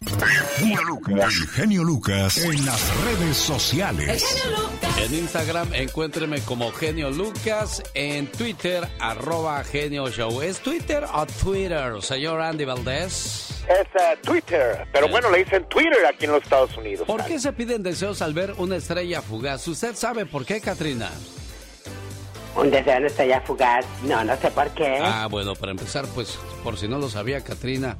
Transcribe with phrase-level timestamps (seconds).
[0.00, 4.44] El genio Lucas en las redes sociales.
[4.98, 10.40] En Instagram encuéntreme como Genio Lucas, en Twitter arroba Genio Show.
[10.42, 13.64] ¿Es Twitter o Twitter, señor Andy Valdés?
[13.68, 17.06] Es uh, Twitter, pero bueno, le dicen Twitter aquí en los Estados Unidos.
[17.06, 19.66] ¿Por qué se piden deseos al ver una estrella fugaz?
[19.68, 21.10] ¿Usted sabe por qué, Katrina?
[22.56, 24.98] Un deseo de una estrella fugaz, no, no sé por qué.
[25.02, 27.96] Ah, bueno, para empezar, pues, por si no lo sabía, Katrina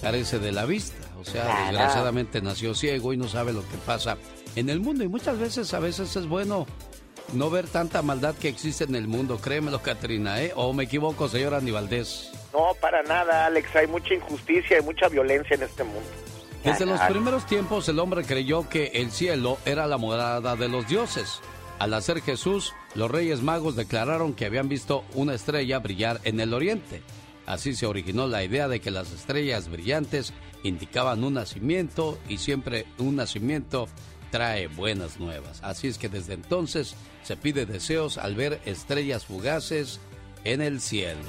[0.00, 1.01] carece de la vista.
[1.22, 4.18] O sea, desgraciadamente nació ciego y no sabe lo que pasa
[4.56, 5.04] en el mundo.
[5.04, 6.66] Y muchas veces, a veces es bueno
[7.32, 9.38] no ver tanta maldad que existe en el mundo.
[9.38, 10.52] Créemelo, Katrina, ¿eh?
[10.56, 12.32] ¿O me equivoco, señor Andy Valdés?
[12.52, 13.74] No, para nada, Alex.
[13.76, 16.08] Hay mucha injusticia y mucha violencia en este mundo.
[16.64, 20.86] Desde los primeros tiempos el hombre creyó que el cielo era la morada de los
[20.86, 21.40] dioses.
[21.80, 26.54] Al hacer Jesús, los reyes magos declararon que habían visto una estrella brillar en el
[26.54, 27.02] oriente.
[27.46, 30.32] Así se originó la idea de que las estrellas brillantes
[30.62, 33.88] indicaban un nacimiento y siempre un nacimiento
[34.30, 35.60] trae buenas nuevas.
[35.62, 40.00] Así es que desde entonces se pide deseos al ver estrellas fugaces
[40.44, 41.20] en el cielo.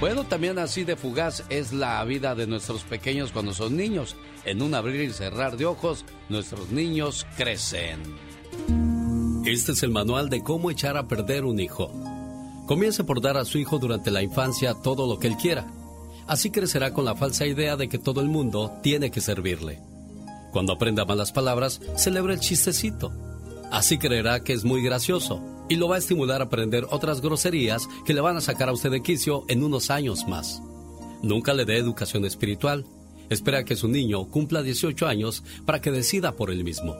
[0.00, 4.16] Bueno, también así de fugaz es la vida de nuestros pequeños cuando son niños.
[4.44, 8.00] En un abrir y cerrar de ojos, nuestros niños crecen.
[9.46, 11.90] Este es el manual de cómo echar a perder un hijo.
[12.66, 15.66] Comience por dar a su hijo durante la infancia todo lo que él quiera.
[16.26, 19.80] Así crecerá con la falsa idea de que todo el mundo tiene que servirle.
[20.52, 23.12] Cuando aprenda malas palabras, celebra el chistecito.
[23.70, 27.88] Así creerá que es muy gracioso y lo va a estimular a aprender otras groserías
[28.04, 30.62] que le van a sacar a usted de quicio en unos años más.
[31.22, 32.86] Nunca le dé educación espiritual.
[33.28, 36.94] Espera que su niño cumpla 18 años para que decida por él mismo.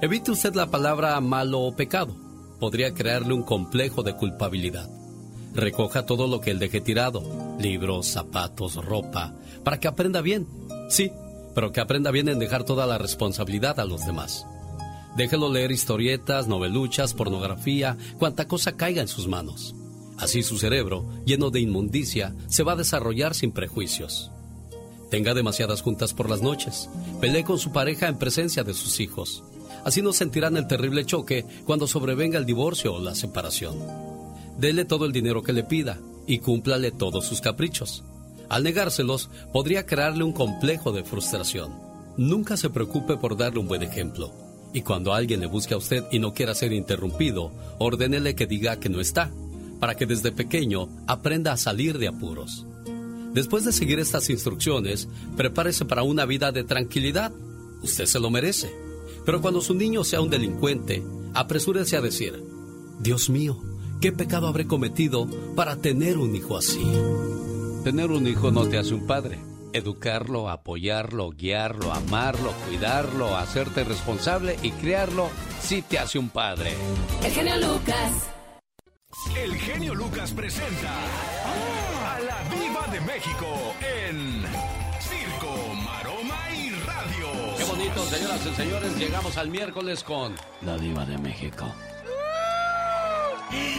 [0.00, 2.16] Evite usted la palabra malo o pecado
[2.62, 4.88] podría crearle un complejo de culpabilidad.
[5.54, 7.22] Recoja todo lo que él deje tirado,
[7.58, 10.46] libros, zapatos, ropa, para que aprenda bien.
[10.88, 11.12] Sí,
[11.54, 14.46] pero que aprenda bien en dejar toda la responsabilidad a los demás.
[15.16, 19.74] Déjelo leer historietas, noveluchas, pornografía, cuanta cosa caiga en sus manos.
[20.16, 24.30] Así su cerebro, lleno de inmundicia, se va a desarrollar sin prejuicios.
[25.10, 26.88] Tenga demasiadas juntas por las noches.
[27.20, 29.44] Pelee con su pareja en presencia de sus hijos.
[29.84, 33.76] Así no sentirán el terrible choque cuando sobrevenga el divorcio o la separación.
[34.58, 38.04] Dele todo el dinero que le pida y cúmplale todos sus caprichos.
[38.48, 41.72] Al negárselos, podría crearle un complejo de frustración.
[42.16, 44.32] Nunca se preocupe por darle un buen ejemplo.
[44.74, 48.78] Y cuando alguien le busque a usted y no quiera ser interrumpido, ordénele que diga
[48.78, 49.30] que no está,
[49.80, 52.66] para que desde pequeño aprenda a salir de apuros.
[53.32, 57.32] Después de seguir estas instrucciones, prepárese para una vida de tranquilidad.
[57.82, 58.70] Usted se lo merece.
[59.24, 61.02] Pero cuando su niño sea un delincuente,
[61.32, 62.42] apresúrese a decir,
[63.00, 63.58] Dios mío,
[64.02, 66.82] ¿qué pecado habré cometido para tener un hijo así?
[67.84, 69.38] Tener un hijo no te hace un padre.
[69.72, 75.30] Educarlo, apoyarlo, guiarlo, amarlo, cuidarlo, hacerte responsable y criarlo
[75.60, 76.72] sí te hace un padre.
[77.24, 78.30] El genio Lucas.
[79.36, 80.92] El genio Lucas presenta
[81.54, 83.46] a la Viva de México
[83.80, 84.42] en
[85.00, 87.56] Circo, Maroma y Radio.
[87.56, 91.66] Qué bonito, señoras y señores, llegamos al miércoles con la Diva de México.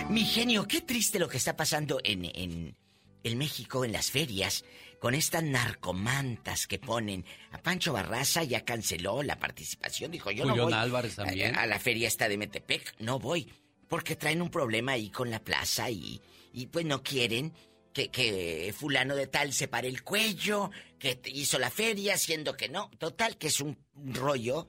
[0.10, 2.76] Mi genio, qué triste lo que está pasando en, en,
[3.24, 4.64] en México, en las ferias,
[5.00, 7.26] con estas narcomantas que ponen.
[7.52, 10.74] A Pancho Barraza ya canceló la participación, dijo yo no voy.
[10.74, 11.56] Álvarez también.
[11.56, 13.52] A, a la feria esta de Metepec, no voy.
[13.88, 16.22] Porque traen un problema ahí con la plaza y,
[16.54, 17.54] y pues no quieren
[17.94, 22.70] que, que fulano de tal se pare el cuello, que hizo la feria, siendo que
[22.70, 22.90] no.
[22.98, 24.68] Total, que es un rollo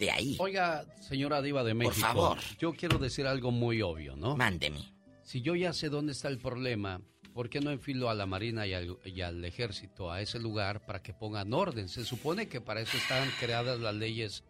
[0.00, 0.36] de ahí.
[0.40, 2.00] Oiga, señora Diva de México.
[2.00, 2.38] favor.
[2.58, 4.36] Yo quiero decir algo muy obvio, ¿no?
[4.36, 4.80] Mándeme.
[5.22, 7.02] Si yo ya sé dónde está el problema,
[7.34, 11.12] ¿por qué no enfilo a la Marina y al, Ejército a ese lugar para que
[11.12, 11.88] pongan orden?
[11.88, 14.42] Se supone que para eso están creadas las leyes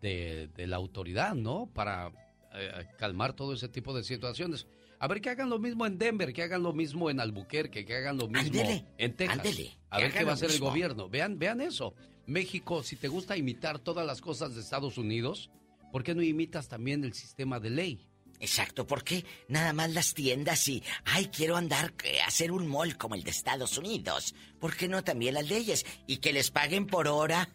[0.00, 1.70] de, la autoridad, ¿no?
[1.72, 2.12] Para
[2.54, 4.66] eh, calmar todo ese tipo de situaciones.
[4.98, 7.96] A ver que hagan lo mismo en Denver, que hagan lo mismo en Albuquerque, que
[7.96, 8.62] hagan lo mismo
[8.98, 9.58] en Texas.
[9.88, 11.08] a ver qué va a hacer el gobierno.
[11.08, 11.94] Vean, vean eso.
[12.26, 15.50] México, si te gusta imitar todas las cosas de Estados Unidos,
[15.92, 18.06] ¿por qué no imitas también el sistema de ley?
[18.40, 22.96] Exacto, ¿por qué nada más las tiendas y, ay, quiero andar, a hacer un mall
[22.96, 24.34] como el de Estados Unidos?
[24.58, 25.86] ¿Por qué no también las leyes?
[26.06, 27.48] Y que les paguen por hora.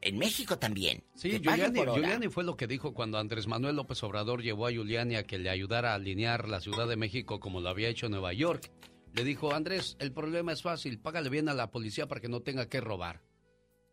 [0.00, 1.04] En México también.
[1.14, 5.22] Sí, Giuliani, fue lo que dijo cuando Andrés Manuel López Obrador llevó a Giuliani a
[5.22, 8.68] que le ayudara a alinear la Ciudad de México como lo había hecho Nueva York.
[9.14, 12.40] Le dijo, Andrés, el problema es fácil, págale bien a la policía para que no
[12.40, 13.22] tenga que robar.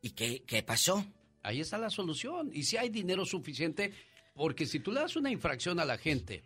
[0.01, 1.05] ¿Y qué, qué pasó?
[1.43, 2.49] Ahí está la solución.
[2.53, 3.93] Y si hay dinero suficiente,
[4.33, 6.43] porque si tú le das una infracción a la gente,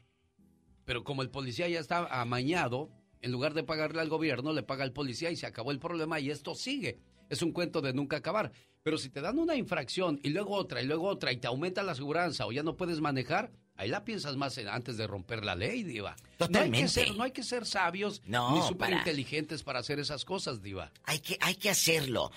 [0.85, 2.89] pero como el policía ya está amañado,
[3.21, 6.19] en lugar de pagarle al gobierno, le paga al policía y se acabó el problema
[6.19, 6.99] y esto sigue.
[7.29, 8.51] Es un cuento de nunca acabar.
[8.83, 11.83] Pero si te dan una infracción y luego otra y luego otra y te aumenta
[11.83, 15.55] la seguridad o ya no puedes manejar, ahí la piensas más antes de romper la
[15.55, 16.15] ley, Diva.
[16.37, 16.69] Totalmente.
[16.69, 20.25] No hay que ser, no hay que ser sabios ni súper inteligentes para hacer esas
[20.25, 20.91] cosas, Diva.
[21.05, 22.31] Hay que, hay que hacerlo.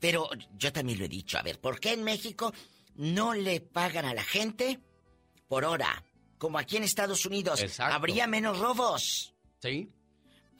[0.00, 1.38] Pero yo también lo he dicho.
[1.38, 2.52] A ver, ¿por qué en México
[2.94, 4.80] no le pagan a la gente
[5.48, 6.04] por hora?
[6.38, 7.80] Como aquí en Estados Unidos.
[7.80, 9.34] Habría menos robos.
[9.60, 9.90] Sí.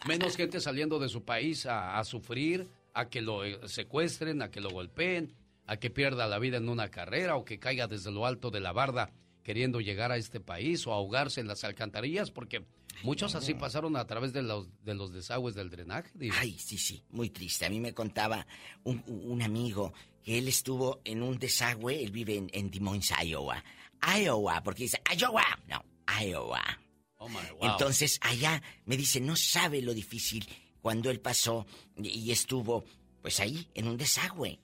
[0.07, 4.61] Menos gente saliendo de su país a sufrir a que lo eh, secuestren, a que
[4.61, 5.35] lo golpeen,
[5.67, 8.61] a que pierda la vida en una carrera o que caiga desde lo alto de
[8.61, 9.11] la barda
[9.47, 12.67] queriendo llegar a este país o ahogarse en las alcantarillas, porque
[13.05, 16.11] muchos así pasaron a través de los, de los desagües del drenaje.
[16.33, 17.65] Ay, sí, sí, muy triste.
[17.65, 18.45] A mí me contaba
[18.83, 19.95] un, amigo
[20.25, 23.63] que él estuvo en un desagüe, él vive en, en Des Moines, Iowa.
[24.21, 25.85] Iowa, porque dice Iowa, no,
[26.21, 26.65] Iowa.
[27.19, 27.71] Oh my, wow.
[27.71, 30.45] Entonces allá me dice, no sabe lo difícil
[30.81, 31.67] cuando él pasó
[32.03, 32.85] y estuvo,
[33.23, 34.59] pues ahí, en un desagüe.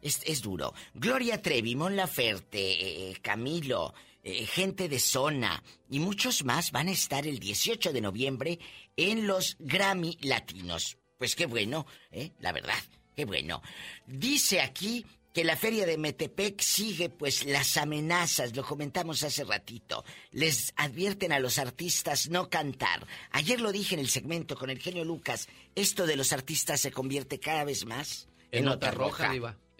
[0.00, 0.74] Es, es duro.
[0.94, 6.88] Gloria Trevi, Mon Laferte, eh, eh, Camilo, eh, gente de zona y muchos más van
[6.88, 8.58] a estar el 18 de noviembre
[8.96, 10.98] en los Grammy Latinos.
[11.18, 12.32] Pues qué bueno, ¿eh?
[12.40, 12.78] La verdad,
[13.14, 13.62] qué bueno.
[14.06, 20.04] Dice aquí que la feria de Metepec sigue pues las amenazas, lo comentamos hace ratito.
[20.30, 23.06] Les advierten a los artistas no cantar.
[23.30, 26.92] Ayer lo dije en el segmento con el genio Lucas, esto de los artistas se
[26.92, 29.32] convierte cada vez más en, nota, roja.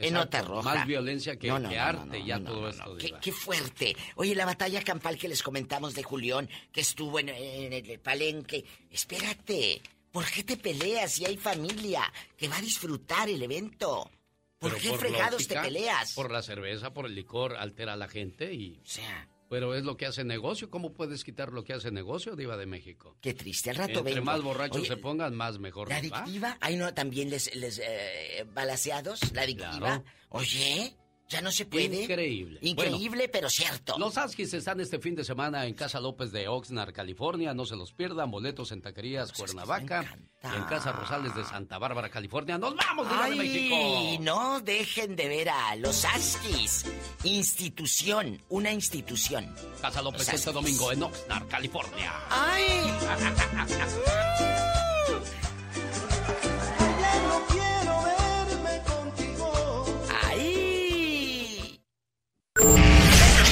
[0.03, 0.75] En nota roja.
[0.75, 2.97] Más violencia que, arte, ya todo esto.
[2.97, 3.97] Qué, qué, fuerte.
[4.17, 8.65] Oye, la batalla campal que les comentamos de Julián, que estuvo en, en el palenque.
[8.91, 14.11] Espérate, ¿por qué te peleas si hay familia que va a disfrutar el evento?
[14.59, 16.13] ¿Por qué fregados te peleas?
[16.15, 18.79] Por la cerveza, por el licor, altera a la gente y...
[18.85, 19.29] O sea...
[19.53, 20.71] Pero es lo que hace negocio.
[20.71, 23.19] ¿Cómo puedes quitar lo que hace negocio, Diva de México?
[23.21, 23.69] Qué triste.
[23.69, 25.91] Al rato Entre más borrachos se pongan, más mejor.
[25.91, 26.57] ¿La adictiva?
[26.63, 29.31] ¿Hay no también les, les eh, balaseados?
[29.35, 30.03] ¿La adictiva?
[30.31, 30.97] Oye...
[31.33, 32.03] Ya no se puede.
[32.03, 32.59] Increíble.
[32.61, 33.97] Increíble, pero cierto.
[33.97, 37.55] Los Askis están este fin de semana en Casa López de Oxnard, California.
[37.55, 38.31] No se los pierdan.
[38.31, 40.19] Boletos en Taquerías Cuernavaca.
[40.43, 42.59] en Casa Rosales de Santa Bárbara, California.
[42.59, 44.19] ¡Nos vamos, de México!
[44.21, 46.85] No dejen de ver a los Askis.
[47.25, 48.39] Institución.
[48.51, 49.55] Una institución.
[49.81, 52.13] Casa López este domingo en Oxnard, California.
[52.29, 52.93] ¡Ay!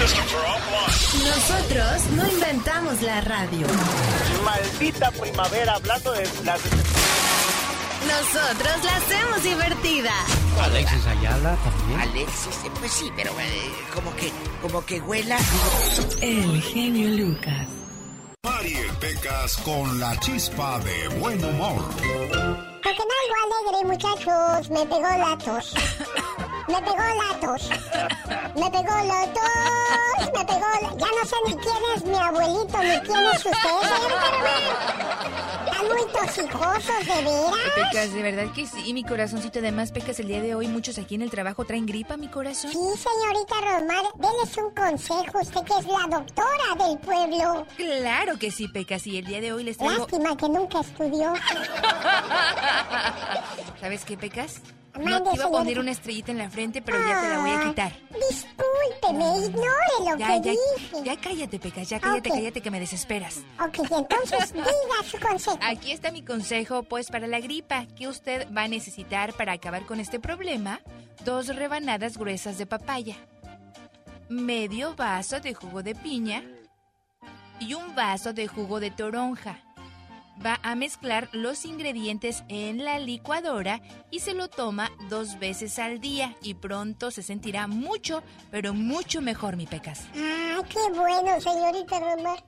[0.00, 3.66] Nosotros no inventamos la radio.
[4.42, 6.59] Maldita primavera, hablando de las...
[8.07, 10.14] Nosotros la hacemos divertida.
[10.59, 12.00] Alexis Ayala también.
[12.00, 15.37] Alexis, eh, pues sí, pero eh, como que, como que huela.
[16.23, 17.69] El genio Lucas.
[18.42, 21.85] Mariel Pecas con la chispa de buen humor.
[22.83, 23.14] Porque no
[23.45, 24.71] algo alegre, muchachos.
[24.71, 25.75] Me pegó la tos.
[26.71, 27.69] Me pegó la tos.
[28.55, 30.31] Me pegó la tos.
[30.33, 30.91] Me pegó la...
[30.97, 33.81] Ya no sé ni quién es mi abuelito ni quién es usted,
[35.67, 37.55] Están muy tosicosos, de veras.
[37.75, 39.59] Pecas, de verdad que sí, mi corazoncito.
[39.59, 42.71] Además, Pecas, el día de hoy muchos aquí en el trabajo traen gripa, mi corazón.
[42.71, 45.41] Sí, señorita Romar, déles un consejo.
[45.41, 47.67] Usted que es la doctora del pueblo.
[47.77, 49.07] Claro que sí, Pecas.
[49.07, 49.99] Y el día de hoy les traigo...
[49.99, 51.35] Lástima que nunca estudió.
[53.81, 54.61] ¿Sabes qué, Pecas?
[54.99, 57.50] No te iba a poner una estrellita en la frente, pero ya te la voy
[57.50, 57.92] a quitar.
[58.28, 61.04] Discúlpeme, ignore lo ya, que ya, dije.
[61.04, 63.38] Ya cállate, Pecas, ya cállate, cállate que me desesperas.
[63.64, 64.66] Ok, entonces diga
[65.04, 65.59] su consejo.
[65.62, 69.87] Aquí está mi consejo, pues para la gripa, que usted va a necesitar para acabar
[69.87, 70.80] con este problema,
[71.25, 73.16] dos rebanadas gruesas de papaya,
[74.28, 76.42] medio vaso de jugo de piña
[77.61, 79.61] y un vaso de jugo de toronja
[80.44, 83.80] va a mezclar los ingredientes en la licuadora
[84.11, 89.20] y se lo toma dos veces al día y pronto se sentirá mucho, pero mucho
[89.20, 90.06] mejor, mi pecas.
[90.16, 92.42] Ah, qué bueno, señorita Romar.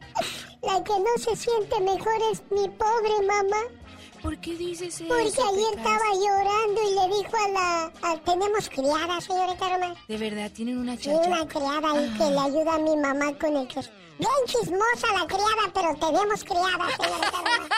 [0.63, 3.82] La que no se siente mejor es mi pobre mamá.
[4.23, 5.05] ¿Por qué dices eso?
[5.09, 7.93] Porque ayer estaba llorando y le dijo a la...
[8.03, 9.97] a- tenemos criada, señorita Romar.
[10.07, 11.29] De verdad, tienen una Tiene chacha.
[11.31, 13.67] una criada ahí que le ayuda a mi mamá con el.
[14.19, 17.69] Bien chismosa la criada, pero tenemos criada, señorita Romar.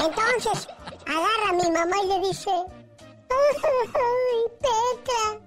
[0.06, 0.68] Entonces,
[1.06, 2.50] agarra a mi mamá y le dice...
[3.28, 5.40] ¡Ay, Petra!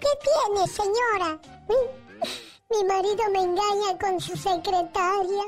[0.00, 1.38] ¿Qué tiene, señora?
[2.70, 5.44] Mi marido me engaña con su secretaria.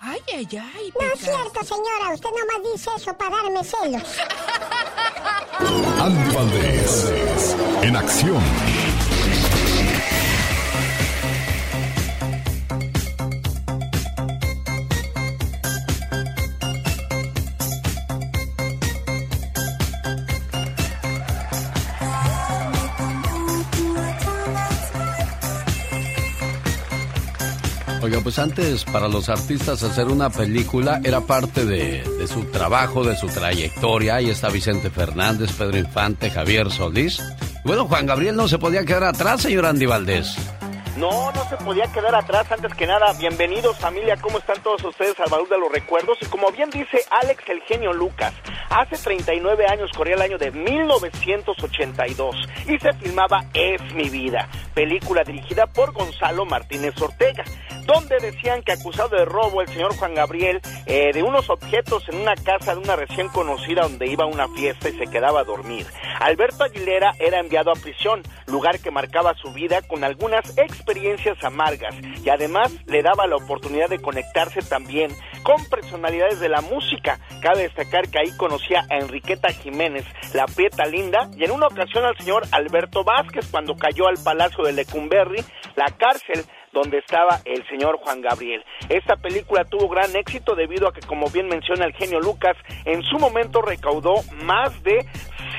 [0.00, 2.14] Ay, ay, ay, No es cierto, señora.
[2.14, 4.02] Usted nomás dice eso para darme celos.
[6.00, 8.42] Andy Valdés, en acción.
[28.06, 33.16] Oiga, pues antes para los artistas hacer una película era parte de, su trabajo, de
[33.16, 34.14] su trayectoria.
[34.14, 37.20] Ahí está Vicente Fernández, Pedro Infante, Javier Solís.
[37.64, 40.36] Bueno, Juan Gabriel no se podía quedar atrás, señor Andy Valdés.
[40.96, 42.50] No, no se podía quedar atrás.
[42.50, 46.16] Antes que nada, bienvenidos familia, ¿cómo están todos ustedes al baúl de los recuerdos?
[46.22, 48.32] Y como bien dice Alex el genio Lucas,
[48.70, 52.36] hace 39 años corría el año de 1982
[52.66, 57.44] y se filmaba Es mi vida, película dirigida por Gonzalo Martínez Ortega,
[57.84, 62.22] donde decían que acusado de robo el señor Juan Gabriel eh, de unos objetos en
[62.22, 65.44] una casa de una recién conocida donde iba a una fiesta y se quedaba a
[65.44, 65.86] dormir.
[66.20, 71.96] Alberto Aguilera era enviado a prisión, lugar que marcaba su vida con algunas experiencias amargas
[72.24, 75.10] y además le daba la oportunidad de conectarse también
[75.42, 77.18] con personalidades de la música.
[77.42, 82.04] Cabe destacar que ahí conocía a Enriqueta Jiménez, la prieta linda, y en una ocasión
[82.04, 87.66] al señor Alberto Vázquez cuando cayó al Palacio de Lecumberri, la cárcel donde estaba el
[87.68, 88.62] señor Juan Gabriel.
[88.88, 93.02] Esta película tuvo gran éxito debido a que, como bien menciona el genio Lucas, en
[93.02, 95.06] su momento recaudó más de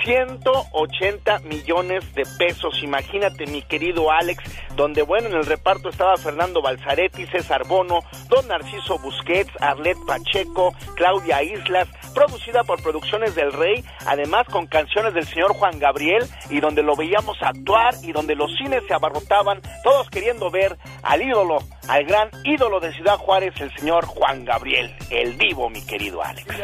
[0.04, 2.82] 180 millones de pesos.
[2.84, 4.44] Imagínate, mi querido Alex,
[4.76, 10.74] donde, bueno, en el reparto estaba Fernando Balzaretti, César Bono, Don Narciso Busquets, Arlet Pacheco,
[10.96, 16.60] Claudia Islas, producida por Producciones del Rey, además con canciones del señor Juan Gabriel, y
[16.60, 21.58] donde lo veíamos actuar y donde los cines se abarrotaban, todos queriendo ver al ídolo,
[21.88, 26.48] al gran ídolo de Ciudad Juárez, el señor Juan Gabriel, el vivo, mi querido Alex.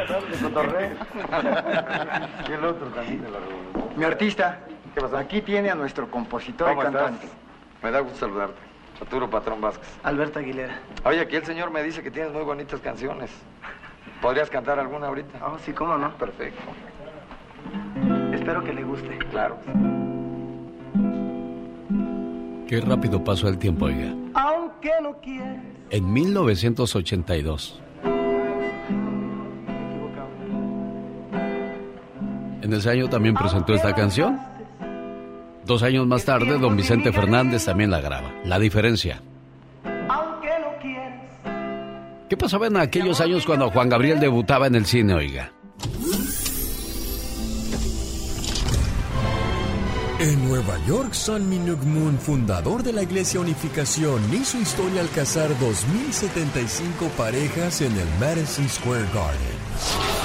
[2.47, 3.93] Y el otro también de la revolución.
[3.95, 4.59] Mi artista,
[5.17, 7.27] aquí tiene a nuestro compositor y cantante.
[7.81, 8.59] Me da gusto saludarte.
[9.01, 9.87] Arturo Patrón Vázquez.
[10.03, 10.79] Alberto Aguilera.
[11.03, 13.31] Oye, aquí el señor me dice que tienes muy bonitas canciones.
[14.23, 15.45] ¿Podrías cantar alguna ahorita?
[15.45, 16.09] Oh, sí, cómo no.
[16.17, 16.61] Perfecto.
[18.33, 19.17] Espero que le guste.
[19.29, 19.57] Claro.
[22.65, 24.15] Qué rápido pasó el tiempo, oiga.
[24.33, 25.59] Aunque no quieres.
[25.89, 27.81] En 1982.
[32.61, 34.39] En ese año también presentó esta canción.
[35.65, 38.31] Dos años más tarde, don Vicente Fernández también la graba.
[38.45, 39.21] La diferencia.
[42.29, 45.53] ¿Qué pasaba en aquellos años cuando Juan Gabriel debutaba en el cine, oiga?
[50.19, 55.49] En Nueva York, San Minuk Moon, fundador de la Iglesia Unificación, hizo historia al casar
[55.49, 60.23] 2.075 parejas en el Madison Square Garden.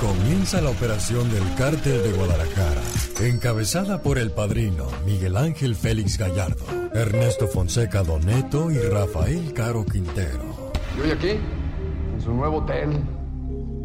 [0.00, 2.82] Comienza la operación del Cártel de Guadalajara,
[3.20, 10.55] encabezada por el padrino Miguel Ángel Félix Gallardo, Ernesto Fonseca Doneto y Rafael Caro Quintero.
[10.96, 12.90] Y hoy aquí, en su nuevo hotel,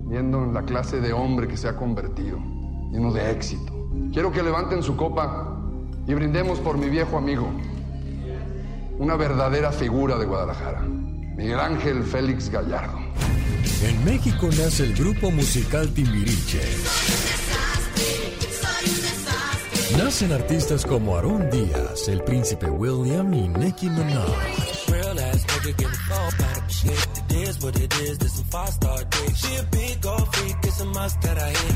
[0.05, 2.37] viendo la clase de hombre que se ha convertido,
[2.91, 3.73] lleno de éxito.
[4.13, 5.57] Quiero que levanten su copa
[6.07, 7.47] y brindemos por mi viejo amigo,
[8.97, 12.99] una verdadera figura de Guadalajara, Miguel Ángel Félix Gallardo.
[13.83, 16.61] En México nace el grupo musical Timbiriche.
[19.97, 24.70] Nacen artistas como Aarón Díaz, el príncipe William y Nicki Minaj.
[25.63, 27.07] Real ass nigga give a fuck about the shit.
[27.17, 29.35] It is what it is, this some five star dick.
[29.35, 31.75] She a big old freak, it's a must that I hit.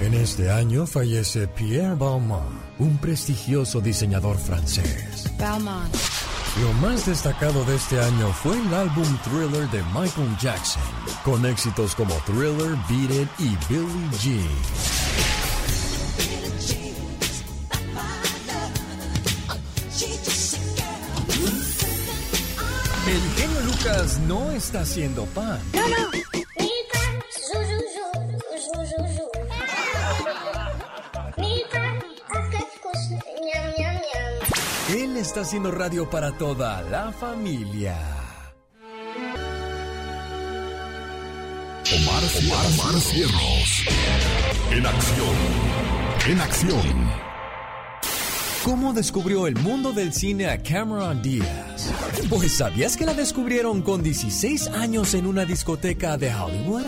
[0.00, 5.28] En este año fallece Pierre Balmain, un prestigioso diseñador francés.
[5.38, 5.90] Balmain.
[6.62, 10.82] Lo más destacado de este año fue el álbum Thriller de Michael Jackson,
[11.24, 15.07] con éxitos como Thriller, Beat It y Billie Jean.
[23.78, 25.60] Lucas no está haciendo pan.
[25.72, 26.10] No, no.
[34.88, 37.96] Él está haciendo radio para toda la familia.
[41.94, 43.84] Omar, Omar, Omar Cierros.
[44.70, 45.36] En acción.
[46.26, 47.37] En acción.
[48.64, 51.92] ¿Cómo descubrió el mundo del cine a Cameron Díaz?
[52.28, 56.84] Pues ¿sabías que la descubrieron con 16 años en una discoteca de Hollywood?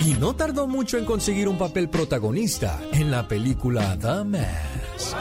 [0.00, 5.16] Y no tardó mucho en conseguir un papel protagonista en la película The Mask.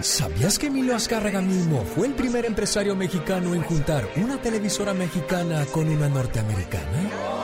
[0.00, 5.66] ¿Sabías que Emilio Azcárraga mismo fue el primer empresario mexicano en juntar una televisora mexicana
[5.66, 7.37] con una norteamericana?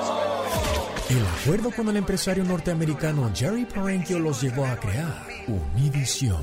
[1.11, 6.43] El acuerdo con el empresario norteamericano Jerry Parenchio los llevó a crear Univision.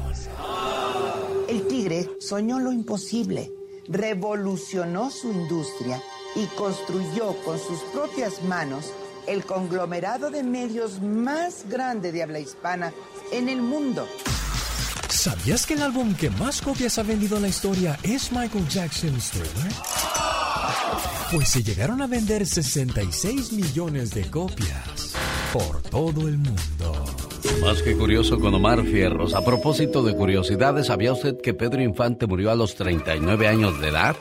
[1.50, 3.52] El tigre soñó lo imposible,
[3.88, 6.02] revolucionó su industria
[6.36, 8.94] y construyó con sus propias manos
[9.26, 12.94] el conglomerado de medios más grande de habla hispana
[13.32, 14.08] en el mundo.
[15.10, 19.32] ¿Sabías que el álbum que más copias ha vendido en la historia es Michael Jackson's
[19.32, 19.72] Thriller?
[21.32, 25.14] Pues se llegaron a vender 66 millones de copias
[25.54, 27.06] por todo el mundo.
[27.62, 29.34] Más que curioso con Omar Fierros.
[29.34, 33.90] A propósito de curiosidades, ¿sabía usted que Pedro Infante murió a los 39 años de
[33.90, 34.16] edad?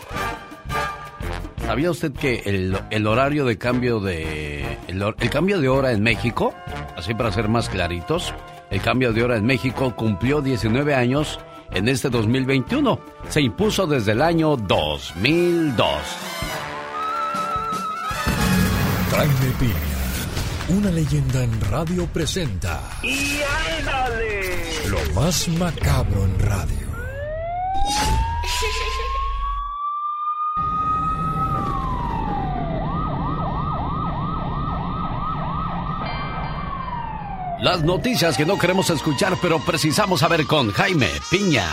[1.67, 4.79] ¿Sabía usted que el, el horario de cambio de...
[4.89, 6.55] El, el cambio de hora en México,
[6.97, 8.35] así para ser más claritos,
[8.71, 11.39] el cambio de hora en México cumplió 19 años
[11.73, 12.99] en este 2021.
[13.29, 16.30] Se impuso desde el año 2002.
[19.21, 22.81] Jaime Piña, una leyenda en radio presenta.
[23.03, 23.39] ¡Y
[23.79, 24.89] ándale!
[24.89, 26.87] Lo más macabro en radio.
[37.61, 41.69] Las noticias que no queremos escuchar, pero precisamos saber con Jaime Piña.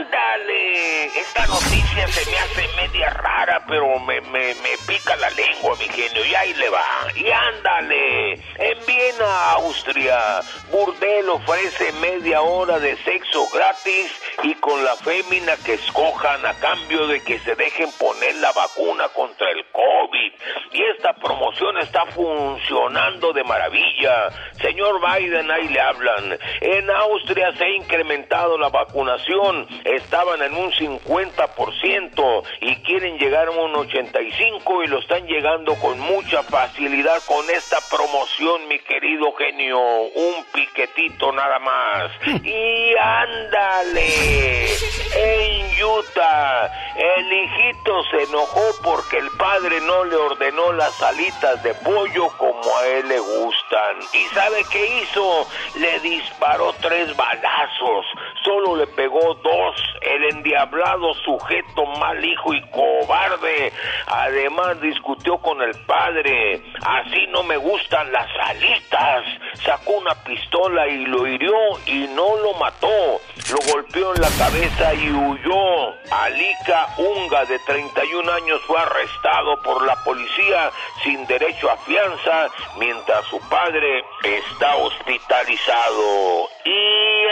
[0.00, 5.76] Ándale, esta noticia se me hace media rara, pero me, me, me pica la lengua,
[5.78, 6.82] mi genio, y ahí le va.
[7.14, 10.40] Y ándale, en Viena, Austria,
[10.72, 14.10] Burdel ofrece media hora de sexo gratis
[14.42, 19.08] y con la fémina que escojan a cambio de que se dejen poner la vacuna
[19.08, 20.32] contra el COVID.
[20.72, 24.30] Y esta promoción está funcionando de maravilla.
[24.60, 26.38] Señor Biden, ahí le hablan.
[26.60, 29.66] En Austria se ha incrementado la vacunación.
[29.84, 35.98] Estaban en un 50% y quieren llegar a un 85% y lo están llegando con
[35.98, 39.78] mucha facilidad con esta promoción, mi querido genio.
[39.80, 42.10] Un piquetito nada más.
[42.44, 44.29] Y ándale.
[44.32, 51.74] En Utah, el hijito se enojó porque el padre no le ordenó las alitas de
[51.74, 53.96] pollo como a él le gustan.
[54.12, 55.46] ¿Y sabe qué hizo?
[55.76, 58.06] Le disparó tres balazos.
[58.44, 59.76] Solo le pegó dos.
[60.02, 63.72] El endiablado sujeto mal hijo y cobarde.
[64.06, 66.62] Además discutió con el padre.
[66.82, 69.24] Así no me gustan las alitas.
[69.64, 73.20] Sacó una pistola y lo hirió y no lo mató.
[73.50, 75.94] Lo golpeó en la cabeza y huyó.
[76.10, 80.70] Alika Unga, de 31 años, fue arrestado por la policía
[81.02, 86.50] sin derecho a fianza, mientras su padre está hospitalizado.
[86.64, 87.26] Y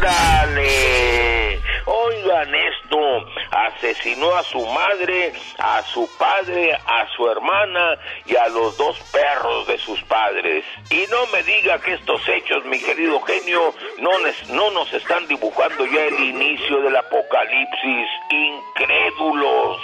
[0.00, 1.60] ándale.
[1.86, 2.98] Oigan esto,
[3.50, 9.66] asesinó a su madre, a su padre, a su hermana y a los dos perros
[9.66, 10.64] de sus padres.
[10.90, 14.10] Y no me diga que estos hechos, mi querido genio, no,
[14.48, 18.08] no nos están dibujando ya el inicio del apocalipsis.
[18.30, 19.78] Incrédulos.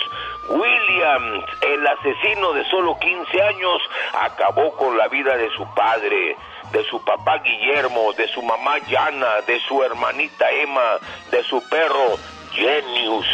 [0.49, 3.81] Williams, el asesino de solo 15 años,
[4.21, 6.37] acabó con la vida de su padre,
[6.73, 10.99] de su papá Guillermo, de su mamá Yana, de su hermanita Emma,
[11.31, 12.16] de su perro
[12.53, 13.27] Genius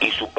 [0.00, 0.30] y su,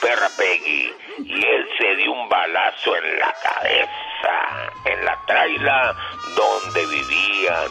[0.00, 0.92] perra Peggy.
[1.18, 5.94] Y él se dio un balazo en la cabeza, en la traila
[6.36, 7.70] donde vivían,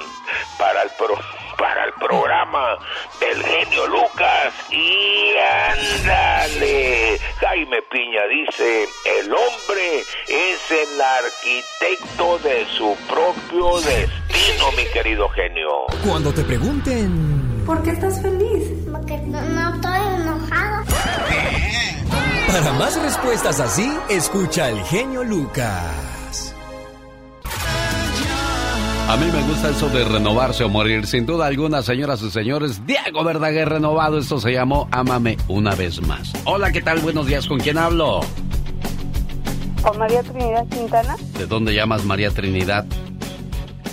[0.59, 1.17] para el, pro-
[1.57, 2.77] para el programa
[3.19, 4.53] del genio Lucas.
[4.71, 8.87] Y ándale, Jaime Piña dice,
[9.19, 15.85] el hombre es el arquitecto de su propio destino, mi querido genio.
[16.05, 18.69] Cuando te pregunten ¿Por qué estás feliz?
[18.91, 20.83] Porque no, no estoy enojado.
[22.47, 26.12] para más respuestas así, escucha el genio Lucas.
[29.09, 31.05] A mí me gusta eso de renovarse o morir.
[31.05, 34.17] Sin duda alguna, señoras y señores, Diego Verdaguer renovado.
[34.17, 36.31] Esto se llamó Ámame una vez más.
[36.45, 36.99] Hola, ¿qué tal?
[36.99, 37.45] Buenos días.
[37.45, 38.21] ¿Con quién hablo?
[39.83, 42.85] Con María Trinidad Quintana, ¿De dónde llamas María Trinidad?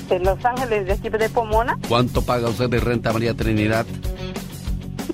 [0.09, 1.77] De Los Ángeles, de aquí de Pomona.
[1.88, 3.87] ¿Cuánto paga usted de renta, María Trinidad?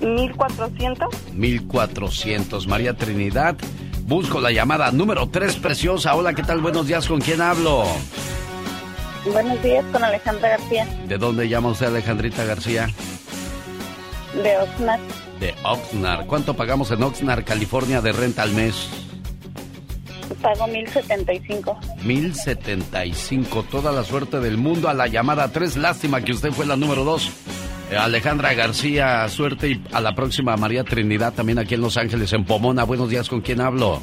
[0.01, 1.07] 1400.
[1.33, 2.67] 1400.
[2.67, 3.55] María Trinidad.
[4.03, 6.15] Busco la llamada número 3, preciosa.
[6.15, 6.61] Hola, ¿qué tal?
[6.61, 7.83] Buenos días, ¿con quién hablo?
[9.31, 10.87] Buenos días, con Alejandra García.
[11.07, 12.87] ¿De dónde llama usted, Alejandrita García?
[14.41, 15.01] De Oxnard.
[15.39, 16.25] De Oxnard.
[16.27, 18.89] ¿Cuánto pagamos en Oxnard, California, de renta al mes?
[20.41, 21.79] Pago 1075.
[22.03, 23.63] 1075.
[23.63, 25.77] Toda la suerte del mundo a la llamada 3.
[25.77, 27.31] Lástima que usted fue la número 2.
[27.91, 32.33] Eh, Alejandra García, suerte y a la próxima María Trinidad también aquí en Los Ángeles,
[32.33, 32.83] en Pomona.
[32.83, 34.01] Buenos días, ¿con quién hablo?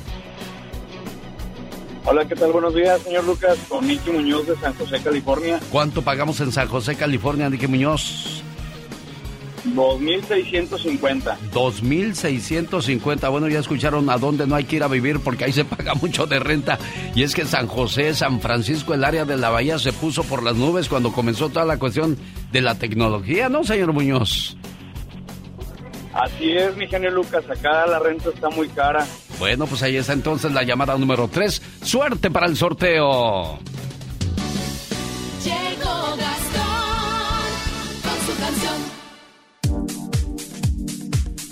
[2.06, 2.52] Hola, ¿qué tal?
[2.52, 5.58] Buenos días, señor Lucas, con Nicky Muñoz de San José, California.
[5.70, 8.42] ¿Cuánto pagamos en San José, California, Nicky Muñoz?
[9.74, 11.36] 2.650.
[11.50, 13.30] 2.650.
[13.30, 15.94] Bueno, ya escucharon a dónde no hay que ir a vivir porque ahí se paga
[15.94, 16.78] mucho de renta.
[17.14, 20.42] Y es que San José, San Francisco, el área de la bahía se puso por
[20.42, 22.18] las nubes cuando comenzó toda la cuestión
[22.52, 24.58] de la tecnología, ¿no, señor Muñoz?
[26.12, 27.44] Así es, mi genio Lucas.
[27.50, 29.04] Acá la renta está muy cara.
[29.38, 31.62] Bueno, pues ahí está entonces la llamada número 3.
[31.82, 33.58] Suerte para el sorteo.
[35.44, 37.44] Llegó Gastón
[38.02, 38.74] con su canción.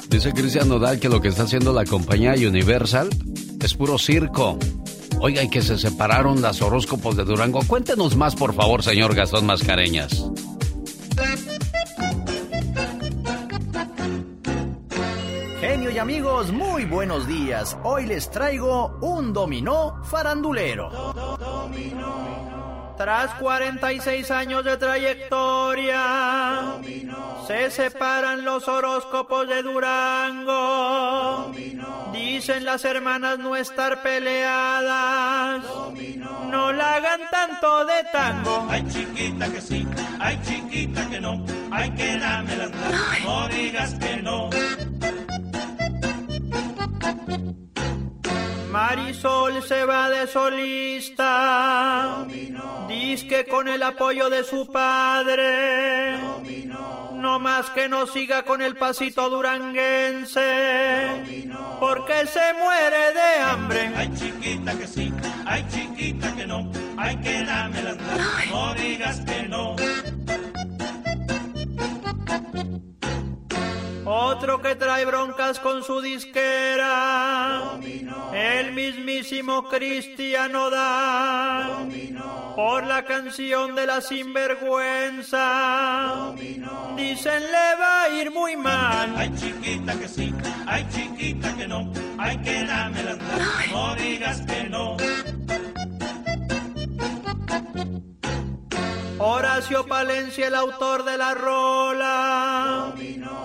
[0.09, 3.09] Dice Cristian Nodal que lo que está haciendo la compañía Universal
[3.61, 4.59] es puro circo.
[5.21, 7.61] Oiga, y que se separaron las horóscopos de Durango.
[7.67, 10.25] Cuéntenos más, por favor, señor Gastón Mascareñas.
[15.73, 17.79] Genio y amigos, muy buenos días.
[17.83, 20.91] Hoy les traigo un dominó farandulero.
[22.99, 26.75] Tras 46 años de trayectoria,
[27.47, 31.51] se separan los horóscopos de Durango.
[32.13, 35.65] Dicen las hermanas no estar peleadas.
[36.51, 38.67] No la hagan tanto de tango.
[38.69, 39.89] Ay, chiquita que sí,
[40.21, 41.43] ay, chiquita que no.
[41.71, 42.69] Ay, que dámela,
[43.25, 44.51] no digas que no.
[48.73, 52.25] Marisol se va de solista.
[52.89, 56.17] Dice que con el apoyo de su padre.
[57.13, 60.41] No más que no siga con el pasito duranguense.
[61.79, 63.93] Porque se muere de hambre.
[63.95, 65.13] Ay, chiquita que sí,
[65.45, 66.73] ay, chiquita que no.
[66.97, 67.95] Ay, que dámela,
[68.51, 69.77] no digas que no.
[74.15, 77.79] Otro que trae broncas con su disquera.
[78.35, 81.79] El mismísimo Cristiano da.
[82.55, 86.35] Por la canción de la sinvergüenza.
[86.95, 89.15] Dicen le va a ir muy mal.
[89.17, 90.35] Ay, chiquita que sí,
[90.67, 91.91] ay, chiquita que no.
[92.19, 93.17] Ay, que dámela,
[93.73, 94.99] no digas que no.
[99.25, 102.93] Horacio Palencia, el autor de la rola,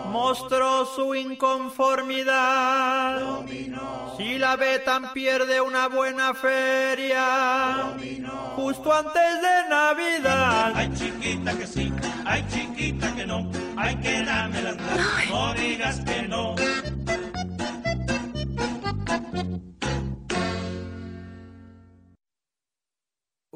[0.08, 3.22] mostró su inconformidad.
[4.18, 7.94] Si la Betan pierde una buena feria,
[8.56, 10.74] justo antes de Navidad.
[10.76, 11.94] Ay, chiquita que sí,
[12.26, 13.48] ay, chiquita que no.
[13.76, 14.76] Ay, que dámela,
[15.30, 16.56] no digas que no.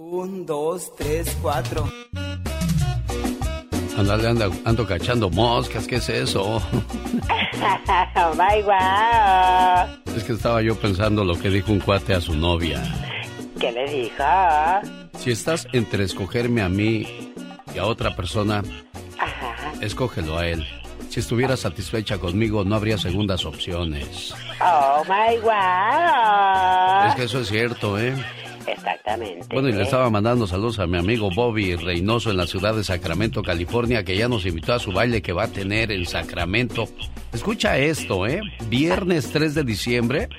[0.04, 1.88] Un, dos, tres, cuatro.
[3.96, 6.44] Andale, anda, ando cachando moscas, ¿qué es eso?
[6.56, 10.16] oh my wow.
[10.16, 12.82] Es que estaba yo pensando lo que dijo un cuate a su novia.
[13.60, 14.24] ¿Qué le dijo?
[15.20, 17.34] Si estás entre escogerme a mí
[17.76, 18.64] y a otra persona,
[19.82, 20.66] escógelo a él.
[21.10, 24.34] Si estuviera satisfecha conmigo, no habría segundas opciones.
[24.62, 27.10] Oh my wow.
[27.10, 28.16] Es que eso es cierto, ¿eh?
[28.68, 29.46] Exactamente.
[29.54, 32.84] Bueno, y le estaba mandando saludos a mi amigo Bobby Reynoso en la ciudad de
[32.84, 36.86] Sacramento, California, que ya nos invitó a su baile que va a tener en Sacramento.
[37.34, 38.42] Escucha esto, ¿eh?
[38.68, 40.30] Viernes 3 de diciembre,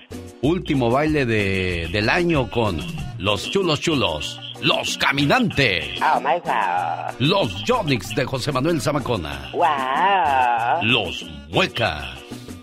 [0.43, 2.79] último baile de, del año con
[3.19, 7.15] los chulos chulos, los caminantes, Oh my wow.
[7.19, 10.83] los Jonix de José Manuel Zamacona, Wow.
[10.83, 12.05] los muecas,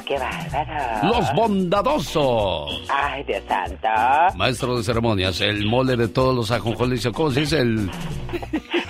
[0.09, 1.07] Qué bárbaro.
[1.07, 2.81] los bondadosos.
[2.89, 3.87] Ay, Dios santo.
[4.35, 7.59] Maestro de ceremonias, el mole de todos los ajonjoles, ¿cómo se dice?
[7.59, 7.91] El,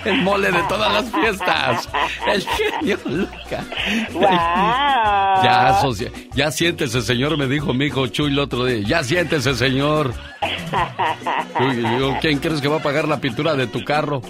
[0.06, 1.90] el mole de todas las fiestas.
[2.26, 3.66] El genio Lucas.
[4.14, 4.22] Wow.
[5.42, 5.78] Ya,
[6.32, 8.82] ya siéntese, señor, me dijo mi hijo Chuy el otro día.
[8.88, 10.14] Ya siéntese, señor.
[11.60, 14.22] Uy, digo, ¿quién crees que va a pagar la pintura de tu carro?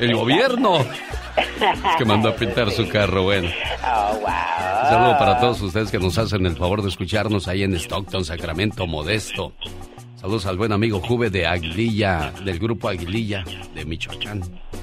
[0.00, 0.78] El gobierno.
[1.38, 3.48] Es que mandó a pintar su carro, bueno.
[3.84, 4.28] Oh, wow.
[4.82, 8.24] Un saludo para todos ustedes que nos hacen el favor de escucharnos ahí en Stockton,
[8.24, 9.52] Sacramento, Modesto.
[10.16, 14.42] Saludos al buen amigo Juve de Aguililla, del grupo Aguililla de Michoacán.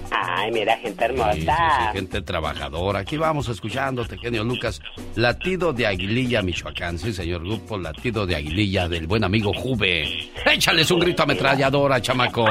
[0.09, 1.33] Ay, mira, gente hermosa.
[1.33, 2.99] Sí, sí, sí, gente trabajadora.
[2.99, 4.81] Aquí vamos escuchándote, genio Lucas.
[5.15, 6.97] Latido de Aguililla, Michoacán.
[6.97, 10.31] Sí, señor grupo, latido de Aguililla del buen amigo Juve.
[10.45, 12.45] Échales un grito ametralladora, chamaco.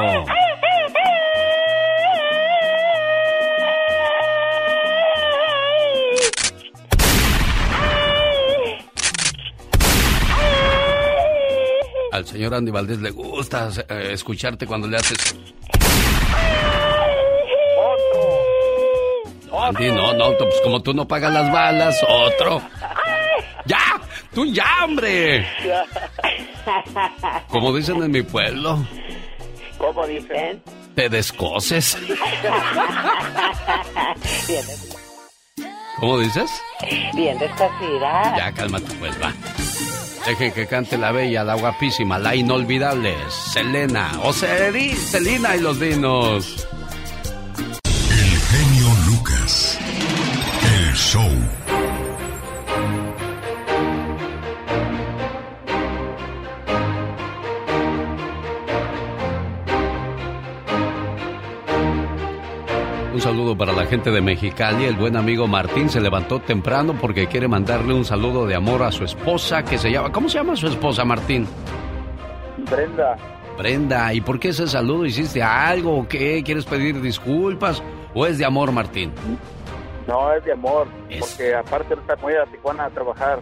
[12.15, 15.35] Al señor Andy Valdés le gusta eh, escucharte cuando le haces.
[19.51, 22.61] Andy, no, no, pues como tú no pagas las balas, otro.
[23.65, 23.99] ¡Ya!
[24.33, 25.45] ¡Tú ya, hombre!
[27.49, 28.87] Como dicen en mi pueblo.
[29.77, 30.63] ¿Cómo dicen?
[30.95, 31.97] Te descoces.
[35.99, 36.49] ¿Cómo dices?
[37.13, 38.37] Bien descosida.
[38.37, 39.33] Ya, cálmate, pues va.
[40.25, 44.11] Dejen que cante la bella, la guapísima, la inolvidable, Selena.
[44.23, 46.67] O Selena y los dinos.
[47.85, 49.77] El genio Lucas.
[50.63, 51.29] El show.
[63.85, 64.85] La gente de Mexicali.
[64.85, 68.91] El buen amigo Martín se levantó temprano porque quiere mandarle un saludo de amor a
[68.91, 70.11] su esposa que se llama...
[70.11, 71.47] ¿Cómo se llama su esposa, Martín?
[72.69, 73.15] Brenda,
[73.59, 74.11] Brenda.
[74.11, 75.05] ¿Y por qué ese saludo?
[75.05, 76.41] ¿Hiciste algo o qué?
[76.43, 77.83] ¿Quieres pedir disculpas?
[78.15, 79.11] ¿O es de amor, Martín?
[80.07, 80.87] no es de amor,
[81.19, 83.39] porque aparte me voy a Tijuana a trabajar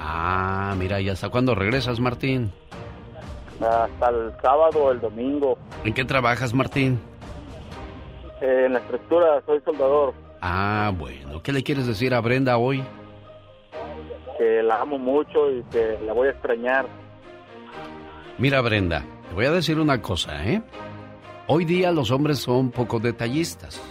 [0.00, 2.52] Ah, mira, ¿y hasta cuándo regresas, Martín?
[3.60, 5.58] hasta el sábado o el domingo.
[5.84, 7.00] ¿En qué trabajas, Martín?
[8.40, 11.42] Eh, en la estructura soy soldador, Ah, bueno.
[11.42, 12.82] ¿Qué le quieres decir a Brenda hoy?
[14.38, 16.86] que la amo mucho y que la voy a extrañar.
[18.38, 20.62] Mira, Brenda, te voy a decir una cosa, ¿eh?
[21.46, 23.82] Hoy día los hombres son poco detallistas.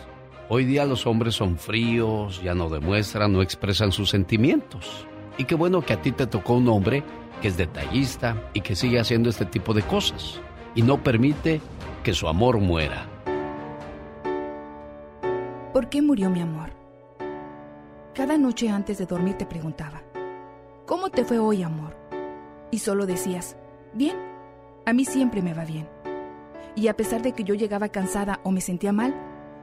[0.48, 5.06] Hoy día los hombres son fríos, ya no demuestran, no expresan sus sentimientos.
[5.38, 7.04] Y qué bueno que a ti te tocó un hombre
[7.44, 10.42] que es detallista y que sigue haciendo este tipo de cosas.
[10.74, 11.62] Y no permite
[12.04, 13.06] que su amor muera.
[15.74, 16.72] ¿Por qué murió mi amor?
[18.16, 20.02] Cada noche antes de dormir te preguntaba,
[20.88, 21.96] ¿cómo te fue hoy, amor?
[22.72, 23.56] Y solo decías,
[23.94, 24.18] bien,
[24.88, 25.88] a mí siempre me va bien.
[26.76, 29.16] Y a pesar de que yo llegaba cansada o me sentía mal,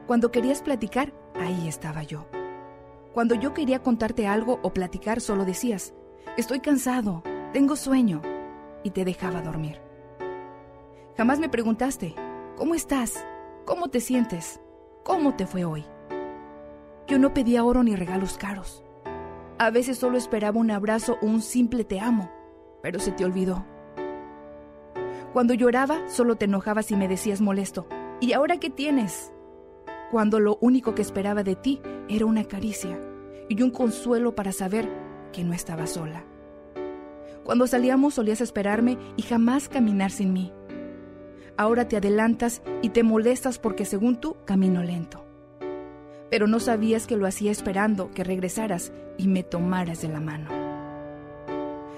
[0.07, 2.25] cuando querías platicar, ahí estaba yo.
[3.13, 5.93] Cuando yo quería contarte algo o platicar, solo decías,
[6.37, 8.21] estoy cansado, tengo sueño,
[8.81, 9.81] y te dejaba dormir.
[11.17, 12.15] Jamás me preguntaste,
[12.55, 13.25] ¿cómo estás?
[13.65, 14.61] ¿Cómo te sientes?
[15.03, 15.83] ¿Cómo te fue hoy?
[17.07, 18.83] Yo no pedía oro ni regalos caros.
[19.59, 22.29] A veces solo esperaba un abrazo o un simple te amo,
[22.83, 23.65] pero se te olvidó.
[25.31, 27.87] Cuando lloraba, solo te enojabas y me decías molesto,
[28.19, 29.31] ¿y ahora qué tienes?
[30.11, 32.99] Cuando lo único que esperaba de ti era una caricia
[33.49, 34.89] y un consuelo para saber
[35.31, 36.25] que no estaba sola.
[37.43, 40.51] Cuando salíamos solías esperarme y jamás caminar sin mí.
[41.55, 45.26] Ahora te adelantas y te molestas porque según tú camino lento.
[46.29, 50.49] Pero no sabías que lo hacía esperando que regresaras y me tomaras de la mano.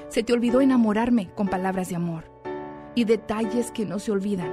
[0.09, 2.25] Se te olvidó enamorarme con palabras de amor
[2.95, 4.51] y detalles que no se olvidan.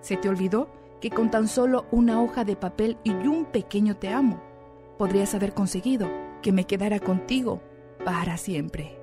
[0.00, 0.68] Se te olvidó
[1.00, 4.42] que con tan solo una hoja de papel y un pequeño te amo,
[4.98, 6.08] podrías haber conseguido
[6.42, 7.62] que me quedara contigo
[8.04, 8.98] para siempre.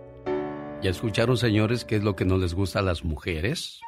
[0.82, 3.82] ¿Ya escucharon, señores, qué es lo que no les gusta a las mujeres?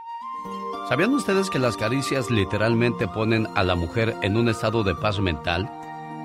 [0.89, 5.19] ¿Sabían ustedes que las caricias literalmente ponen a la mujer en un estado de paz
[5.21, 5.71] mental?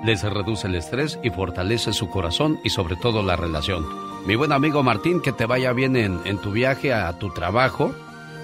[0.03, 3.85] Les reduce el estrés y fortalece su corazón y sobre todo la relación.
[4.25, 7.93] Mi buen amigo Martín, que te vaya bien en, en tu viaje a tu trabajo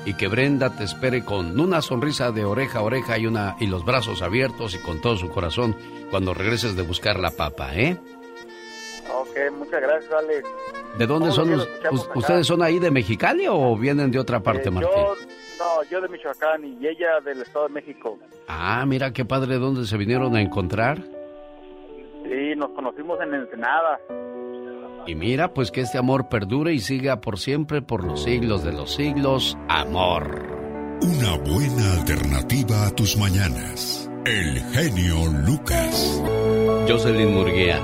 [0.06, 3.68] y que Brenda te espere con una sonrisa de oreja a oreja y, una, y
[3.68, 5.76] los brazos abiertos y con todo su corazón
[6.10, 7.98] cuando regreses de buscar la papa, ¿eh?
[9.14, 10.48] Ok, muchas gracias, Alex.
[10.98, 11.68] ¿De dónde son los.
[12.16, 14.92] ¿Ustedes son ahí de Mexicali o vienen de otra parte, Eh, Martín?
[14.96, 15.16] Yo,
[15.60, 18.18] no, yo de Michoacán y ella del Estado de México.
[18.48, 21.00] Ah, mira qué padre, ¿dónde se vinieron a encontrar?
[22.34, 24.00] Sí, nos conocimos en Ensenada.
[25.06, 28.74] Y mira, pues que este amor perdure y siga por siempre, por los siglos de
[28.74, 29.56] los siglos.
[29.70, 30.42] Amor.
[31.04, 34.10] Una buena alternativa a tus mañanas.
[34.26, 35.16] El genio
[35.46, 36.24] Lucas.
[36.88, 37.80] Jocelyn Murguía.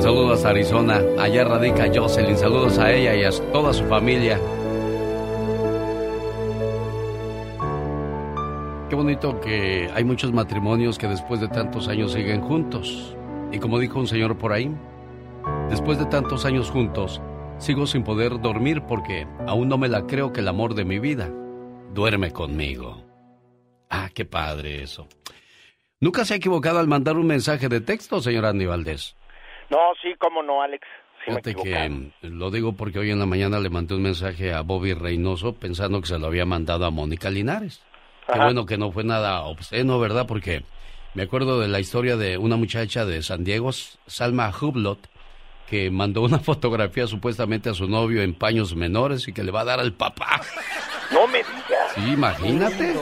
[0.00, 1.00] Saludos a Arizona.
[1.20, 2.36] Allá radica Jocelyn.
[2.36, 4.40] Saludos a ella y a toda su familia.
[8.88, 13.14] Qué bonito que hay muchos matrimonios que después de tantos años siguen juntos.
[13.50, 14.70] Y como dijo un señor por ahí,
[15.70, 17.22] después de tantos años juntos,
[17.58, 20.98] sigo sin poder dormir porque aún no me la creo que el amor de mi
[20.98, 21.30] vida
[21.94, 23.04] duerme conmigo.
[23.90, 25.08] Ah, qué padre eso.
[26.00, 29.16] Nunca se ha equivocado al mandar un mensaje de texto, señor Andy Valdés.
[29.70, 30.86] No, sí, cómo no, Alex.
[31.24, 34.60] Sí Fíjate que lo digo porque hoy en la mañana le mandé un mensaje a
[34.60, 37.82] Bobby Reynoso pensando que se lo había mandado a Mónica Linares.
[38.30, 40.26] Qué bueno que no fue nada obsceno, ¿verdad?
[40.26, 40.62] Porque
[41.14, 43.70] me acuerdo de la historia de una muchacha de San Diego,
[44.06, 45.08] Salma Hublot,
[45.68, 49.62] que mandó una fotografía supuestamente a su novio en paños menores y que le va
[49.62, 50.40] a dar al papá.
[51.12, 51.92] No me digas.
[51.94, 52.94] Sí, imagínate.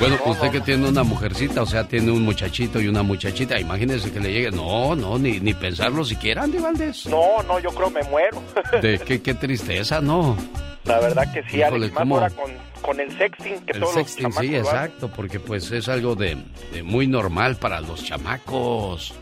[0.00, 4.10] Bueno, usted que tiene una mujercita, o sea, tiene un muchachito y una muchachita, imagínese
[4.10, 4.50] que le llegue.
[4.50, 7.06] No, no, ni, ni pensarlo siquiera, Andy Valdés.
[7.06, 8.42] No, no, yo creo me muero.
[8.80, 10.36] De qué, qué tristeza, ¿no?
[10.84, 11.92] La verdad que sí, Híjole, Alex.
[11.94, 12.50] Más ahora con,
[12.82, 16.14] con el sexting que El todos sexting, los chamacos sí, exacto, porque pues es algo
[16.14, 16.36] de,
[16.72, 19.14] de muy normal para los chamacos.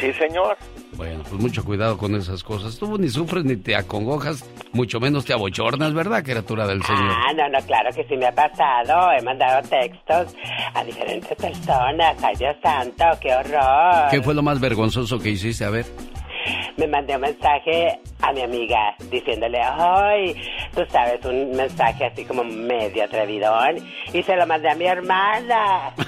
[0.00, 0.56] Sí, señor.
[0.92, 2.78] Bueno, pues mucho cuidado con esas cosas.
[2.78, 7.10] Tú ni sufres ni te acongojas, mucho menos te abochornas, ¿verdad, criatura del Señor?
[7.10, 9.12] Ah, no, no, claro que sí me ha pasado.
[9.12, 10.34] He mandado textos
[10.74, 12.16] a diferentes personas.
[12.22, 14.10] Ay, Dios santo, qué horror.
[14.10, 15.64] ¿Qué fue lo más vergonzoso que hiciste?
[15.64, 15.86] A ver.
[16.76, 20.34] Me mandé un mensaje a mi amiga diciéndole, ay,
[20.74, 23.76] tú sabes, un mensaje así como medio atrevidón.
[24.12, 25.92] Y se lo mandé a mi hermana.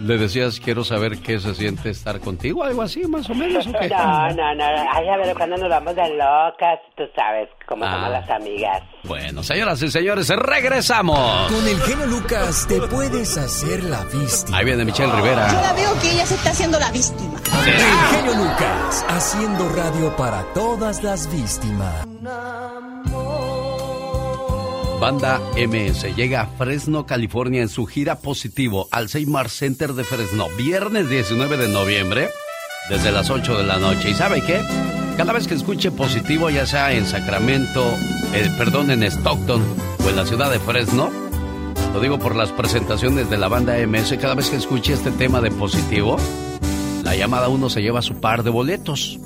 [0.00, 2.62] ¿Le decías, quiero saber qué se siente estar contigo?
[2.62, 3.66] ¿Algo así, más o menos?
[3.66, 3.88] ¿o qué?
[3.88, 4.64] No, no, no.
[4.92, 7.90] Ay, a ver, cuando nos vamos de locas, tú sabes cómo Ah.
[7.94, 8.82] somos las amigas.
[9.04, 11.50] Bueno, señoras y señores, regresamos.
[11.50, 14.58] Con el genio Lucas te puedes hacer la víctima.
[14.58, 15.48] Ahí viene Michelle Rivera.
[15.48, 17.40] Yo la veo que ella se está haciendo la víctima.
[17.88, 22.06] El genio Lucas, haciendo radio para todas las víctimas.
[25.00, 30.48] Banda MS llega a Fresno, California en su gira positivo al Seymour Center de Fresno,
[30.58, 32.28] viernes 19 de noviembre,
[32.90, 34.10] desde las 8 de la noche.
[34.10, 34.60] ¿Y sabe qué?
[35.16, 37.94] Cada vez que escuche positivo, ya sea en Sacramento,
[38.34, 39.64] eh, perdón, en Stockton
[40.04, 41.10] o en la ciudad de Fresno,
[41.94, 45.40] lo digo por las presentaciones de la banda MS, cada vez que escuche este tema
[45.40, 46.18] de positivo,
[47.08, 49.18] la llamada uno se lleva su par de boletos.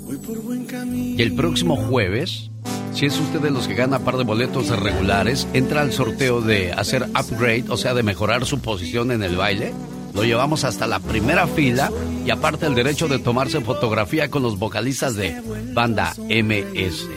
[0.94, 2.48] Y el próximo jueves,
[2.94, 6.72] si es usted de los que gana par de boletos regulares, entra al sorteo de
[6.72, 9.74] hacer upgrade, o sea, de mejorar su posición en el baile.
[10.14, 11.90] Lo llevamos hasta la primera fila
[12.24, 15.42] y aparte el derecho de tomarse fotografía con los vocalistas de
[15.74, 17.08] banda MS.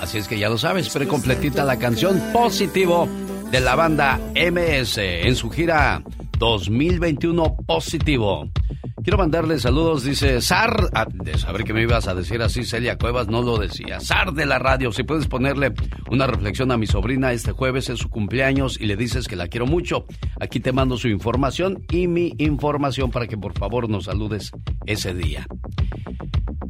[0.00, 3.06] Así es que ya lo sabes, precompletita la canción Positivo
[3.52, 6.02] de la banda MS en su gira
[6.40, 8.48] 2021 Positivo.
[9.04, 12.96] Quiero mandarle saludos, dice Sar, ah, de saber que me ibas a decir así, Celia
[12.96, 14.00] Cuevas no lo decía.
[14.00, 15.74] Sar de la radio, si puedes ponerle
[16.10, 19.48] una reflexión a mi sobrina, este jueves es su cumpleaños y le dices que la
[19.48, 20.06] quiero mucho.
[20.40, 24.50] Aquí te mando su información y mi información para que por favor nos saludes
[24.86, 25.46] ese día.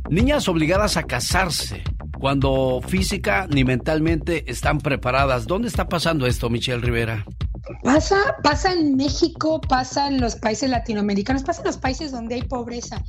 [0.09, 1.85] Niñas obligadas a casarse
[2.19, 5.47] cuando física ni mentalmente están preparadas.
[5.47, 7.25] ¿Dónde está pasando esto, Michelle Rivera?
[7.83, 12.42] Pasa, pasa en México, pasa en los países latinoamericanos, pasa en los países donde hay
[12.42, 13.03] pobreza.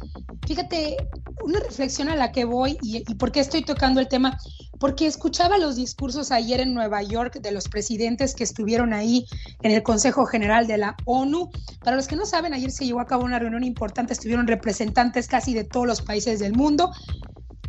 [0.47, 0.97] Fíjate,
[1.43, 4.37] una reflexión a la que voy y, por qué estoy tocando el tema,
[4.79, 9.25] porque escuchaba los discursos ayer en Nueva York de los presidentes que estuvieron ahí
[9.61, 11.49] en el Consejo General de la ONU.
[11.83, 15.27] Para los que no saben, ayer se llevó a cabo una reunión importante, estuvieron representantes
[15.27, 16.91] casi de todos los países del mundo.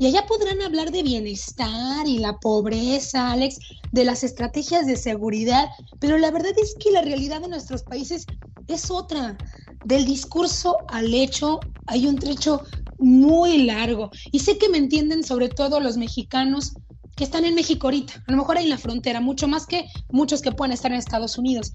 [0.03, 3.61] Y allá podrán hablar de bienestar y la pobreza, Alex,
[3.93, 5.69] de las estrategias de seguridad,
[6.01, 8.27] pero la verdad es que la realidad de nuestros países
[8.67, 9.39] es otra.
[9.85, 12.63] Del discurso al hecho hay un trecho
[12.99, 14.11] muy largo.
[14.33, 16.73] Y sé que me entienden sobre todo los mexicanos
[17.15, 20.43] que están en México ahorita, a lo mejor en la frontera, mucho más que muchos
[20.43, 21.75] que pueden estar en Estados Unidos.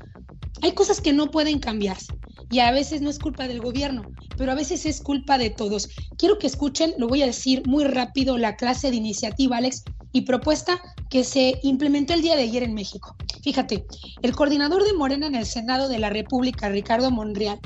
[0.64, 2.14] Hay cosas que no pueden cambiarse
[2.50, 5.90] y a veces no es culpa del gobierno, pero a veces es culpa de todos.
[6.18, 9.84] Quiero que escuchen, lo voy a decir muy rápido, la clase de iniciativa, Alex,
[10.14, 13.16] y propuesta que se implementó el día de ayer en México.
[13.44, 13.86] Fíjate,
[14.22, 17.60] el coordinador de Morena en el Senado de la República, Ricardo Monreal,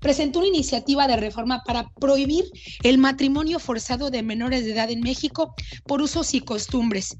[0.00, 2.44] presentó una iniciativa de reforma para prohibir
[2.82, 7.18] el matrimonio forzado de menores de edad en México por usos y costumbres.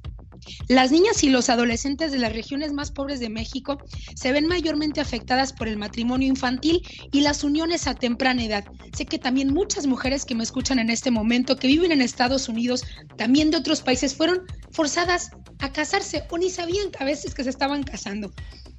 [0.68, 3.78] Las niñas y los adolescentes de las regiones más pobres de México
[4.14, 6.82] se ven mayormente afectadas por el matrimonio infantil
[7.12, 8.64] y las uniones a temprana edad.
[8.96, 12.48] Sé que también muchas mujeres que me escuchan en este momento, que viven en Estados
[12.48, 12.84] Unidos,
[13.16, 17.50] también de otros países, fueron forzadas a casarse o ni sabían a veces que se
[17.50, 18.32] estaban casando.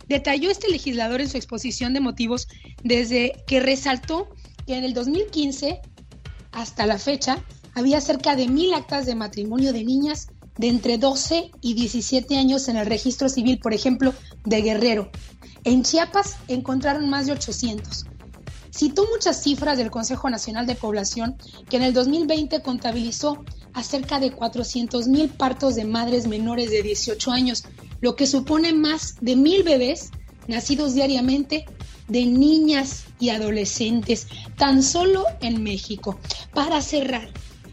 [0.08, 2.48] Detalló este legislador en su exposición de motivos
[2.84, 4.30] desde que resaltó
[4.66, 5.80] que en el 2015
[6.52, 7.44] hasta la fecha
[7.76, 10.28] había cerca de mil actas de matrimonio de niñas
[10.58, 14.14] de entre 12 y 17 años en el registro civil, por ejemplo,
[14.46, 15.12] de Guerrero.
[15.64, 18.06] En Chiapas encontraron más de 800.
[18.74, 21.36] Citó muchas cifras del Consejo Nacional de Población
[21.70, 23.44] que en el 2020 contabilizó
[23.74, 27.64] a cerca de 400 mil partos de madres menores de 18 años,
[28.00, 30.12] lo que supone más de mil bebés
[30.48, 31.66] nacidos diariamente
[32.08, 34.28] de niñas y adolescentes,
[34.58, 36.20] tan solo en México.
[36.54, 37.30] Para cerrar,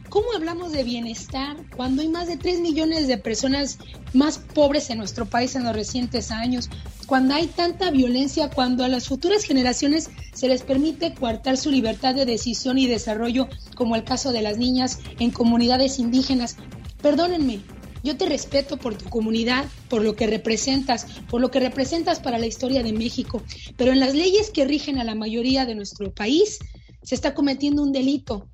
[0.09, 3.79] ¿cómo hablamos de bienestar cuando hay más de 3 millones de personas
[4.13, 6.71] más pobres en nuestro país en los recientes años?
[7.07, 12.15] Cuando hay tanta violencia, cuando a las futuras generaciones se les permite coartar su libertad
[12.15, 16.57] de decisión y desarrollo, como el caso de las niñas en comunidades indígenas.
[17.03, 17.61] Perdónenme,
[18.03, 22.39] yo te respeto por tu comunidad, por lo que representas, por lo que representas para
[22.39, 23.43] la historia de México,
[23.77, 26.59] pero en las leyes que rigen a la mayoría de nuestro país
[27.03, 28.49] se está cometiendo un delito.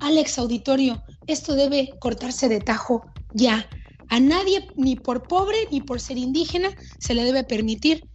[0.00, 3.68] Alex Auditorio, esto debe cortarse de tajo ya.
[4.08, 8.08] A nadie, ni por pobre ni por ser indígena, se le debe permitir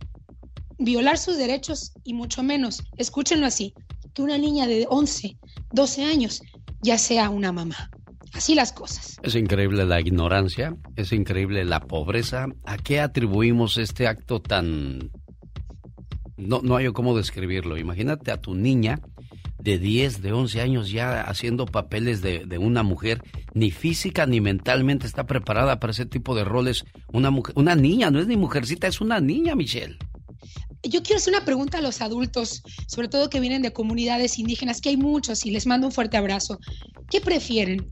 [0.79, 3.73] violar sus derechos y mucho menos, escúchenlo así,
[4.13, 5.38] que una niña de 11,
[5.71, 6.41] 12 años
[6.81, 7.89] ya sea una mamá.
[8.34, 9.17] Así las cosas.
[9.21, 12.47] Es increíble la ignorancia, es increíble la pobreza.
[12.65, 15.11] ¿A qué atribuimos este acto tan...
[16.36, 17.77] No, no hay cómo describirlo.
[17.77, 18.99] Imagínate a tu niña
[19.64, 24.41] de 10, de 11 años ya haciendo papeles de, de, una mujer, ni física ni
[24.41, 26.84] mentalmente está preparada para ese tipo de roles.
[27.14, 29.97] Una, mujer, una niña, no es ni mujercita, es una niña, Michelle.
[30.84, 34.82] Yo quiero hacer una pregunta a los adultos, sobre todo que vienen de comunidades indígenas,
[34.82, 36.59] que hay muchos, y les mando un fuerte abrazo.
[37.09, 37.88] ¿Qué prefieren?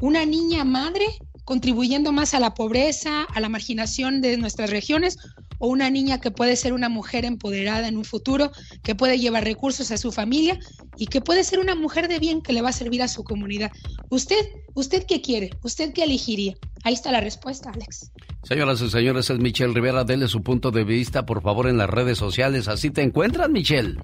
[0.00, 1.06] ¿Una niña madre
[1.46, 5.16] contribuyendo más a la pobreza, a la marginación de nuestras regiones,
[5.58, 8.50] o una niña que puede ser una mujer empoderada en un futuro,
[8.82, 10.58] que puede llevar recursos a su familia
[10.98, 13.22] y que puede ser una mujer de bien que le va a servir a su
[13.22, 13.70] comunidad.
[14.10, 14.44] ¿Usted,
[14.74, 15.50] usted qué quiere?
[15.62, 16.54] ¿Usted qué elegiría?
[16.82, 18.10] Ahí está la respuesta, Alex.
[18.46, 20.04] Señoras y señores, es Michelle Rivera.
[20.04, 22.68] Dele su punto de vista, por favor, en las redes sociales.
[22.68, 23.98] Así te encuentras, Michelle.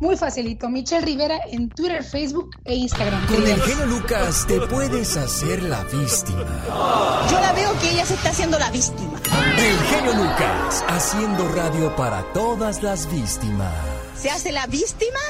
[0.00, 0.68] Muy facilito.
[0.68, 3.26] Michelle Rivera en Twitter, Facebook e Instagram.
[3.26, 6.44] Con el genio Lucas te puedes hacer la víctima.
[7.30, 9.18] Yo la veo que ella se está haciendo la víctima.
[9.56, 13.72] El genio Lucas, haciendo radio para todas las víctimas.
[14.14, 15.20] ¿Se hace la víctima?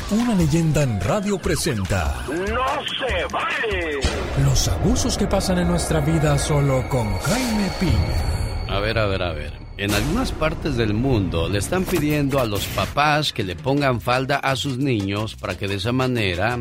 [0.10, 2.26] una leyenda en radio presenta.
[2.28, 4.00] ¡No se vale!
[4.44, 8.76] Los abusos que pasan en nuestra vida solo con Jaime Piña.
[8.76, 9.61] A ver, a ver, a ver.
[9.82, 14.38] En algunas partes del mundo le están pidiendo a los papás que le pongan falda
[14.38, 16.60] a sus niños para que de esa manera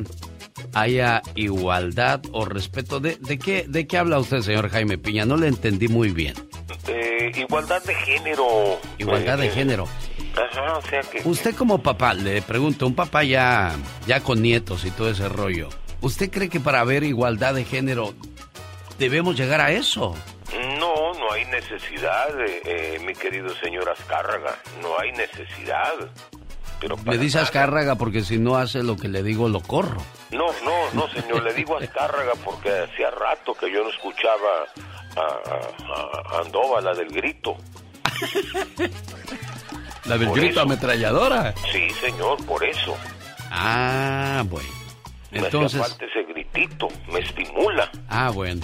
[0.73, 2.99] haya igualdad o respeto.
[2.99, 5.27] ¿De, de qué, de qué habla usted, señor Jaime Piña?
[5.27, 6.35] No le entendí muy bien.
[6.89, 8.81] Eh, igualdad de género.
[8.97, 9.87] Igualdad de Eh, género.
[10.35, 11.21] Ajá, o sea que...
[11.29, 15.69] Usted como papá, le pregunto, un papá ya, ya con nietos y todo ese rollo,
[16.01, 18.15] ¿usted cree que para haber igualdad de género
[18.99, 20.15] debemos llegar a eso?
[21.31, 24.57] No, hay necesidad, eh, eh, mi querido señor Azcárraga.
[24.83, 25.93] No hay necesidad.
[26.81, 27.45] Pero Le dice nada.
[27.47, 30.03] Azcárraga porque si no hace lo que le digo, lo corro.
[30.33, 34.67] No, no, no, señor, le digo Azcárraga porque hacía rato que yo no escuchaba
[35.17, 37.57] a, a- a Andova, la del grito.
[40.07, 40.63] La del Por grito eso.
[40.63, 41.55] ametralladora.
[41.71, 42.97] Sí, señor, por eso.
[43.51, 44.69] Ah, bueno.
[45.31, 47.89] Me Entonces, hacía falta ese gritito, me estimula.
[48.09, 48.63] ah, bueno.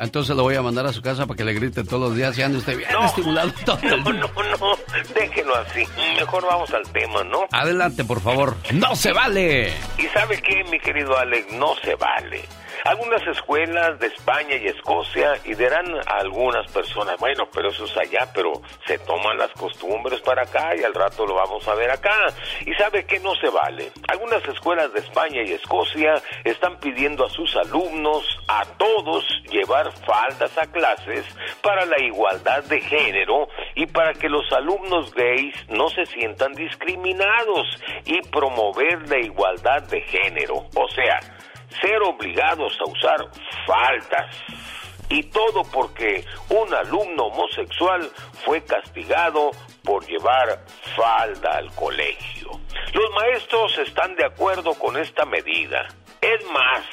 [0.00, 2.36] Entonces lo voy a mandar a su casa para que le grite todos los días
[2.38, 3.04] y ande usted bien No.
[3.06, 4.22] estimulado todo el No, día.
[4.22, 4.78] no, no,
[5.14, 5.84] déjelo así.
[6.16, 7.40] Mejor vamos al tema, ¿no?
[7.52, 8.56] Adelante, por favor.
[8.72, 9.72] ¡No se vale!
[9.98, 11.52] ¿Y sabe qué, mi querido Alex?
[11.52, 12.44] No se vale.
[12.88, 17.94] Algunas escuelas de España y Escocia y dirán a algunas personas, bueno, pero eso es
[17.98, 21.90] allá, pero se toman las costumbres para acá y al rato lo vamos a ver
[21.90, 22.32] acá.
[22.64, 23.92] ¿Y sabe qué no se vale?
[24.08, 26.14] Algunas escuelas de España y Escocia
[26.44, 31.26] están pidiendo a sus alumnos, a todos, llevar faldas a clases
[31.60, 37.66] para la igualdad de género y para que los alumnos gays no se sientan discriminados
[38.06, 40.64] y promover la igualdad de género.
[40.74, 41.20] O sea,
[41.80, 43.28] ser obligados a usar
[43.66, 44.36] faltas.
[45.10, 48.10] Y todo porque un alumno homosexual
[48.44, 49.52] fue castigado
[49.82, 50.60] por llevar
[50.94, 52.50] falda al colegio.
[52.92, 55.86] Los maestros están de acuerdo con esta medida.
[56.20, 56.84] Es más,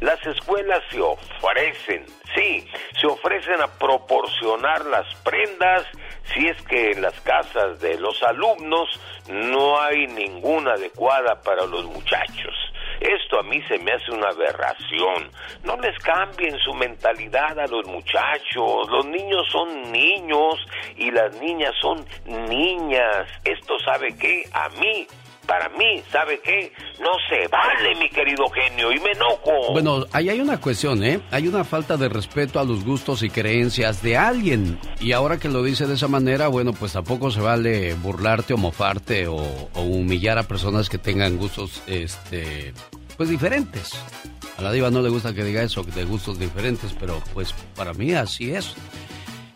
[0.00, 2.66] las escuelas se ofrecen, sí,
[2.98, 5.86] se ofrecen a proporcionar las prendas
[6.32, 8.88] si es que en las casas de los alumnos
[9.28, 12.54] no hay ninguna adecuada para los muchachos.
[13.00, 15.30] Esto a mí se me hace una aberración.
[15.64, 18.88] No les cambien su mentalidad a los muchachos.
[18.90, 20.54] Los niños son niños
[20.96, 23.26] y las niñas son niñas.
[23.44, 24.44] Esto sabe qué?
[24.52, 25.06] A mí,
[25.50, 26.72] para mí, ¿sabe qué?
[27.00, 29.72] No se vale, mi querido genio, y me enojo.
[29.72, 31.20] Bueno, ahí hay una cuestión, ¿eh?
[31.32, 34.78] Hay una falta de respeto a los gustos y creencias de alguien.
[35.00, 38.58] Y ahora que lo dice de esa manera, bueno, pues tampoco se vale burlarte o
[38.58, 39.42] mofarte o,
[39.74, 42.72] humillar a personas que tengan gustos, este,
[43.16, 44.00] pues diferentes.
[44.56, 47.92] A la diva no le gusta que diga eso, de gustos diferentes, pero pues para
[47.92, 48.76] mí así es.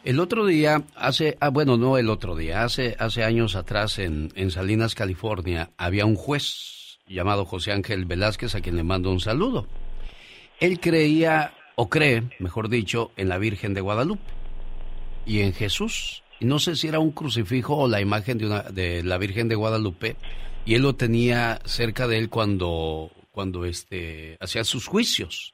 [0.05, 4.31] El otro día, hace, ah, bueno, no el otro día, hace, hace años atrás en,
[4.35, 9.21] en Salinas, California, había un juez llamado José Ángel Velázquez a quien le mando un
[9.21, 9.67] saludo.
[10.61, 14.31] Él creía, o cree, mejor dicho, en la Virgen de Guadalupe
[15.25, 16.23] y en Jesús.
[16.39, 19.49] Y no sé si era un crucifijo o la imagen de, una, de la Virgen
[19.49, 20.17] de Guadalupe,
[20.67, 25.54] y él lo tenía cerca de él cuando, cuando este, hacía sus juicios.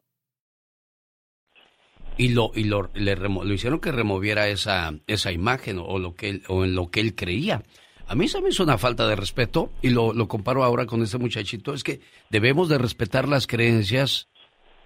[2.17, 6.29] Y lo y lo, le lo hicieron que removiera esa esa imagen o lo que
[6.29, 7.63] él, o en lo que él creía.
[8.07, 11.01] A mí se me hizo una falta de respeto y lo, lo comparo ahora con
[11.01, 11.73] este muchachito.
[11.73, 14.27] Es que debemos de respetar las creencias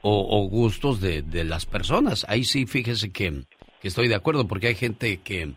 [0.08, 2.24] o, gustos de, de las personas.
[2.30, 3.46] Ahí sí, fíjese que,
[3.82, 5.56] que estoy de acuerdo porque hay gente que,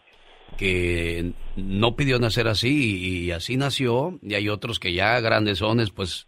[0.57, 6.27] que no pidió nacer así y, así nació y hay otros que ya grandesones pues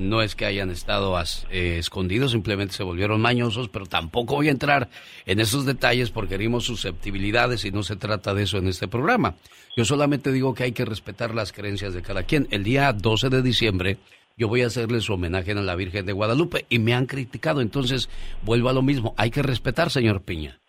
[0.00, 1.16] no es que hayan estado
[1.50, 4.88] eh, escondidos, simplemente se volvieron mañosos, pero tampoco voy a entrar
[5.26, 9.36] en esos detalles porque herimos susceptibilidades y no se trata de eso en este programa.
[9.76, 12.48] Yo solamente digo que hay que respetar las creencias de cada quien.
[12.50, 13.98] El día 12 de diciembre
[14.36, 17.60] yo voy a hacerle su homenaje a la Virgen de Guadalupe y me han criticado,
[17.60, 18.08] entonces
[18.42, 20.60] vuelvo a lo mismo, hay que respetar, señor Piña.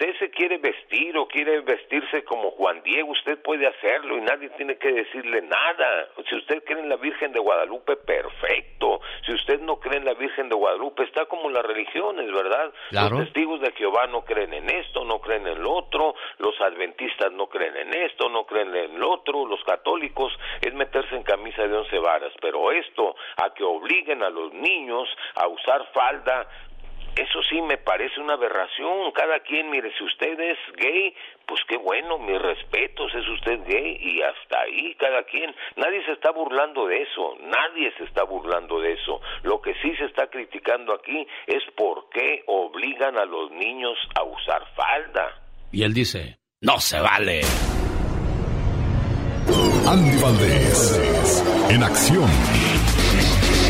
[0.00, 4.48] Usted, se quiere vestir o quiere vestirse como Juan Diego, usted puede hacerlo y nadie
[4.56, 6.08] tiene que decirle nada.
[6.26, 9.02] Si usted cree en la Virgen de Guadalupe, perfecto.
[9.26, 12.72] Si usted no cree en la Virgen de Guadalupe, está como las religiones, ¿verdad?
[12.88, 13.18] Claro.
[13.18, 17.30] Los testigos de Jehová no creen en esto, no creen en lo otro, los adventistas
[17.32, 20.32] no creen en esto, no creen en lo otro, los católicos
[20.62, 25.06] es meterse en camisa de once varas, pero esto, a que obliguen a los niños
[25.34, 26.48] a usar falda,
[27.16, 29.12] eso sí me parece una aberración.
[29.12, 31.14] Cada quien, mire, si usted es gay,
[31.46, 35.54] pues qué bueno, mis respetos, es usted gay y hasta ahí cada quien.
[35.76, 39.20] Nadie se está burlando de eso, nadie se está burlando de eso.
[39.42, 44.22] Lo que sí se está criticando aquí es por qué obligan a los niños a
[44.24, 45.42] usar falda.
[45.72, 47.40] Y él dice, no se vale.
[49.86, 52.59] Andy Valdés, en acción.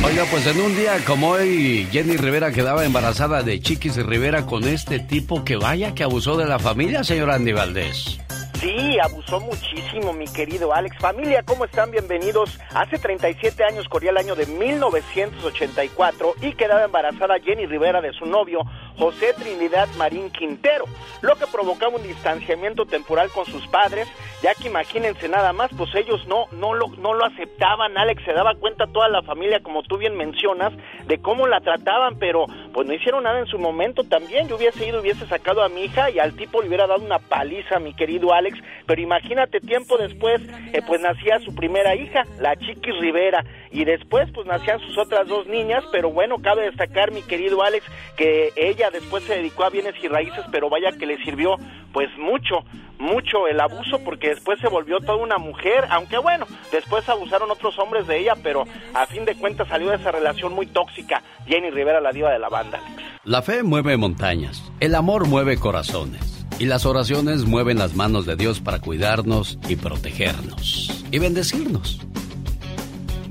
[0.02, 4.64] Oiga, pues en un día como hoy, Jenny Rivera quedaba embarazada de Chiquis Rivera con
[4.64, 8.18] este tipo que vaya que abusó de la familia, señor Andy Valdés.
[8.60, 10.98] Sí, abusó muchísimo, mi querido Alex.
[10.98, 11.90] Familia, ¿cómo están?
[11.90, 12.58] Bienvenidos.
[12.74, 18.26] Hace 37 años corría el año de 1984 y quedaba embarazada Jenny Rivera de su
[18.26, 18.60] novio,
[18.98, 20.84] José Trinidad Marín Quintero,
[21.22, 24.06] lo que provocaba un distanciamiento temporal con sus padres,
[24.42, 28.34] ya que imagínense nada más, pues ellos no, no, lo, no lo aceptaban, Alex se
[28.34, 30.74] daba cuenta toda la familia, como tú bien mencionas,
[31.06, 34.86] de cómo la trataban, pero pues no hicieron nada en su momento también, yo hubiese
[34.86, 37.94] ido, hubiese sacado a mi hija y al tipo le hubiera dado una paliza, mi
[37.94, 40.40] querido Alex, pero imagínate, tiempo después,
[40.72, 45.28] eh, pues nacía su primera hija, la Chiquis Rivera, y después pues nacían sus otras
[45.28, 47.84] dos niñas, pero bueno, cabe destacar, mi querido Alex,
[48.16, 51.56] que ella después se dedicó a bienes y raíces, pero vaya que le sirvió
[51.92, 52.64] pues mucho,
[52.98, 57.78] mucho el abuso, porque después se volvió toda una mujer, aunque bueno, después abusaron otros
[57.78, 58.64] hombres de ella, pero
[58.94, 62.38] a fin de cuentas salió de esa relación muy tóxica, Jenny Rivera, la diva de
[62.38, 62.80] la banda.
[63.24, 66.38] La fe mueve montañas, el amor mueve corazones.
[66.58, 72.00] Y las oraciones mueven las manos de Dios para cuidarnos y protegernos y bendecirnos.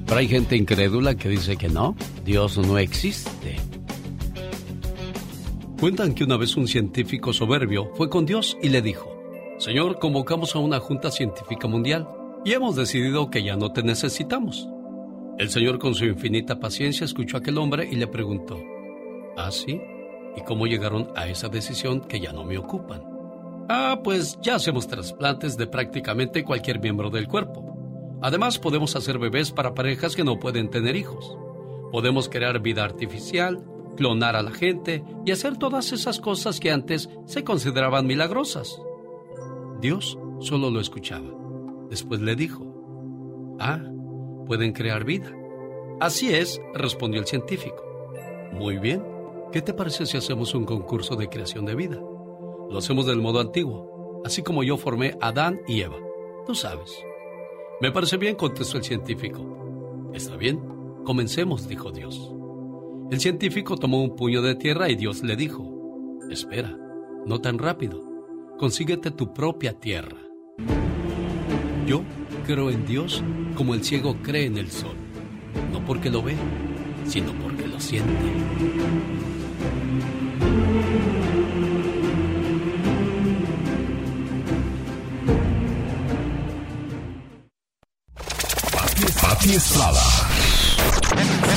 [0.10, 1.96] Pero hay gente incrédula que dice que no,
[2.26, 3.58] Dios no existe.
[5.80, 9.16] Cuentan que una vez un científico soberbio fue con Dios y le dijo,
[9.60, 12.10] Señor, convocamos a una junta científica mundial
[12.44, 14.68] y hemos decidido que ya no te necesitamos.
[15.38, 18.60] El Señor con su infinita paciencia escuchó a aquel hombre y le preguntó,
[19.38, 19.80] ¿Ah, sí?
[20.36, 23.04] ¿Y cómo llegaron a esa decisión que ya no me ocupan?
[23.70, 27.79] Ah, pues ya hacemos trasplantes de prácticamente cualquier miembro del cuerpo.
[28.22, 31.38] Además, podemos hacer bebés para parejas que no pueden tener hijos.
[31.92, 33.66] Podemos crear vida artificial,
[33.96, 38.82] clonar a la gente y hacer todas esas cosas que antes se consideraban milagrosas.
[39.82, 41.30] Dios solo lo escuchaba.
[41.90, 42.66] Después le dijo,
[43.60, 43.82] Ah,
[44.48, 45.34] pueden crear vida.
[46.00, 47.84] Así es, respondió el científico.
[48.54, 49.04] Muy bien,
[49.52, 52.00] ¿qué te parece si hacemos un concurso de creación de vida?
[52.70, 55.98] Lo hacemos del modo antiguo, así como yo formé a Adán y Eva.
[56.46, 57.04] Tú sabes.
[57.82, 60.12] Me parece bien, contestó el científico.
[60.14, 60.60] Está bien,
[61.06, 62.30] comencemos, dijo Dios.
[63.10, 66.78] El científico tomó un puño de tierra y Dios le dijo, espera,
[67.26, 68.04] no tan rápido,
[68.58, 70.18] consíguete tu propia tierra.
[71.88, 72.02] Yo
[72.46, 73.24] creo en Dios
[73.56, 74.98] como el ciego cree en el sol,
[75.72, 76.36] no porque lo ve,
[77.06, 78.12] sino porque lo siente.
[89.40, 90.02] Pati Estrada.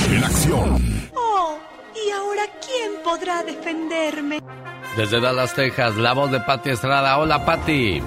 [0.09, 1.11] En acción.
[1.13, 1.57] Oh,
[1.93, 4.39] ¿y ahora quién podrá defenderme?
[4.95, 7.17] Desde Dallas, Texas, la voz de Pati Estrada.
[7.17, 8.01] Hola, Pati.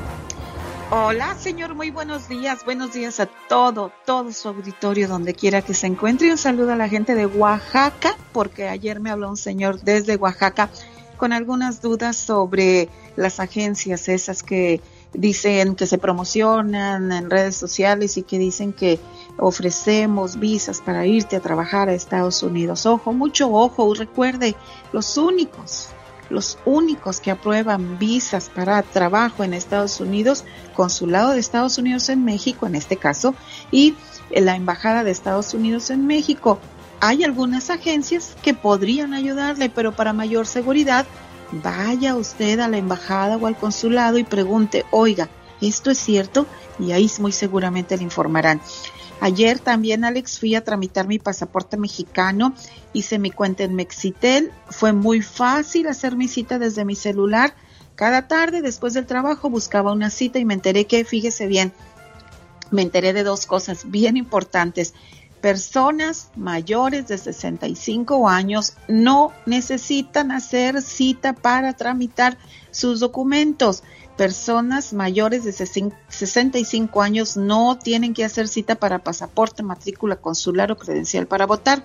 [0.91, 2.64] Hola, señor, muy buenos días.
[2.64, 6.29] Buenos días a todo, todo su auditorio, donde quiera que se encuentre.
[6.29, 10.16] Y un saludo a la gente de Oaxaca, porque ayer me habló un señor desde
[10.16, 10.70] Oaxaca
[11.18, 14.81] con algunas dudas sobre las agencias esas que
[15.12, 18.99] dicen que se promocionan en redes sociales y que dicen que
[19.39, 22.87] ofrecemos visas para irte a trabajar a Estados Unidos.
[22.87, 24.55] Ojo, mucho ojo, recuerde,
[24.93, 25.89] los únicos,
[26.30, 32.24] los únicos que aprueban visas para trabajo en Estados Unidos, Consulado de Estados Unidos en
[32.24, 33.34] México en este caso,
[33.70, 33.95] y
[34.30, 36.59] la Embajada de Estados Unidos en México.
[37.01, 41.07] Hay algunas agencias que podrían ayudarle, pero para mayor seguridad,
[41.53, 45.28] vaya usted a la embajada o al consulado y pregunte, oiga,
[45.61, 46.47] ¿esto es cierto?
[46.78, 48.61] Y ahí muy seguramente le informarán.
[49.21, 52.55] Ayer también, Alex, fui a tramitar mi pasaporte mexicano,
[52.93, 57.55] hice mi cuenta en Mexitel, fue muy fácil hacer mi cita desde mi celular.
[57.95, 61.73] Cada tarde, después del trabajo, buscaba una cita y me enteré que, fíjese bien,
[62.71, 64.93] me enteré de dos cosas bien importantes.
[65.41, 72.37] Personas mayores de 65 años no necesitan hacer cita para tramitar
[72.71, 73.83] sus documentos
[74.17, 80.79] personas mayores de 65 años no tienen que hacer cita para pasaporte, matrícula consular o
[80.79, 81.83] credencial para votar.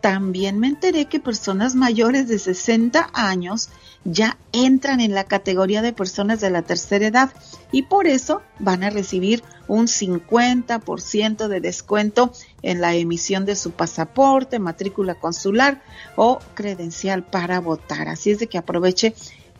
[0.00, 3.70] También me enteré que personas mayores de 60 años
[4.04, 7.30] ya entran en la categoría de personas de la tercera edad
[7.72, 13.72] y por eso van a recibir un 50% de descuento en la emisión de su
[13.72, 15.82] pasaporte, matrícula consular
[16.14, 18.08] o credencial para votar.
[18.08, 19.14] Así es de que aproveche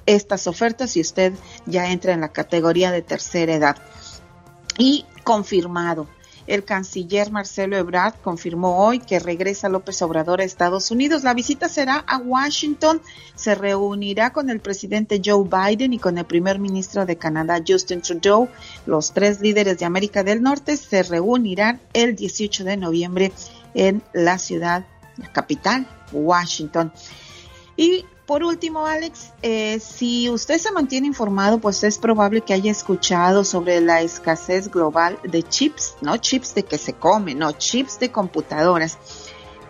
[0.07, 1.35] estas ofertas si usted
[1.67, 3.77] ya entra en la categoría de tercera edad.
[4.79, 6.07] Y confirmado.
[6.47, 11.25] El canciller Marcelo Ebrard confirmó hoy que regresa López Obrador a Estados Unidos.
[11.25, 13.03] La visita será a Washington.
[13.35, 18.01] Se reunirá con el presidente Joe Biden y con el primer ministro de Canadá, Justin
[18.01, 18.49] Trudeau.
[18.87, 23.33] Los tres líderes de América del Norte se reunirán el 18 de noviembre
[23.75, 24.87] en la ciudad,
[25.17, 26.93] la capital, Washington.
[27.77, 32.73] Y por último, Alex, eh, si usted se mantiene informado, pues es probable que haya
[32.73, 38.01] escuchado sobre la escasez global de chips, no chips de que se come, no chips
[38.01, 38.99] de computadoras.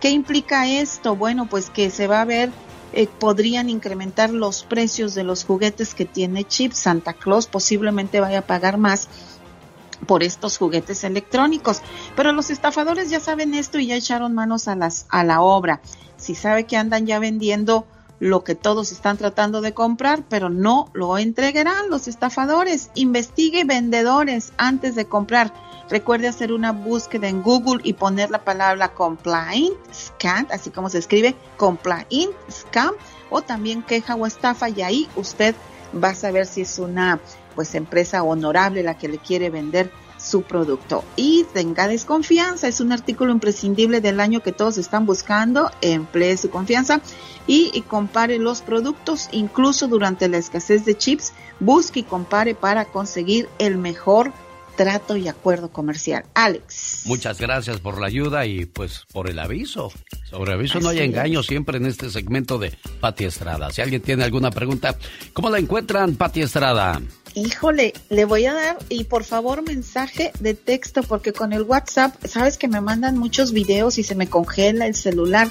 [0.00, 1.16] ¿Qué implica esto?
[1.16, 2.50] Bueno, pues que se va a ver,
[2.94, 6.78] eh, podrían incrementar los precios de los juguetes que tiene chips.
[6.78, 9.09] Santa Claus posiblemente vaya a pagar más
[10.07, 11.82] por estos juguetes electrónicos.
[12.14, 15.82] Pero los estafadores ya saben esto y ya echaron manos a, las, a la obra.
[16.16, 17.86] Si sabe que andan ya vendiendo
[18.19, 22.91] lo que todos están tratando de comprar, pero no lo entregarán los estafadores.
[22.95, 25.53] Investigue vendedores antes de comprar.
[25.89, 30.99] Recuerde hacer una búsqueda en Google y poner la palabra complaint scam, así como se
[30.99, 32.95] escribe complaint scam,
[33.31, 35.55] o también queja o estafa, y ahí usted
[36.03, 37.21] va a saber si es una
[37.55, 39.91] pues empresa honorable la que le quiere vender
[40.27, 41.05] su producto.
[41.16, 46.51] Y tenga desconfianza, es un artículo imprescindible del año que todos están buscando, emplee su
[46.51, 47.01] confianza
[47.47, 52.87] y, y, compare los productos, incluso durante la escasez de chips, busque y compare para
[52.87, 54.33] conseguir el mejor
[54.77, 56.24] trato y acuerdo comercial.
[56.35, 57.03] Alex.
[57.07, 59.91] Muchas gracias por la ayuda y pues por el aviso.
[60.24, 63.70] Sobre aviso no hay engaño siempre en este segmento de Pati Estrada.
[63.72, 64.97] Si alguien tiene alguna pregunta,
[65.33, 67.01] ¿cómo la encuentran, Pati Estrada?
[67.37, 72.14] Híjole, le voy a dar y por favor mensaje de texto porque con el WhatsApp,
[72.24, 75.51] sabes que me mandan muchos videos y se me congela el celular.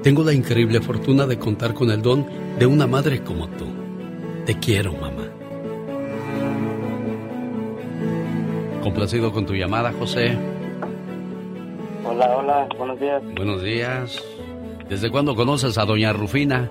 [0.02, 2.26] Tengo la increíble fortuna de contar con el don
[2.58, 3.66] de una madre como tú.
[4.44, 5.28] Te quiero, mamá.
[8.82, 10.36] Complacido con tu llamada, José.
[12.04, 13.22] Hola, hola, buenos días.
[13.34, 14.22] Buenos días.
[14.88, 16.70] ¿Desde cuándo conoces a doña Rufina?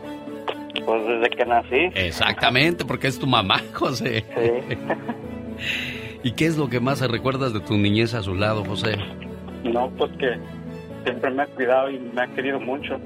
[0.83, 1.91] Pues desde que nací.
[1.95, 4.25] Exactamente, porque es tu mamá, José.
[4.35, 4.77] Sí.
[6.23, 8.97] ¿Y qué es lo que más recuerdas de tu niñez a su lado, José?
[9.63, 10.37] No, pues que
[11.03, 12.99] siempre me ha cuidado y me ha querido mucho.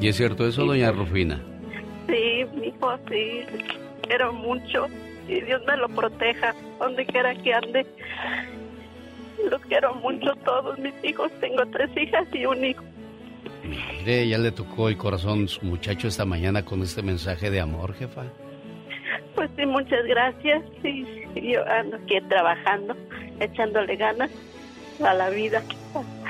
[0.00, 1.40] ¿Y es cierto eso, doña Rufina?
[2.08, 3.40] Sí, mi hijo, sí.
[4.02, 4.86] Quiero mucho.
[5.28, 7.86] Y Dios me lo proteja donde quiera que ande.
[9.50, 11.30] Los quiero mucho todos mis hijos.
[11.40, 12.82] Tengo tres hijas y un hijo.
[13.64, 17.94] Mire, ya le tocó el corazón su muchacho esta mañana con este mensaje de amor,
[17.94, 18.24] jefa.
[19.34, 20.62] Pues sí, muchas gracias.
[20.82, 22.96] Sí, yo ando aquí trabajando,
[23.40, 24.30] echándole ganas
[25.04, 25.62] a la vida.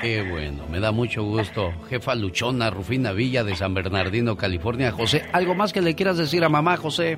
[0.00, 1.72] Qué bueno, me da mucho gusto.
[1.88, 4.92] Jefa Luchona, Rufina Villa de San Bernardino, California.
[4.92, 7.16] José, ¿algo más que le quieras decir a mamá, José?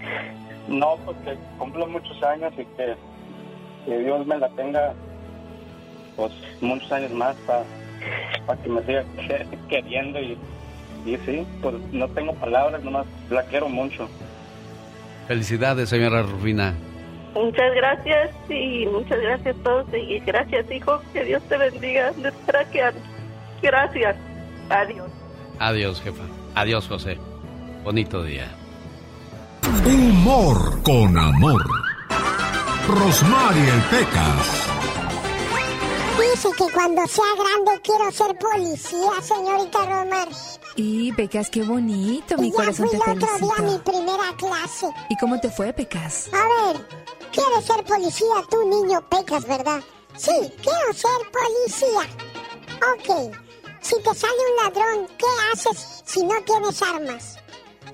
[0.69, 2.95] No, pues que cumplo muchos años y que,
[3.87, 4.95] que Dios me la tenga
[6.17, 7.65] pues muchos años más para
[8.47, 9.05] para que me siga
[9.69, 10.39] queriendo y,
[11.07, 14.09] y sí, pues no tengo palabras, nomás la quiero mucho.
[15.29, 16.75] Felicidades, señora Rufina.
[17.35, 22.13] Muchas gracias y muchas gracias a todos y gracias hijo, que Dios te bendiga.
[22.47, 22.95] Gracias,
[23.61, 24.17] gracias.
[24.71, 25.11] Adiós.
[25.59, 26.23] Adiós jefa.
[26.55, 27.19] Adiós José.
[27.83, 28.49] Bonito día.
[29.85, 31.63] Humor con amor.
[32.89, 34.94] Rosmarie Pecas.
[36.19, 40.29] Dice que cuando sea grande quiero ser policía, señorita Romar.
[40.77, 43.79] Y Pecas, qué bonito, mi y ya corazón fui te el otro día a mi
[43.79, 44.87] primera clase.
[45.09, 46.29] ¿Y cómo te fue, Pecas?
[46.33, 46.87] A ver,
[47.33, 49.81] ¿quieres ser policía tú, niño Pecas, verdad?
[50.17, 52.09] Sí, quiero ser policía.
[52.93, 53.35] Ok,
[53.81, 57.39] si te sale un ladrón, ¿qué haces si no tienes armas?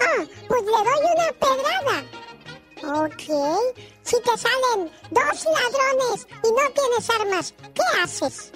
[0.00, 2.19] Ah, pues le doy una pedrada.
[2.82, 3.22] Ok,
[4.02, 8.52] si te salen dos ladrones y no tienes armas, ¿qué haces?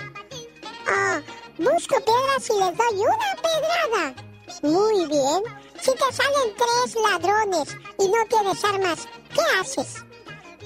[0.87, 1.21] Ah,
[1.59, 4.15] busco piedras y les doy una pedrada.
[4.63, 5.43] Muy bien.
[5.79, 10.03] Si te salen tres ladrones y no tienes armas, ¿qué haces?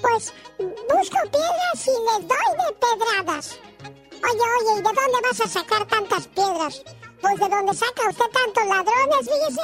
[0.01, 3.59] Pues busco piedras y les doy de pedradas.
[4.23, 6.81] Oye, oye, ¿y de dónde vas a sacar tantas piedras?
[7.21, 9.61] Pues de dónde saca usted tantos ladrones, fíjese.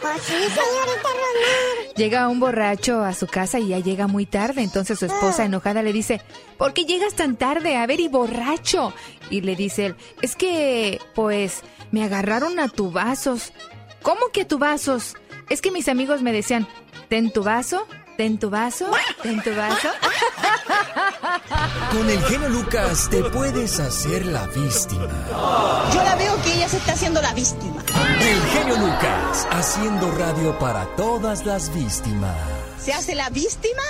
[0.00, 1.94] Pues sí, señorita Romar.
[1.96, 4.62] Llega un borracho a su casa y ya llega muy tarde.
[4.62, 6.20] Entonces su esposa enojada le dice,
[6.56, 7.76] ¿por qué llegas tan tarde?
[7.76, 8.92] A ver, y borracho.
[9.30, 13.52] Y le dice él, es que, pues, me agarraron a tubazos.
[14.02, 15.14] ¿Cómo que a tubazos?
[15.48, 16.66] Es que mis amigos me decían,
[17.08, 17.86] ten tu vaso,
[18.16, 18.90] ten tu vaso,
[19.22, 19.88] ten tu vaso.
[21.92, 25.08] Con el genio Lucas te puedes hacer la víctima.
[25.92, 27.82] Yo la veo que ella se está haciendo la víctima.
[28.20, 32.36] El genio Lucas haciendo radio para todas las víctimas.
[32.78, 33.82] ¿Se hace la víctima?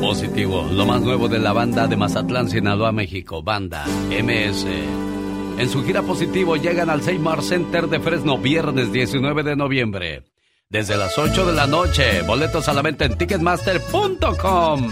[0.00, 4.66] Positivo, lo más nuevo de la banda de Mazatlán, Sinaloa, México, banda MS.
[5.56, 10.24] En su gira positivo llegan al Seymour Center de Fresno viernes 19 de noviembre.
[10.68, 14.90] Desde las 8 de la noche, boletos a la venta en ticketmaster.com.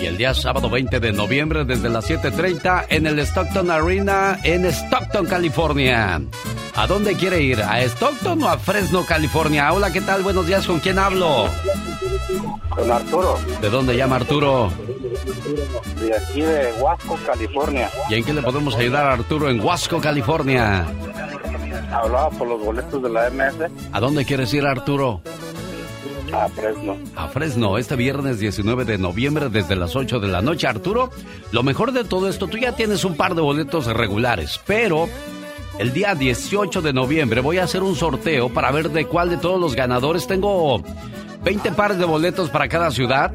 [0.00, 4.64] Y el día sábado 20 de noviembre desde las 7.30 en el Stockton Arena en
[4.66, 6.20] Stockton, California.
[6.76, 7.60] ¿A dónde quiere ir?
[7.62, 9.72] ¿A Stockton o a Fresno, California?
[9.72, 10.22] Hola, ¿qué tal?
[10.22, 11.48] Buenos días, ¿con quién hablo?
[12.68, 14.70] Con Arturo, ¿De dónde llama Arturo?
[16.00, 17.90] de aquí de Huasco, California.
[18.08, 20.86] ¿Y en qué le podemos ayudar a Arturo en Huasco, California?
[21.90, 25.22] Hablaba por los boletos de la MS ¿A dónde quieres ir, Arturo?
[26.32, 26.96] A Fresno.
[27.16, 30.66] A Fresno, este viernes 19 de noviembre desde las 8 de la noche.
[30.66, 31.10] Arturo,
[31.52, 35.08] lo mejor de todo esto, tú ya tienes un par de boletos regulares, pero
[35.78, 39.36] el día 18 de noviembre voy a hacer un sorteo para ver de cuál de
[39.36, 40.26] todos los ganadores.
[40.26, 40.82] Tengo
[41.44, 43.32] 20 pares de boletos para cada ciudad.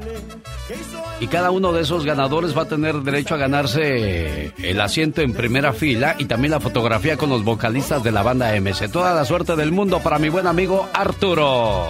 [1.19, 5.31] Y cada uno de esos ganadores va a tener derecho a ganarse el asiento en
[5.31, 8.91] primera fila y también la fotografía con los vocalistas de la banda MS.
[8.91, 11.87] Toda la suerte del mundo para mi buen amigo Arturo.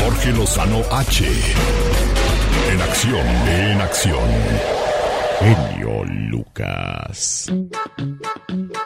[0.00, 1.24] Jorge Lozano H.
[2.72, 4.28] En acción, en acción.
[5.40, 7.52] Genio Lucas.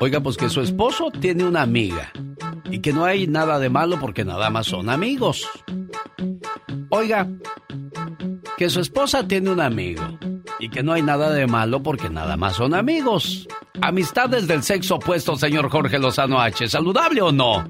[0.00, 2.12] Oiga, pues que su esposo tiene una amiga
[2.70, 5.48] y que no hay nada de malo porque nada más son amigos.
[6.90, 7.28] Oiga,
[8.56, 10.02] que su esposa tiene un amigo
[10.58, 13.48] y que no hay nada de malo porque nada más son amigos.
[13.80, 16.68] Amistades del sexo opuesto, señor Jorge Lozano H.
[16.68, 17.64] ¿Saludable o no?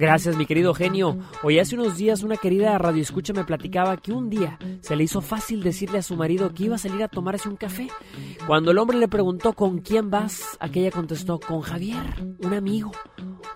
[0.00, 1.18] Gracias, mi querido genio.
[1.42, 5.20] Hoy hace unos días una querida radioescucha me platicaba que un día se le hizo
[5.20, 7.88] fácil decirle a su marido que iba a salir a tomarse un café.
[8.46, 12.92] Cuando el hombre le preguntó con quién vas, aquella contestó con Javier, un amigo.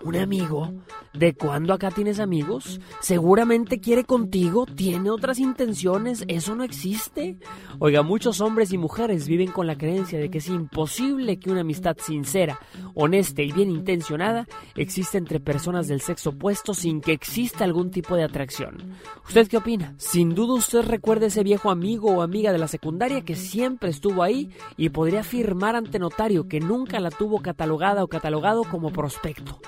[0.03, 0.71] ¿Un amigo?
[1.15, 2.79] ¿De cuándo acá tienes amigos?
[2.99, 7.37] Seguramente quiere contigo, tiene otras intenciones, eso no existe.
[7.79, 11.61] Oiga, muchos hombres y mujeres viven con la creencia de que es imposible que una
[11.61, 12.59] amistad sincera,
[12.93, 18.15] honesta y bien intencionada exista entre personas del sexo opuesto sin que exista algún tipo
[18.15, 18.95] de atracción.
[19.27, 19.95] ¿Usted qué opina?
[19.97, 24.23] Sin duda usted recuerda ese viejo amigo o amiga de la secundaria que siempre estuvo
[24.23, 29.59] ahí y podría afirmar ante notario que nunca la tuvo catalogada o catalogado como prospecto.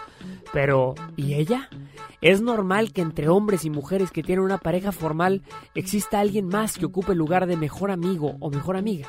[0.53, 1.69] Pero, ¿y ella?
[2.19, 5.43] ¿Es normal que entre hombres y mujeres que tienen una pareja formal
[5.75, 9.07] exista alguien más que ocupe el lugar de mejor amigo o mejor amiga?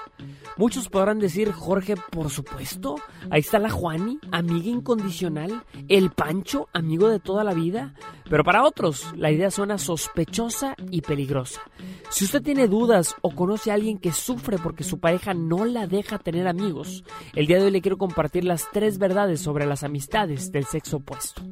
[0.58, 2.96] Muchos podrán decir, Jorge, por supuesto,
[3.30, 7.94] ahí está la Juani, amiga incondicional, el Pancho, amigo de toda la vida.
[8.28, 11.62] Pero para otros, la idea suena sospechosa y peligrosa.
[12.10, 15.86] Si usted tiene dudas o conoce a alguien que sufre porque su pareja no la
[15.86, 17.04] deja tener amigos,
[17.34, 20.98] el día de hoy le quiero compartir las tres verdades sobre las amistades del sexo
[20.98, 21.42] opuesto.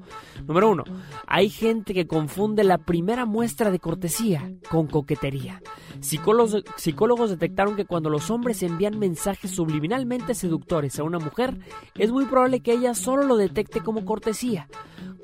[0.46, 0.84] Número uno,
[1.26, 5.62] hay gente que confunde la primera muestra de cortesía con coquetería.
[6.00, 11.58] Psicólogos, psicólogos detectaron que cuando los hombres envían mensajes subliminalmente seductores a una mujer,
[11.94, 14.68] es muy probable que ella solo lo detecte como cortesía.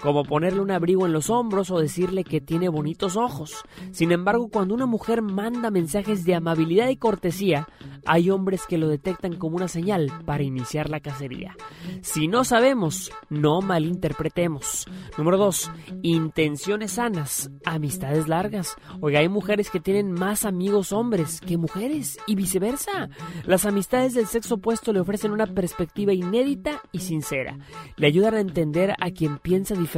[0.02, 3.62] Como ponerle un abrigo en los hombros o decirle que tiene bonitos ojos.
[3.92, 7.68] Sin embargo, cuando una mujer manda mensajes de amabilidad y cortesía,
[8.04, 11.56] hay hombres que lo detectan como una señal para iniciar la cacería.
[12.00, 14.86] Si no sabemos, no malinterpretemos.
[15.16, 15.70] Número 2.
[16.02, 18.76] Intenciones sanas, amistades largas.
[19.00, 23.08] Oiga, hay mujeres que tienen más amigos hombres que mujeres y viceversa.
[23.46, 27.56] Las amistades del sexo opuesto le ofrecen una perspectiva inédita y sincera.
[27.96, 29.91] Le ayudan a entender a quien piensa diferente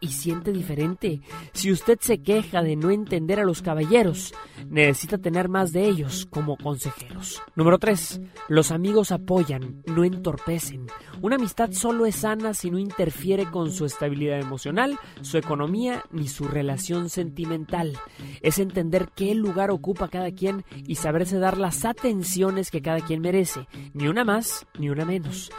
[0.00, 1.20] y siente diferente.
[1.52, 4.34] Si usted se queja de no entender a los caballeros,
[4.68, 7.40] necesita tener más de ellos como consejeros.
[7.54, 8.20] Número 3.
[8.48, 10.86] Los amigos apoyan, no entorpecen.
[11.22, 16.28] Una amistad solo es sana si no interfiere con su estabilidad emocional, su economía ni
[16.28, 17.98] su relación sentimental.
[18.42, 23.22] Es entender qué lugar ocupa cada quien y saberse dar las atenciones que cada quien
[23.22, 25.50] merece, ni una más ni una menos.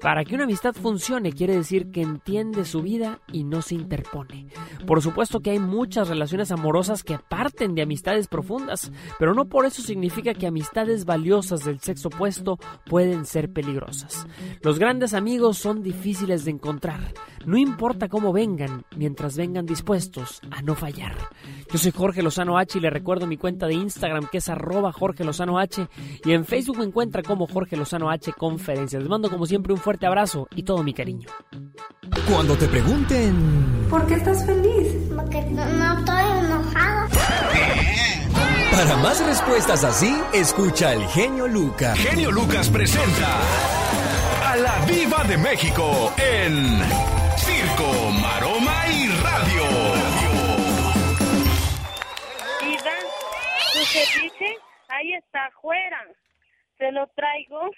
[0.00, 4.48] Para que una amistad funcione quiere decir que entiende su vida y no se interpone.
[4.86, 9.64] Por supuesto que hay muchas relaciones amorosas que parten de amistades profundas, pero no por
[9.64, 14.26] eso significa que amistades valiosas del sexo opuesto pueden ser peligrosas.
[14.62, 17.00] Los grandes amigos son difíciles de encontrar.
[17.44, 21.16] No importa cómo vengan, mientras vengan dispuestos a no fallar.
[21.70, 24.92] Yo soy Jorge Lozano H y le recuerdo mi cuenta de Instagram que es arroba
[24.92, 25.86] Jorge Lozano H
[26.24, 29.02] y en Facebook me encuentra como Jorge Lozano H Conferencias.
[29.02, 31.28] Les mando como siempre un fuerte abrazo y todo mi cariño.
[32.28, 33.86] Cuando te pregunten...
[33.90, 34.92] ¿Por qué estás feliz?
[35.14, 37.08] Porque no, no estoy enojado.
[38.72, 41.98] Para más respuestas así, escucha al genio Lucas.
[41.98, 43.38] Genio Lucas presenta
[44.46, 46.78] a la Viva de México en
[47.36, 47.90] Circo,
[48.22, 49.64] Maroma y Radio.
[52.62, 52.96] Ida,
[53.72, 54.56] tu ceviche
[54.88, 56.00] ahí está afuera.
[56.78, 57.70] Se lo traigo.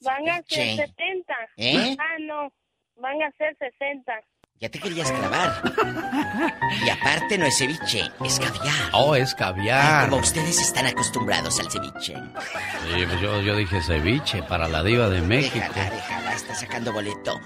[0.00, 0.86] Van a ser Ceviche.
[0.86, 1.34] 70.
[1.56, 1.96] ¿Eh?
[1.98, 2.52] Ah, no.
[2.96, 4.20] Van a ser 60.
[4.60, 5.62] Ya te querías clavar.
[6.84, 8.90] Y aparte no es ceviche, es caviar.
[8.92, 10.04] Oh, es caviar.
[10.04, 12.14] Ay, como ustedes están acostumbrados al ceviche.
[12.14, 15.54] Sí, pues yo, yo dije ceviche para la diva de México.
[15.74, 17.38] Déjala, déjala, está sacando boleto.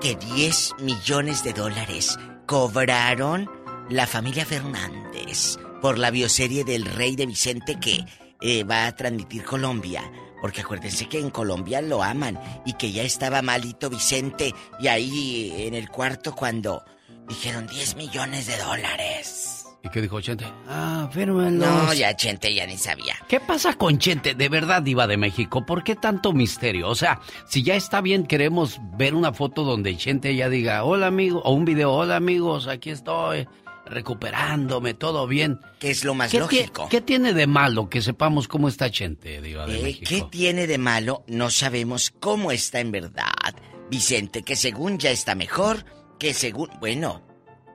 [0.00, 3.50] Que 10 millones de dólares cobraron
[3.88, 8.04] la familia Fernández por la bioserie del Rey de Vicente que
[8.40, 10.02] eh, va a transmitir Colombia.
[10.42, 15.54] Porque acuérdense que en Colombia lo aman y que ya estaba malito Vicente y ahí
[15.56, 16.82] en el cuarto cuando
[17.28, 19.64] dijeron 10 millones de dólares.
[19.84, 20.44] ¿Y qué dijo Chente?
[20.68, 21.68] Ah, fírmenlos.
[21.68, 23.14] No, ya Chente ya ni sabía.
[23.28, 24.34] ¿Qué pasa con Chente?
[24.34, 26.88] De verdad, Diva de México, ¿por qué tanto misterio?
[26.88, 31.08] O sea, si ya está bien, queremos ver una foto donde Chente ya diga, hola
[31.08, 33.48] amigo, o un video, hola amigos, aquí estoy,
[33.92, 35.60] recuperándome, todo bien.
[35.78, 36.88] ¿Qué es lo más ¿Qué lógico?
[36.88, 40.06] ¿Qué tiene de malo que sepamos cómo está Chente, de Eh, México?
[40.08, 41.24] ¿Qué tiene de malo?
[41.28, 43.54] No sabemos cómo está en verdad.
[43.90, 45.84] Vicente, que según ya está mejor,
[46.18, 46.70] que según...
[46.80, 47.22] Bueno,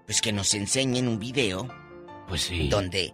[0.06, 1.68] pues que nos enseñen un video.
[2.28, 2.68] Pues sí.
[2.68, 3.14] Donde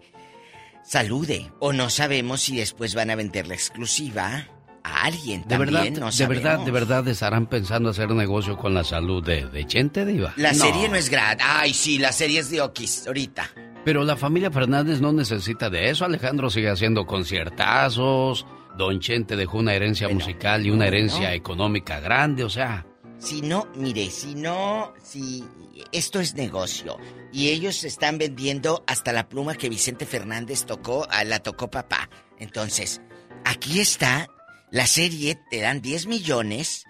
[0.84, 1.52] salude.
[1.60, 4.48] O no sabemos si después van a vender la exclusiva
[4.84, 5.42] a alguien.
[5.42, 9.24] De También verdad, no de verdad, de verdad estarán pensando hacer negocio con la salud
[9.24, 10.34] de, de Chente, Diva.
[10.38, 11.46] La serie no es gratis.
[11.48, 13.50] Ay, sí, la serie es de Okis, ahorita.
[13.86, 16.06] Pero la familia Fernández no necesita de eso.
[16.06, 18.46] Alejandro sigue haciendo conciertazos.
[18.78, 21.36] Don Chente dejó una herencia musical y una herencia no.
[21.36, 22.86] económica grande, o sea.
[23.20, 25.44] Si no, mire, si no, si
[25.92, 26.98] esto es negocio
[27.32, 32.10] y ellos están vendiendo hasta la pluma que Vicente Fernández tocó, la tocó papá.
[32.40, 33.02] Entonces,
[33.46, 34.28] aquí está
[34.74, 36.86] la serie, te dan 10 millones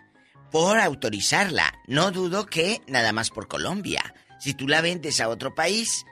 [0.52, 1.72] por autorizarla.
[1.88, 4.16] No dudo que nada más por Colombia.
[4.40, 6.06] Si tú la vendes a otro país,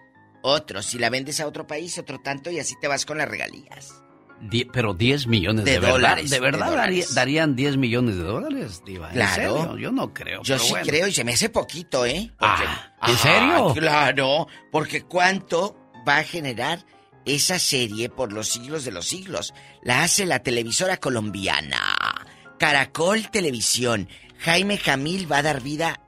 [0.44, 0.82] otro.
[0.84, 3.94] Si la vendes a otro país, otro tanto y así te vas con las regalías.
[4.42, 7.14] Die- pero 10 millones de, dólares, ¿De de verdad dólares.
[7.14, 9.10] darían 10 millones de dólares, Diva?
[9.10, 9.36] ¿En Claro.
[9.58, 9.78] serio?
[9.78, 10.42] Yo no creo.
[10.44, 10.88] Yo pero sí bueno.
[10.88, 12.32] creo y se me hace poquito, ¿eh?
[12.40, 13.70] Porque- ¿en serio?
[13.70, 16.84] Ah, claro, porque cuánto va a generar
[17.26, 19.54] esa serie por los siglos de los siglos.
[19.84, 22.26] La hace la televisora colombiana.
[22.60, 24.08] Caracol Televisión.
[24.40, 26.02] Jaime Jamil va a dar vida,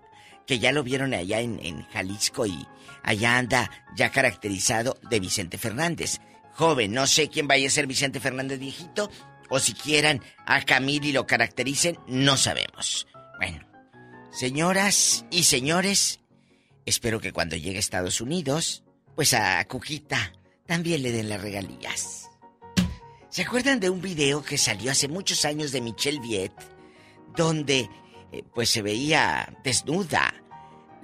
[0.48, 2.68] que ya lo vieron allá en, Jalisco y
[3.04, 6.20] allá anda ya caracterizado de Vicente Fernández.
[6.54, 9.10] Joven, no sé quién vaya a ser Vicente Fernández viejito,
[9.50, 13.08] o si quieran a Camil y lo caractericen, no sabemos.
[13.38, 13.68] Bueno,
[14.32, 16.20] señoras y señores,
[16.86, 18.84] espero que cuando llegue a Estados Unidos,
[19.16, 20.34] pues a Cuquita
[20.74, 22.32] también le den las regalías.
[23.30, 26.52] ¿Se acuerdan de un video que salió hace muchos años de Michelle Viet,
[27.36, 27.88] donde
[28.32, 30.34] eh, pues se veía desnuda?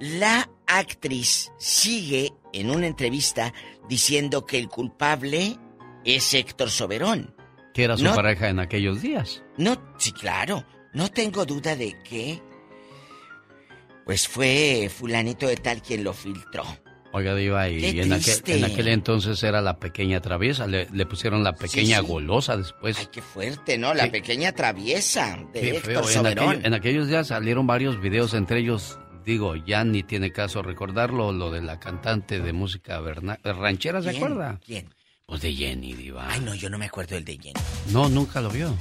[0.00, 3.54] La actriz sigue en una entrevista
[3.88, 5.56] diciendo que el culpable
[6.04, 7.32] es Héctor Soberón.
[7.72, 9.44] Que era su No- pareja en aquellos días.
[9.56, 10.64] No, sí, claro.
[10.94, 12.42] No tengo duda de que
[14.04, 16.64] pues fue fulanito de tal quien lo filtró.
[17.12, 21.42] Oiga, Diva, y, en, aquel, en aquel entonces era la pequeña traviesa, le, le pusieron
[21.42, 22.08] la pequeña Sí, sí.
[22.08, 22.96] golosa después.
[23.00, 23.94] Ay, qué fuerte, ¿no?
[23.94, 24.10] La Sí.
[24.10, 26.20] pequeña traviesa de Qué Héctor feo.
[26.20, 30.62] En, aquello- en aquellos días salieron varios videos, entre ellos, digo, ya ni tiene caso
[30.62, 34.22] recordarlo, lo de la cantante de música verna- ranchera, ¿se ¿Quién?
[34.22, 34.60] acuerda?
[34.64, 34.94] ¿Quién?
[35.26, 36.28] Pues de Jenny, Diva.
[36.30, 37.60] Ay, no, yo no me acuerdo del de Jenny.
[37.90, 38.72] No, nunca lo vio.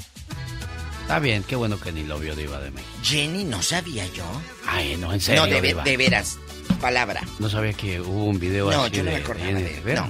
[1.01, 2.91] Está bien, qué bueno que ni lo vio Diva de México.
[3.01, 4.23] Jenny, no sabía yo.
[4.67, 6.37] Ay, no, en serio, No, de, ve- de veras.
[6.81, 7.21] Palabra.
[7.39, 10.09] No sabía que hubo un video No, así yo no de, me acordaba de No.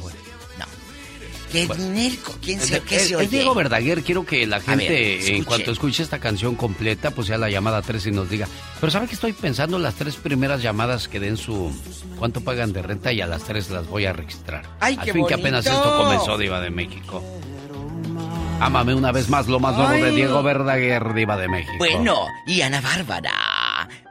[1.52, 1.84] Que Bueno.
[1.84, 3.28] Ninelco, ¿quién se, Es, qué se es oye?
[3.28, 7.40] Diego Verdaguer, quiero que la gente, ver, en cuanto escuche esta canción completa, pues sea
[7.40, 8.48] la llamada 3 y nos diga.
[8.80, 9.80] Pero ¿sabe que estoy pensando?
[9.80, 11.72] Las tres primeras llamadas que den su...
[12.18, 13.12] ¿Cuánto pagan de renta?
[13.12, 14.64] Y a las tres las voy a registrar.
[14.80, 17.24] ¡Ay, Al qué fin que apenas esto comenzó, Diva de México.
[18.60, 20.12] Ámame una vez más, lo más nuevo de.
[20.12, 21.74] Diego Verdaguer, Diva de México.
[21.80, 23.59] Bueno, y Ana Bárbara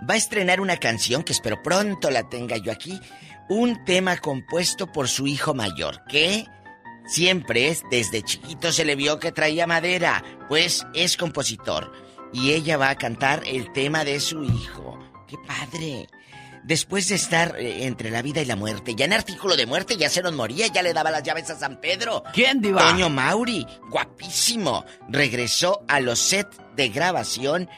[0.08, 3.00] va a estrenar una canción que espero pronto la tenga yo aquí.
[3.48, 6.46] Un tema compuesto por su hijo mayor, que
[7.06, 11.92] siempre es, desde chiquito se le vio que traía madera, pues es compositor.
[12.32, 14.98] Y ella va a cantar el tema de su hijo.
[15.26, 16.08] ¡Qué padre!
[16.68, 19.96] Después de estar eh, entre la vida y la muerte, ya en artículo de muerte
[19.96, 22.22] ya se nos moría, ya le daba las llaves a San Pedro.
[22.34, 22.90] ¿Quién, Diva?
[22.90, 24.84] Toño Mauri, guapísimo.
[25.08, 27.70] Regresó a los sets de grabación.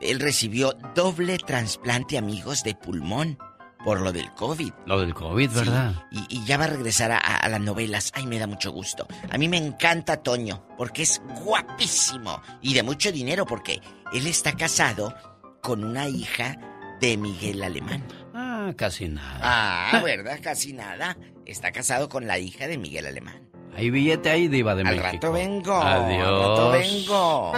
[0.00, 3.38] Él recibió doble trasplante, amigos, de pulmón
[3.84, 4.72] por lo del COVID.
[4.86, 5.94] Lo del COVID, ¿verdad?
[6.10, 8.10] Y, y ya va a regresar a, a las novelas.
[8.14, 9.06] Ay, me da mucho gusto.
[9.30, 12.42] A mí me encanta Toño, porque es guapísimo.
[12.62, 13.80] Y de mucho dinero, porque
[14.12, 15.14] él está casado
[15.62, 16.58] con una hija
[17.00, 18.04] de Miguel Alemán.
[18.34, 19.38] Ah, casi nada.
[19.42, 20.40] Ah, ¿verdad?
[20.42, 21.16] Casi nada.
[21.44, 23.48] Está casado con la hija de Miguel Alemán.
[23.76, 25.06] Hay billete ahí, Diva de Al México.
[25.12, 25.74] rato vengo.
[25.76, 26.26] Adiós.
[26.26, 27.52] Al rato vengo.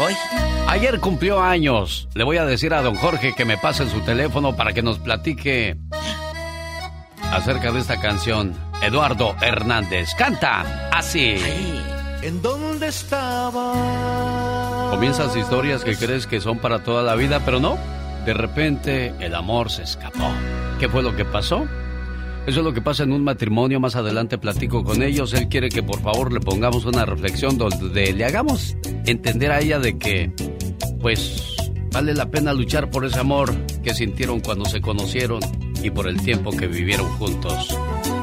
[0.00, 0.14] Hoy.
[0.68, 2.08] Ayer cumplió años.
[2.14, 4.98] Le voy a decir a don Jorge que me pase su teléfono para que nos
[4.98, 5.76] platique
[7.30, 8.54] acerca de esta canción.
[8.82, 11.36] Eduardo Hernández canta así.
[12.22, 13.74] ¿En dónde estaba?
[14.90, 17.78] Comienzas historias que crees que son para toda la vida, pero no.
[18.26, 20.28] De repente el amor se escapó.
[20.80, 21.66] ¿Qué fue lo que pasó?
[22.46, 23.78] Eso es lo que pasa en un matrimonio.
[23.78, 25.32] Más adelante platico con ellos.
[25.32, 28.76] Él quiere que por favor le pongamos una reflexión donde le hagamos
[29.06, 30.32] entender a ella de que,
[31.00, 31.56] pues,
[31.92, 35.40] vale la pena luchar por ese amor que sintieron cuando se conocieron
[35.82, 37.76] y por el tiempo que vivieron juntos.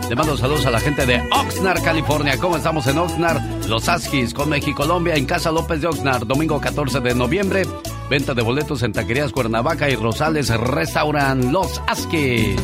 [0.10, 2.38] Le mando saludos a la gente de Oxnard, California.
[2.40, 3.68] ¿Cómo estamos en Oxnard?
[3.68, 7.64] Los Askis con México, Colombia, en Casa López de Oxnard, domingo 14 de noviembre.
[8.10, 12.56] Venta de boletos en Taquerías Cuernavaca y Rosales Restaurant Los Askis.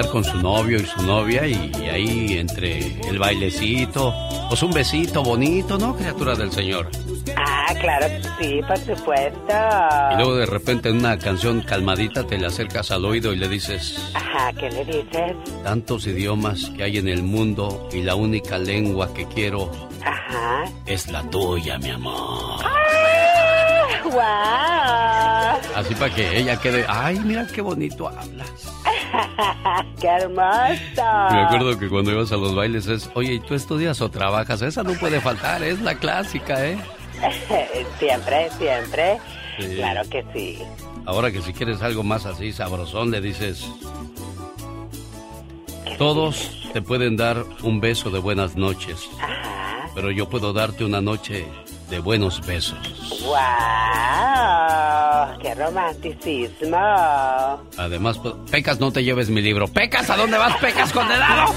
[0.00, 2.78] Bailar con su novio y su novia y, y ahí entre
[3.08, 4.14] el bailecito,
[4.48, 6.88] pues un besito bonito, ¿no, criatura del Señor?
[7.36, 9.54] Ah, claro que sí, por supuesto.
[10.12, 13.48] Y luego de repente en una canción calmadita te le acercas al oído y le
[13.48, 15.36] dices, Ajá, ¿qué le dices?
[15.62, 19.70] tantos idiomas que hay en el mundo y la única lengua que quiero
[20.04, 20.64] Ajá.
[20.86, 22.64] es la tuya, mi amor.
[24.04, 24.20] ¡Wow!
[25.76, 28.50] Así para que ella quede, ay, mira qué bonito hablas.
[30.00, 31.32] ¡Qué hermoso!
[31.32, 34.62] Me acuerdo que cuando ibas a los bailes es, oye, ¿y tú estudias o trabajas?
[34.62, 36.78] Esa no puede faltar, es la clásica, ¿eh?
[37.98, 39.18] siempre, siempre.
[39.58, 39.76] Sí.
[39.76, 40.58] Claro que sí.
[41.06, 43.68] Ahora que si quieres algo más así sabrosón, le dices,
[45.98, 49.08] todos te pueden dar un beso de buenas noches,
[49.94, 51.46] pero yo puedo darte una noche
[51.90, 52.78] de buenos besos.
[53.24, 53.36] ¡Wow!
[55.42, 56.78] ¡Qué romanticismo!
[57.76, 59.66] Además, pues, Pecas, no te lleves mi libro.
[59.68, 61.52] Pecas, ¿a dónde vas, Pecas, condenado?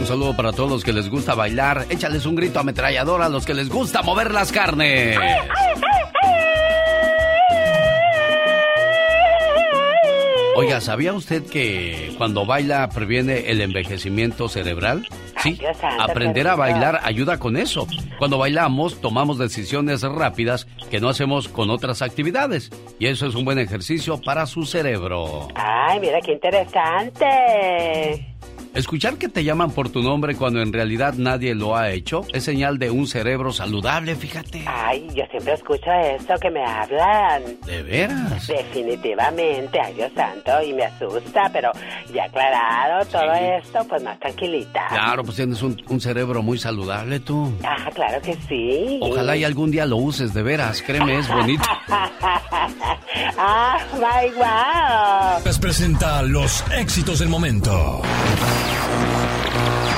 [0.00, 1.86] Un saludo para todos los que les gusta bailar.
[1.88, 5.16] Échales un grito ametrallador a los que les gusta mover las carnes.
[10.54, 15.06] Oiga, ¿sabía usted que cuando baila previene el envejecimiento cerebral?
[15.42, 15.58] Sí,
[15.98, 17.86] aprender a bailar ayuda con eso.
[18.18, 22.70] Cuando bailamos tomamos decisiones rápidas que no hacemos con otras actividades.
[22.98, 25.48] Y eso es un buen ejercicio para su cerebro.
[25.54, 28.31] ¡Ay, mira qué interesante!
[28.74, 32.42] Escuchar que te llaman por tu nombre cuando en realidad nadie lo ha hecho es
[32.44, 34.64] señal de un cerebro saludable, fíjate.
[34.66, 37.42] Ay, yo siempre escucho eso que me hablan.
[37.66, 38.46] ¿De veras?
[38.46, 41.70] Definitivamente, ay Dios santo, y me asusta, pero
[42.14, 44.86] ya aclarado todo esto, pues más tranquilita.
[44.88, 47.52] Claro, pues tienes un, un cerebro muy saludable tú.
[47.62, 48.98] Ah, claro que sí.
[49.02, 51.64] Ojalá y algún día lo uses, de veras, créeme, es bonito.
[53.38, 55.44] ah, my wow.
[55.44, 58.00] Les presenta los éxitos del momento.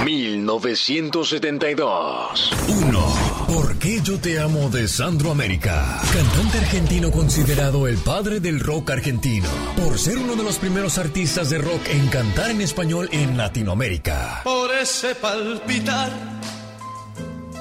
[0.04, 2.52] 1972.
[2.68, 3.14] 1.
[3.48, 6.02] ¿Por qué yo te amo de Sandro América?
[6.12, 9.48] Cantante argentino considerado el padre del rock argentino.
[9.76, 14.40] Por ser uno de los primeros artistas de rock en cantar en español en Latinoamérica.
[14.44, 16.10] Por ese palpitar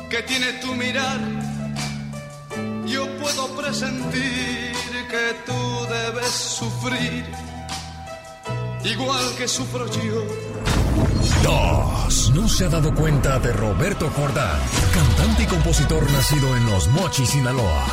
[0.09, 1.19] que tiene tu mirar,
[2.85, 4.73] yo puedo presentir
[5.09, 7.25] que tú debes sufrir,
[8.83, 10.52] igual que sufro yo.
[11.43, 12.31] 2.
[12.35, 14.59] No se ha dado cuenta de Roberto Jordán,
[14.93, 17.85] cantante y compositor nacido en Los Mochis, Sinaloa.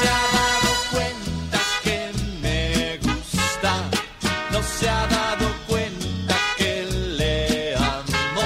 [0.00, 2.10] se ha dado cuenta que
[2.42, 3.90] me gusta,
[4.52, 6.84] no se ha dado cuenta que
[7.18, 8.42] le amo.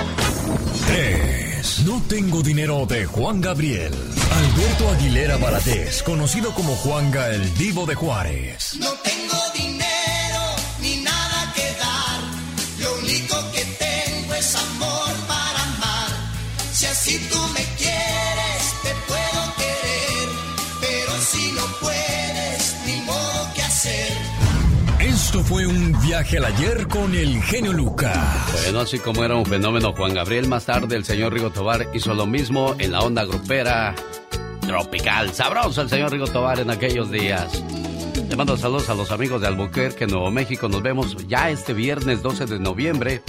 [0.87, 1.81] 3.
[1.87, 3.95] No tengo dinero de Juan Gabriel.
[4.35, 8.77] Alberto Aguilera Valadez, conocido como Juanga el Divo de Juárez.
[8.79, 9.74] No tengo dinero
[25.45, 28.17] fue un viaje al ayer con el genio Lucas.
[28.65, 32.15] Bueno, así como era un fenómeno Juan Gabriel, más tarde el señor Rigo Tobar hizo
[32.15, 33.95] lo mismo en la onda grupera
[34.67, 35.33] tropical.
[35.33, 37.63] Sabroso el señor Rigo Tobar en aquellos días.
[38.29, 40.69] Le mando saludos a los amigos de Albuquerque, Nuevo México.
[40.69, 43.23] Nos vemos ya este viernes 12 de noviembre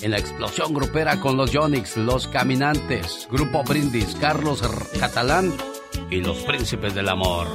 [0.00, 4.62] en la explosión grupera con los Yonix, los Caminantes, Grupo Brindis, Carlos
[4.98, 5.52] Catalán
[6.10, 7.46] y los Príncipes del Amor.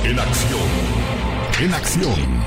[0.04, 0.60] En acción.
[1.62, 2.44] En acción.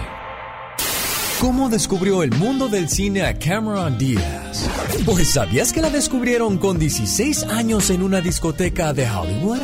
[1.41, 4.69] ¿Cómo descubrió el mundo del cine a Cameron Diaz?
[5.05, 9.61] Pues ¿sabías que la descubrieron con 16 años en una discoteca de Hollywood?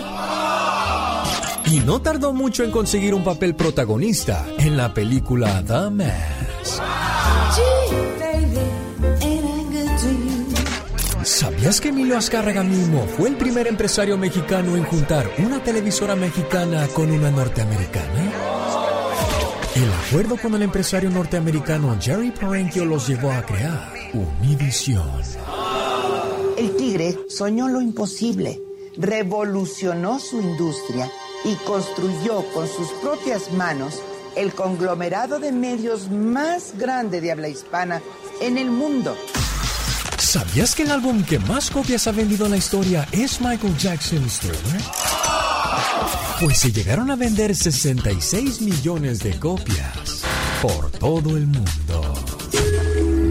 [1.67, 6.83] Y no tardó mucho en conseguir un papel protagonista en la película The Mask.
[11.25, 16.89] ¿Sabías que Emilio Azcárraga mismo fue el primer empresario mexicano en juntar una televisora mexicana
[16.95, 18.33] con una norteamericana?
[19.75, 25.11] El acuerdo con el empresario norteamericano Jerry Parenchio los llevó a crear Univision.
[26.57, 28.63] El tigre soñó lo imposible,
[28.97, 31.11] revolucionó su industria
[31.45, 34.01] y construyó con sus propias manos
[34.37, 38.01] el conglomerado de medios más grande de habla hispana
[38.41, 39.17] en el mundo.
[40.31, 44.39] ¿Sabías que el álbum que más copias ha vendido en la historia es Michael Jackson's
[44.39, 44.81] Thriller?
[46.41, 50.25] Pues se llegaron a vender 66 millones de copias
[50.63, 52.15] por todo el mundo.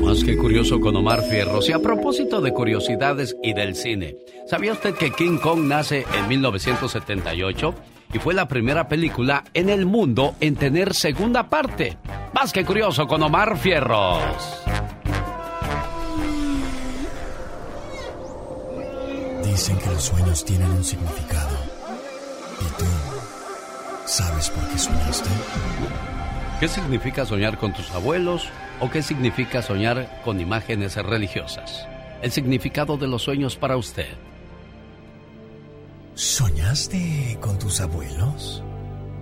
[0.04, 1.70] Más que curioso con Omar Fierros.
[1.70, 6.28] Y a propósito de curiosidades y del cine, ¿sabía usted que King Kong nace en
[6.28, 7.76] 1978?
[8.12, 11.98] Y fue la primera película en el mundo en tener segunda parte.
[12.34, 14.69] Más que curioso con Omar Fierros.
[19.50, 21.58] Dicen que los sueños tienen un significado.
[22.62, 22.86] ¿Y tú
[24.06, 25.30] sabes por qué soñaste?
[26.60, 28.48] ¿Qué significa soñar con tus abuelos
[28.80, 31.88] o qué significa soñar con imágenes religiosas?
[32.22, 34.14] El significado de los sueños para usted.
[36.14, 38.64] ¿Soñaste con tus abuelos?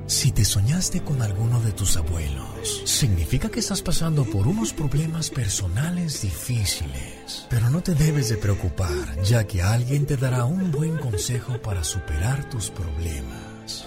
[0.07, 5.29] Si te soñaste con alguno de tus abuelos, significa que estás pasando por unos problemas
[5.29, 7.45] personales difíciles.
[7.49, 11.83] Pero no te debes de preocupar, ya que alguien te dará un buen consejo para
[11.83, 13.85] superar tus problemas.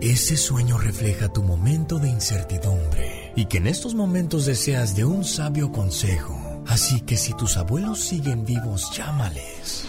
[0.00, 5.24] Ese sueño refleja tu momento de incertidumbre y que en estos momentos deseas de un
[5.24, 6.62] sabio consejo.
[6.68, 9.88] Así que si tus abuelos siguen vivos, llámales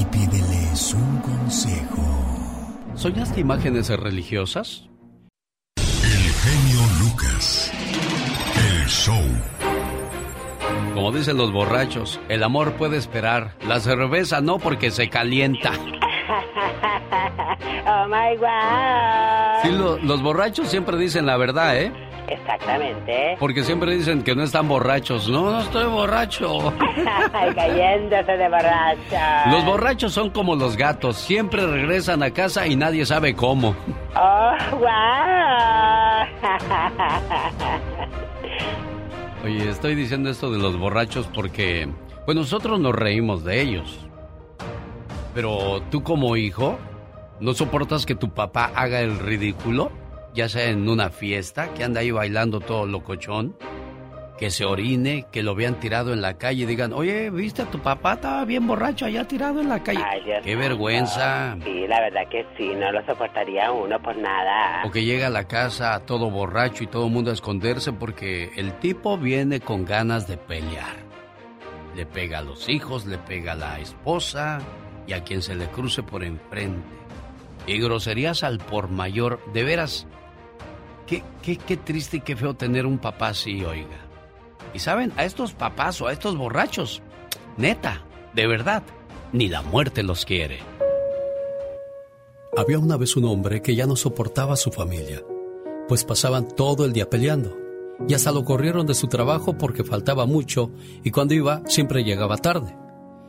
[0.00, 2.02] y pídeles un consejo.
[2.94, 4.84] ¿Soñaste imágenes religiosas?
[5.76, 7.70] El genio Lucas.
[8.88, 9.20] Show.
[10.94, 15.72] Como dicen los borrachos, el amor puede esperar, la cerveza no porque se calienta.
[17.86, 19.62] oh my God.
[19.62, 21.92] Sí, lo- los borrachos siempre dicen la verdad, ¿eh?
[22.28, 23.36] Exactamente.
[23.38, 25.28] Porque siempre dicen que no están borrachos.
[25.28, 26.72] No, no estoy borracho.
[27.32, 29.50] Ay, cayéndose de borracha.
[29.50, 33.74] Los borrachos son como los gatos, siempre regresan a casa y nadie sabe cómo.
[34.16, 34.86] Oh, wow.
[39.44, 41.88] Oye, estoy diciendo esto de los borrachos porque,
[42.24, 43.98] pues nosotros nos reímos de ellos.
[45.34, 46.78] Pero tú como hijo,
[47.40, 49.92] ¿no soportas que tu papá haga el ridículo?
[50.36, 53.56] Ya sea en una fiesta, que anda ahí bailando todo locochón,
[54.36, 57.70] que se orine, que lo vean tirado en la calle y digan, oye, ¿viste a
[57.70, 58.12] tu papá?
[58.12, 60.02] Estaba bien borracho allá tirado en la calle.
[60.04, 61.56] Ay, Dios ¡Qué vergüenza!
[61.64, 64.84] Sí, la verdad que sí, no lo soportaría uno por nada.
[64.84, 68.50] O que llega a la casa todo borracho y todo el mundo a esconderse porque
[68.56, 70.96] el tipo viene con ganas de pelear.
[71.94, 74.58] Le pega a los hijos, le pega a la esposa
[75.06, 76.86] y a quien se le cruce por enfrente.
[77.66, 79.40] Y groserías al por mayor.
[79.54, 80.06] De veras,
[81.06, 84.06] qué, qué, qué triste y qué feo tener un papá así, oiga.
[84.74, 87.02] Y saben, a estos papás o a estos borrachos,
[87.56, 88.02] neta,
[88.34, 88.82] de verdad,
[89.32, 90.58] ni la muerte los quiere.
[92.56, 95.22] Había una vez un hombre que ya no soportaba a su familia,
[95.88, 97.56] pues pasaban todo el día peleando,
[98.08, 100.70] y hasta lo corrieron de su trabajo porque faltaba mucho
[101.02, 102.76] y cuando iba siempre llegaba tarde.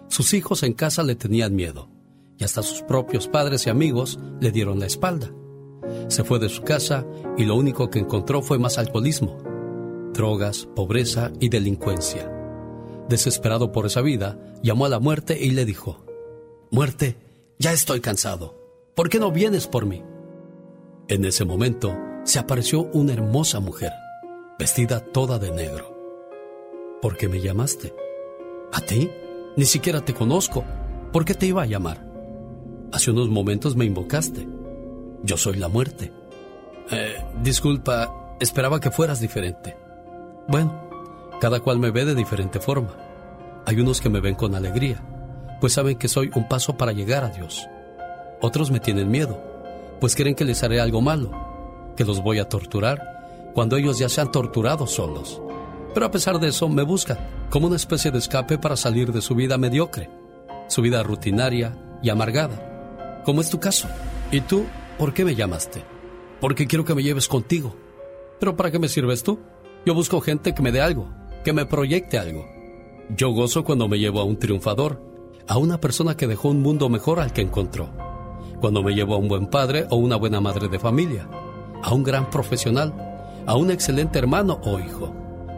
[0.07, 1.89] Sus hijos en casa le tenían miedo,
[2.37, 5.29] y hasta sus propios padres y amigos le dieron la espalda.
[6.07, 7.05] Se fue de su casa
[7.37, 9.37] y lo único que encontró fue más alcoholismo,
[10.13, 12.31] drogas, pobreza y delincuencia.
[13.09, 16.03] Desesperado por esa vida, llamó a la muerte y le dijo,
[16.71, 17.15] Muerte,
[17.59, 18.55] ya estoy cansado.
[18.95, 20.03] ¿Por qué no vienes por mí?
[21.07, 23.93] En ese momento se apareció una hermosa mujer,
[24.59, 25.95] vestida toda de negro.
[27.01, 27.93] ¿Por qué me llamaste?
[28.73, 29.09] ¿A ti?
[29.55, 30.65] Ni siquiera te conozco.
[31.13, 32.05] ¿Por qué te iba a llamar?
[32.91, 34.47] Hace unos momentos me invocaste.
[35.23, 36.11] Yo soy la muerte.
[36.91, 39.75] Eh, disculpa, esperaba que fueras diferente.
[40.47, 40.87] Bueno,
[41.41, 42.95] cada cual me ve de diferente forma.
[43.65, 45.03] Hay unos que me ven con alegría,
[45.59, 47.67] pues saben que soy un paso para llegar a Dios.
[48.41, 49.41] Otros me tienen miedo,
[49.99, 51.31] pues creen que les haré algo malo,
[51.95, 55.41] que los voy a torturar cuando ellos ya se han torturado solos.
[55.93, 57.17] Pero a pesar de eso me buscan
[57.49, 60.09] como una especie de escape para salir de su vida mediocre,
[60.67, 63.87] su vida rutinaria y amargada, como es tu caso.
[64.31, 64.65] ¿Y tú
[64.97, 65.83] por qué me llamaste?
[66.41, 67.75] Porque quiero que me lleves contigo.
[68.39, 69.39] ¿Pero para qué me sirves tú?
[69.85, 71.09] Yo busco gente que me dé algo,
[71.43, 72.45] que me proyecte algo.
[73.15, 75.01] Yo gozo cuando me llevo a un triunfador,
[75.47, 77.89] a una persona que dejó un mundo mejor al que encontró.
[78.59, 81.29] Cuando me llevo a un buen padre o una buena madre de familia,
[81.83, 82.93] a un gran profesional,
[83.45, 85.13] a un excelente hermano o hijo,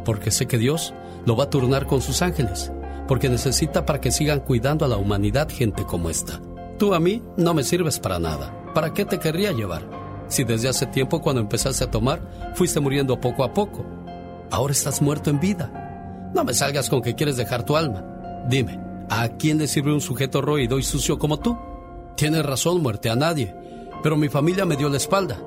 [0.06, 0.94] porque sé que Dios
[1.26, 2.72] lo va a turnar con sus ángeles,
[3.08, 6.42] porque necesita para que sigan cuidando a la humanidad gente como esta.
[6.78, 8.59] Tú a mí no me sirves para nada.
[8.74, 9.84] ¿Para qué te querría llevar?
[10.28, 12.22] Si desde hace tiempo cuando empezaste a tomar
[12.54, 13.86] fuiste muriendo poco a poco.
[14.52, 16.32] Ahora estás muerto en vida.
[16.34, 18.04] No me salgas con que quieres dejar tu alma.
[18.48, 18.80] Dime,
[19.10, 21.58] ¿a quién le sirve un sujeto roído y sucio como tú?
[22.16, 23.56] Tienes razón, muerte, a nadie.
[24.04, 25.40] Pero mi familia me dio la espalda.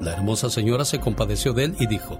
[0.00, 2.18] La hermosa señora se compadeció de él y dijo,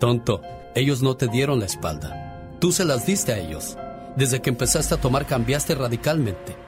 [0.00, 0.42] Tonto,
[0.74, 2.56] ellos no te dieron la espalda.
[2.58, 3.76] Tú se las diste a ellos.
[4.16, 6.67] Desde que empezaste a tomar cambiaste radicalmente.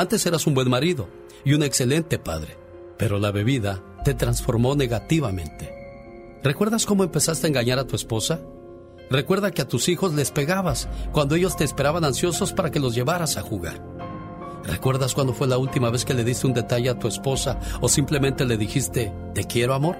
[0.00, 1.10] Antes eras un buen marido
[1.44, 2.56] y un excelente padre,
[2.96, 6.38] pero la bebida te transformó negativamente.
[6.42, 8.40] ¿Recuerdas cómo empezaste a engañar a tu esposa?
[9.10, 12.94] Recuerda que a tus hijos les pegabas cuando ellos te esperaban ansiosos para que los
[12.94, 13.84] llevaras a jugar.
[14.64, 17.88] ¿Recuerdas cuándo fue la última vez que le diste un detalle a tu esposa o
[17.90, 19.98] simplemente le dijiste, te quiero amor?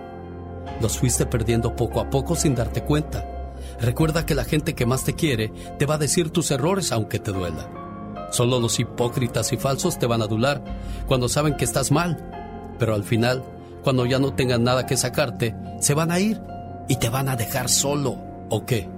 [0.80, 3.52] Los fuiste perdiendo poco a poco sin darte cuenta.
[3.78, 7.18] Recuerda que la gente que más te quiere te va a decir tus errores aunque
[7.18, 7.89] te duela.
[8.30, 10.62] Solo los hipócritas y falsos te van a adular
[11.06, 12.76] cuando saben que estás mal.
[12.78, 13.44] Pero al final,
[13.82, 16.40] cuando ya no tengan nada que sacarte, se van a ir
[16.88, 18.18] y te van a dejar solo.
[18.48, 18.88] ¿O qué?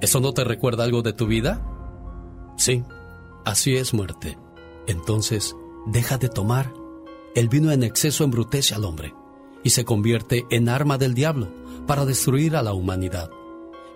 [0.00, 1.60] ¿Eso no te recuerda algo de tu vida?
[2.56, 2.84] Sí,
[3.44, 4.38] así es muerte.
[4.86, 5.54] Entonces,
[5.86, 6.72] deja de tomar.
[7.34, 9.14] El vino en exceso embrutece al hombre
[9.62, 11.48] y se convierte en arma del diablo
[11.86, 13.30] para destruir a la humanidad.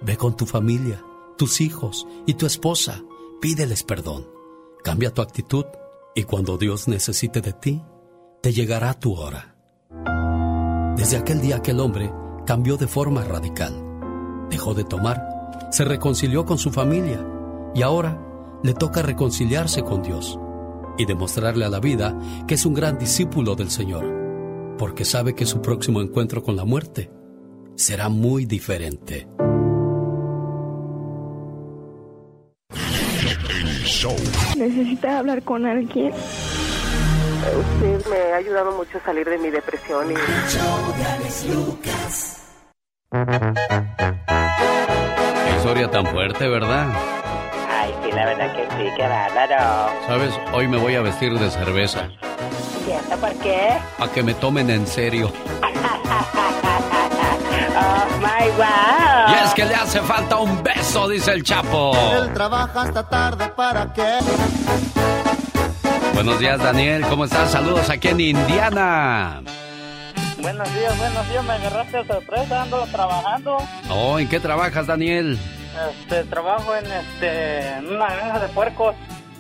[0.01, 1.05] Ve con tu familia,
[1.39, 3.03] tus hijos y tu esposa,
[3.41, 4.32] pídeles perdón.
[4.83, 5.65] Cambia tu actitud
[6.15, 7.83] y cuando Dios necesite de ti,
[8.41, 9.55] te llegará tu hora.
[10.97, 12.13] Desde aquel día aquel hombre
[12.47, 13.73] cambió de forma radical.
[14.51, 17.25] Dejó de tomar, se reconcilió con su familia
[17.75, 18.21] y ahora
[18.65, 20.37] le toca reconciliarse con Dios
[20.99, 22.19] y demostrarle a la vida
[22.49, 26.65] que es un gran discípulo del Señor, porque sabe que su próximo encuentro con la
[26.65, 27.09] muerte
[27.77, 29.29] será muy diferente.
[34.03, 34.17] Show.
[34.57, 36.13] ¿Necesita hablar con alguien?
[36.13, 40.15] Usted me ha ayudado mucho a salir de mi depresión y...
[45.45, 46.89] Qué historia tan fuerte, ¿verdad?
[47.71, 49.93] Ay, sí, la verdad que sí, qué bárbaro.
[50.09, 52.09] Sabes, hoy me voy a vestir de cerveza.
[52.89, 53.69] ¿Y eso por qué?
[54.01, 55.31] A que me tomen en serio.
[57.75, 59.31] Oh, my wow.
[59.31, 61.93] Y es que le hace falta un beso, dice el Chapo.
[62.17, 64.19] Él trabaja hasta tarde para qué.
[66.15, 67.05] Buenos días, Daniel.
[67.09, 67.51] ¿Cómo estás?
[67.51, 69.43] Saludos aquí en Indiana.
[70.41, 71.45] Buenos días, buenos días.
[71.45, 73.57] Me agarraste de sorpresa, ando trabajando.
[73.89, 75.39] Oh, ¿en qué trabajas, Daniel?
[75.91, 78.95] Este, trabajo en, este, en una granja de puercos.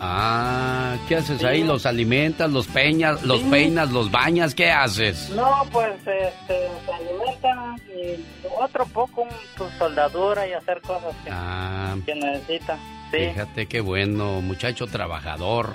[0.04, 1.46] Ah, ¿qué haces Sí.
[1.46, 1.62] ahí?
[1.62, 3.46] ¿Los alimentas, los peñas, los Sí.
[3.50, 4.52] peinas, los bañas?
[4.52, 5.30] ¿Qué haces?
[5.30, 8.24] No, pues, este, se alimentan y
[8.60, 12.76] otro poco, pues, soldadura y hacer cosas que, Ah, que necesita.
[13.12, 13.18] Sí.
[13.28, 15.70] fíjate qué bueno, muchacho trabajador.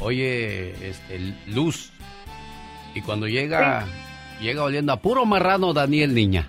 [0.00, 1.92] Oye, este, Luz.
[2.94, 3.86] Y cuando llega,
[4.40, 6.48] llega oliendo a puro marrano Daniel, niña.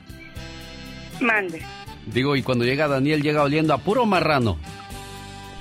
[1.21, 1.61] Mande.
[2.07, 4.57] Digo, y cuando llega Daniel, llega oliendo a puro marrano.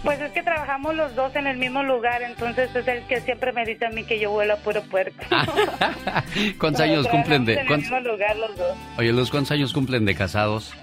[0.03, 3.53] Pues es que trabajamos los dos en el mismo lugar, entonces es el que siempre
[3.53, 5.23] me dice a mí que yo huelo a puro puerco.
[6.59, 7.55] ¿Cuántos años cumplen de...?
[7.55, 8.77] En el mismo lugar los dos.
[8.99, 10.75] Oye, Luz, ¿cuántos años cumplen de casados?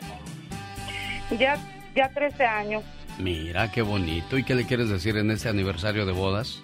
[1.37, 1.57] Ya,
[1.95, 2.83] ya 13 años.
[3.17, 4.37] Mira, qué bonito.
[4.37, 6.61] ¿Y qué le quieres decir en este aniversario de bodas?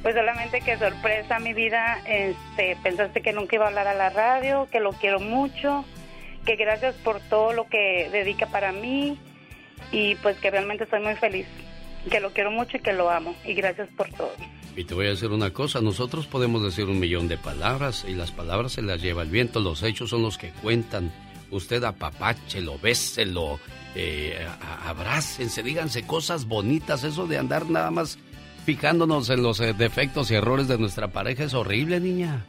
[0.00, 4.08] Pues solamente que sorpresa mi vida, este, pensaste que nunca iba a hablar a la
[4.08, 5.84] radio, que lo quiero mucho,
[6.46, 9.18] que gracias por todo lo que dedica para mí
[9.92, 11.46] y pues que realmente estoy muy feliz,
[12.10, 14.32] que lo quiero mucho y que lo amo y gracias por todo.
[14.76, 18.14] Y te voy a decir una cosa, nosotros podemos decir un millón de palabras y
[18.14, 21.10] las palabras se las lleva el viento, los hechos son los que cuentan.
[21.50, 23.58] Usted apapáchelo, béselo,
[23.94, 24.46] eh,
[24.84, 28.18] abrácense, díganse cosas bonitas, eso de andar nada más
[28.66, 32.44] fijándonos en los eh, defectos y errores de nuestra pareja es horrible, niña.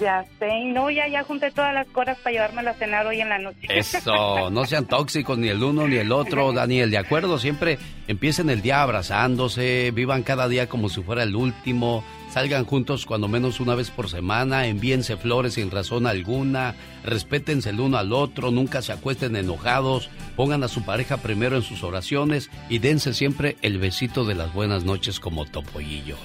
[0.00, 3.28] Ya sé, no, ya, ya junté todas las cosas para llevármela a cenar hoy en
[3.28, 3.66] la noche.
[3.68, 7.38] Eso, no sean tóxicos ni el uno ni el otro, Daniel, ¿de acuerdo?
[7.38, 7.78] Siempre
[8.08, 13.28] empiecen el día abrazándose, vivan cada día como si fuera el último, salgan juntos cuando
[13.28, 16.74] menos una vez por semana, envíense flores sin razón alguna,
[17.04, 21.62] respétense el uno al otro, nunca se acuesten enojados, pongan a su pareja primero en
[21.62, 26.16] sus oraciones y dense siempre el besito de las buenas noches como topollillo.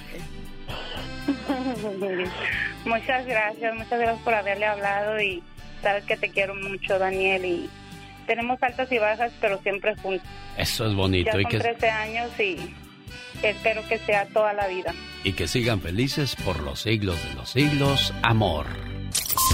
[2.86, 5.44] muchas gracias, muchas gracias por haberle hablado y
[5.82, 7.70] sabes que te quiero mucho, Daniel, y
[8.28, 10.28] tenemos altas y bajas, pero siempre juntos.
[10.58, 12.58] Eso es Ya bonito y son que, 13 años y
[13.44, 14.94] espero que sea toda la vida.
[15.24, 18.66] y que sigan felices por los siglos de los siglos, amor.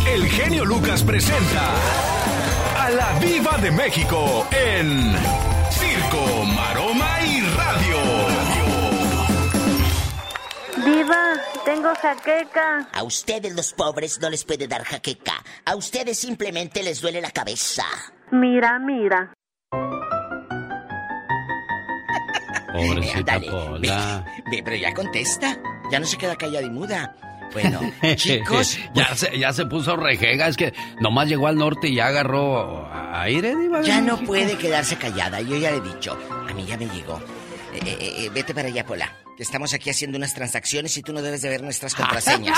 [0.07, 1.73] El genio Lucas presenta
[2.77, 5.13] a la Viva de México en
[5.71, 7.16] Circo, Maroma
[10.87, 11.33] Diva,
[11.65, 12.87] tengo jaqueca.
[12.93, 15.33] A ustedes los pobres no les puede dar jaqueca.
[15.65, 17.83] A ustedes simplemente les duele la cabeza.
[18.31, 19.33] Mira, mira.
[22.71, 24.25] Pobrecita Ándale, Pola.
[24.49, 25.57] Ve, pero ya contesta.
[25.91, 27.17] Ya no se queda callada y muda.
[27.51, 27.81] Bueno,
[28.15, 28.79] chicos.
[28.93, 32.89] ya, se, ya se puso rejega, es que nomás llegó al norte y ya agarró
[33.13, 35.41] aire, Diva Ya no puede quedarse callada.
[35.41, 36.17] Yo ya le he dicho.
[36.49, 37.19] A mí ya me llegó.
[37.73, 39.11] Eh, eh, eh, vete para allá, Pola.
[39.37, 42.57] Que estamos aquí haciendo unas transacciones y tú no debes de ver nuestras contraseñas.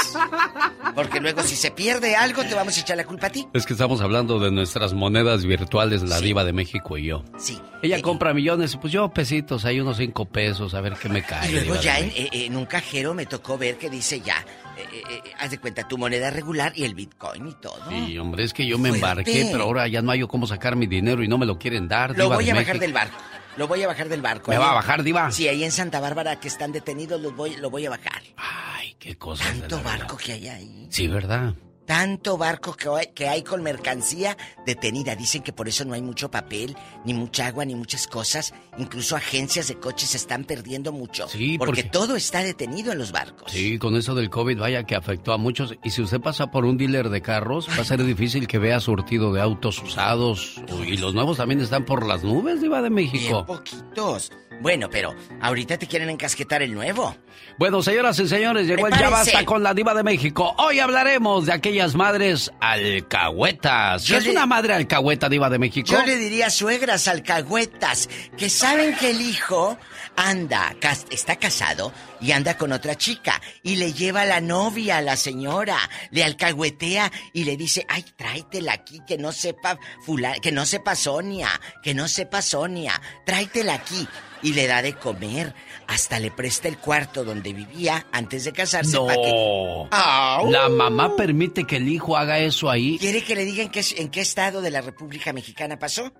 [0.95, 3.45] Porque luego si se pierde algo te vamos a echar la culpa a ti.
[3.53, 7.26] Es que estamos hablando de nuestras monedas virtuales, la diva de México y yo.
[7.38, 7.60] Sí.
[7.84, 11.49] Ella compra millones, pues yo pesitos, hay unos cinco pesos, a ver qué me cae.
[11.49, 14.45] Y luego ya en, eh, en un cajero me tocó ver que dice ya,
[14.91, 17.79] eh, eh, haz de cuenta tu moneda regular y el bitcoin y todo.
[17.89, 19.07] Sí, hombre, es que yo me Fuerte.
[19.31, 21.87] embarqué, pero ahora ya no hay cómo sacar mi dinero y no me lo quieren
[21.87, 22.11] dar.
[22.17, 23.17] Lo Diva voy de a bajar del barco.
[23.57, 24.51] Lo voy a bajar del barco.
[24.51, 25.31] ¿Me Ahí va a bajar, Diva?
[25.31, 28.21] Sí, ahí en Santa Bárbara que están detenidos los voy, lo voy a bajar.
[28.37, 29.53] Ay, qué cosas.
[29.53, 30.87] de Tanto barco que hay ahí.
[30.89, 31.53] Sí, ¿verdad?
[31.89, 35.15] Tanto barco que hay, que hay con mercancía detenida.
[35.15, 38.53] Dicen que por eso no hay mucho papel, ni mucha agua, ni muchas cosas.
[38.77, 41.27] Incluso agencias de coches se están perdiendo mucho.
[41.27, 43.51] Sí, porque, porque- todo está detenido en los barcos.
[43.51, 45.73] Sí, con eso del COVID, vaya que afectó a muchos.
[45.83, 48.79] Y si usted pasa por un dealer de carros, va a ser difícil que vea
[48.79, 50.61] surtido de autos usados.
[50.85, 53.47] Y los nuevos también están por las nubes, Diva de Bien México.
[53.47, 54.31] poquitos.
[54.61, 57.15] Bueno, pero ahorita te quieren encasquetar el nuevo.
[57.57, 59.10] Bueno, señoras y señores, llegó el Ya.
[59.10, 60.53] Basta con la Diva de México.
[60.57, 64.03] Hoy hablaremos de aquellas madres alcahuetas.
[64.03, 65.90] ¿Qué Yo es le- una madre alcahueta, Diva de México?
[65.91, 69.77] Yo le diría suegras alcahuetas que saben que el hijo
[70.15, 75.02] anda, cas- está casado y anda con otra chica y le lleva la novia a
[75.02, 75.77] la señora,
[76.11, 80.95] le alcahuetea y le dice, ay, tráetela aquí, que no sepa fula, que no sepa
[80.95, 81.49] Sonia,
[81.84, 84.07] que no sepa Sonia, tráetela aquí.
[84.41, 85.53] Y le da de comer.
[85.87, 88.95] Hasta le presta el cuarto donde vivía antes de casarse.
[88.95, 89.07] No.
[89.07, 90.51] que-.
[90.51, 92.97] La mamá permite que el hijo haga eso ahí.
[92.99, 96.11] ¿Quiere que le diga en qué, en qué estado de la República Mexicana pasó?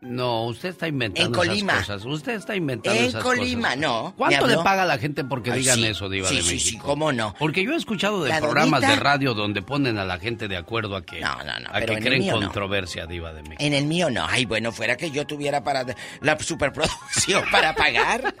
[0.00, 1.72] No, usted está inventando En Colima.
[1.72, 2.04] esas cosas.
[2.06, 3.80] Usted está inventando En esas Colima, cosas.
[3.80, 4.14] no.
[4.16, 5.86] ¿Cuánto ¿Me le paga a la gente porque Ay, digan sí.
[5.86, 6.70] eso, Diva Sí, de sí, México?
[6.82, 7.34] sí, cómo no.
[7.36, 10.46] Porque yo he escuchado de La programas donita- de radio donde ponen a la gente
[10.46, 12.42] de acuerdo a que, no, no, a que creen mío no.
[12.46, 13.56] controversia, Diva de México.
[13.58, 14.24] En el mío no.
[14.28, 15.84] Ay, bueno, fuera que yo tuviera para
[16.20, 18.36] la superproducción para pagar.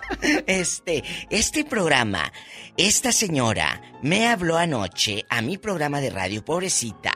[0.46, 2.32] Este, este programa,
[2.76, 7.12] esta señora me habló anoche a mi programa de radio, pobrecita,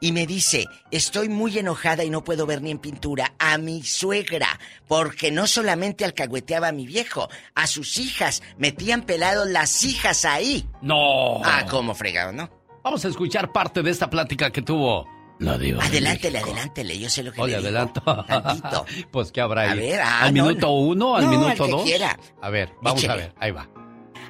[0.00, 3.82] y me dice, estoy muy enojada y no puedo ver ni en pintura a mi
[3.82, 10.24] suegra, porque no solamente alcahueteaba a mi viejo, a sus hijas, metían pelados las hijas
[10.24, 10.68] ahí.
[10.82, 11.42] No.
[11.44, 12.50] Ah, cómo fregado, ¿no?
[12.84, 15.08] Vamos a escuchar parte de esta plática que tuvo
[15.38, 15.80] la Diva.
[15.82, 17.68] de Adelántele, adelántele, yo sé lo que Oye, le digo.
[17.68, 18.24] adelanto.
[18.26, 18.86] Tantito.
[19.10, 19.70] pues, ¿qué habrá ahí?
[19.70, 20.72] A ver, ah, ¿Al no, minuto no.
[20.74, 21.16] uno?
[21.16, 21.82] ¿Al No, minuto al que dos?
[21.84, 22.18] quiera.
[22.40, 23.34] A ver, vamos a ver.
[23.40, 23.68] Ahí va.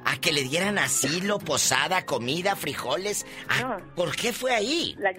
[0.05, 3.27] A que le dieran asilo, posada, comida, frijoles.
[3.49, 4.95] Ah, ¿Por qué fue ahí?
[5.01, 5.13] La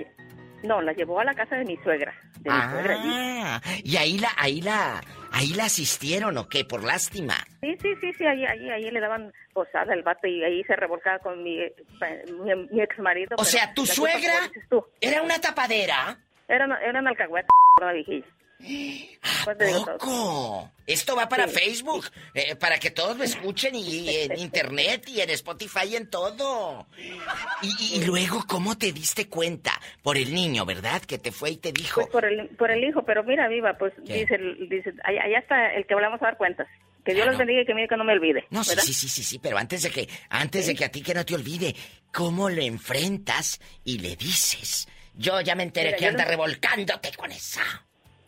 [0.64, 2.14] no, la llevó a la casa de mi suegra.
[2.40, 3.10] De mi suegra allí.
[3.14, 5.02] Ah, y ahí la, ahí la,
[5.32, 7.36] ahí la asistieron o qué, por lástima.
[7.62, 10.76] Sí, sí, sí, sí, ahí, ahí, ahí le daban posada al vato y ahí se
[10.76, 11.58] revolcaba con mi,
[12.44, 13.36] mi, mi ex marido.
[13.40, 14.34] O sea, ¿tu suegra
[15.02, 16.18] era una tapadera?
[16.48, 17.48] Era, una- era una alcahueta,
[18.60, 19.98] todo.
[19.98, 20.72] ¿Poco?
[20.86, 21.56] Esto va para Sí.
[21.56, 26.10] Facebook, eh, para que todos lo escuchen y en internet y en Spotify y en
[26.10, 26.88] todo.
[27.62, 29.72] Y, luego, ¿cómo te diste cuenta?
[30.02, 31.02] Por el niño, ¿verdad?
[31.02, 32.02] Que te fue y te dijo.
[32.02, 34.22] Pues por el, por el hijo, pero mira, viva, pues ¿Qué?
[34.22, 34.38] dice,
[34.70, 36.68] dice allá, allá está el que hablamos a dar cuentas.
[37.04, 38.46] Que Dios los bendiga y que mire que no me olvide.
[38.50, 41.02] No, sí, sí, sí, sí, sí, pero antes de que, antes de que a ti
[41.02, 41.74] que no te olvide,
[42.14, 44.90] ¿cómo lo enfrentas y le dices?
[45.14, 47.62] Yo ya me enteré Mira, que anda revolcándote con esa.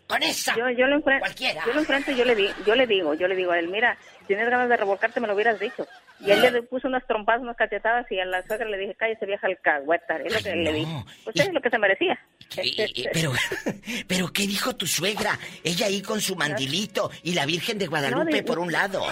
[0.10, 0.56] Con esa.
[0.58, 1.62] Yo, yo lo enfrento, Cualquiera.
[1.68, 3.68] yo lo enfrento y yo le, di, yo le digo, yo le digo a él,
[3.68, 5.88] mira, si tienes ganas de revolcarte me lo hubieras dicho.
[6.20, 9.28] Y él le puso unas trompadas, unas cachetadas y a la suegra le dije, cállese
[9.28, 10.92] vieja alcahueta, es lo que le dije.
[11.24, 12.20] Pues es lo que se merecía.
[12.64, 13.32] Y- y- pero,
[14.08, 15.38] pero ¿qué dijo tu suegra?
[15.64, 19.04] Ella ahí con su mandilito y la Virgen de Guadalupe por un lado.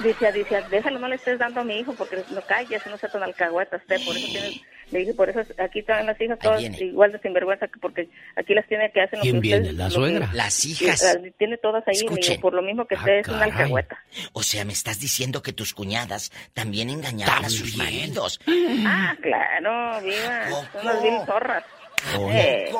[0.00, 3.10] Dice, dice, déjalo, no le estés dando a mi hijo porque no calles, no sea
[3.10, 4.60] tan alcahueta usted, por eso tienes,
[4.92, 8.54] le dije, por eso aquí están las hijas todas igual de sinvergüenza, que porque aquí
[8.54, 9.60] las tiene que hacen lo ¿Quién que viene?
[9.70, 10.30] ustedes- ¿La lo que- suegra?
[10.32, 11.02] Las hijas.
[11.02, 12.40] las tiene todas ahí, le digo, Escuchen.
[12.40, 13.98] por lo mismo que Ah, usted es una alcahueta.
[14.32, 18.40] O sea, me estás diciendo que tus cuñadas también engañaban a sus maridos.
[18.86, 21.64] Ah, claro, viva, son unas vil zorras.
[22.18, 22.72] Oye, Eh,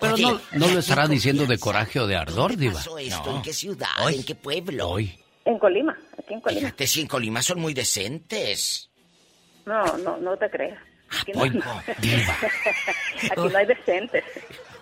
[0.00, 2.74] Pero Oye, no, no ¿y lo estará diciendo de coraje o de ardor, Diva.
[2.74, 3.30] pasó esto?
[3.30, 3.36] No.
[3.38, 3.88] ¿En qué ciudad?
[4.04, 4.14] Hoy.
[4.14, 4.88] ¿En qué pueblo?
[4.90, 5.18] Hoy.
[5.44, 6.60] En Colima, aquí en Colima.
[6.60, 8.88] Fíjate, si en Colima son muy decentes.
[9.66, 10.78] No, no, no te creas.
[11.10, 12.36] Aquí no, diva.
[13.30, 14.24] aquí no hay decentes.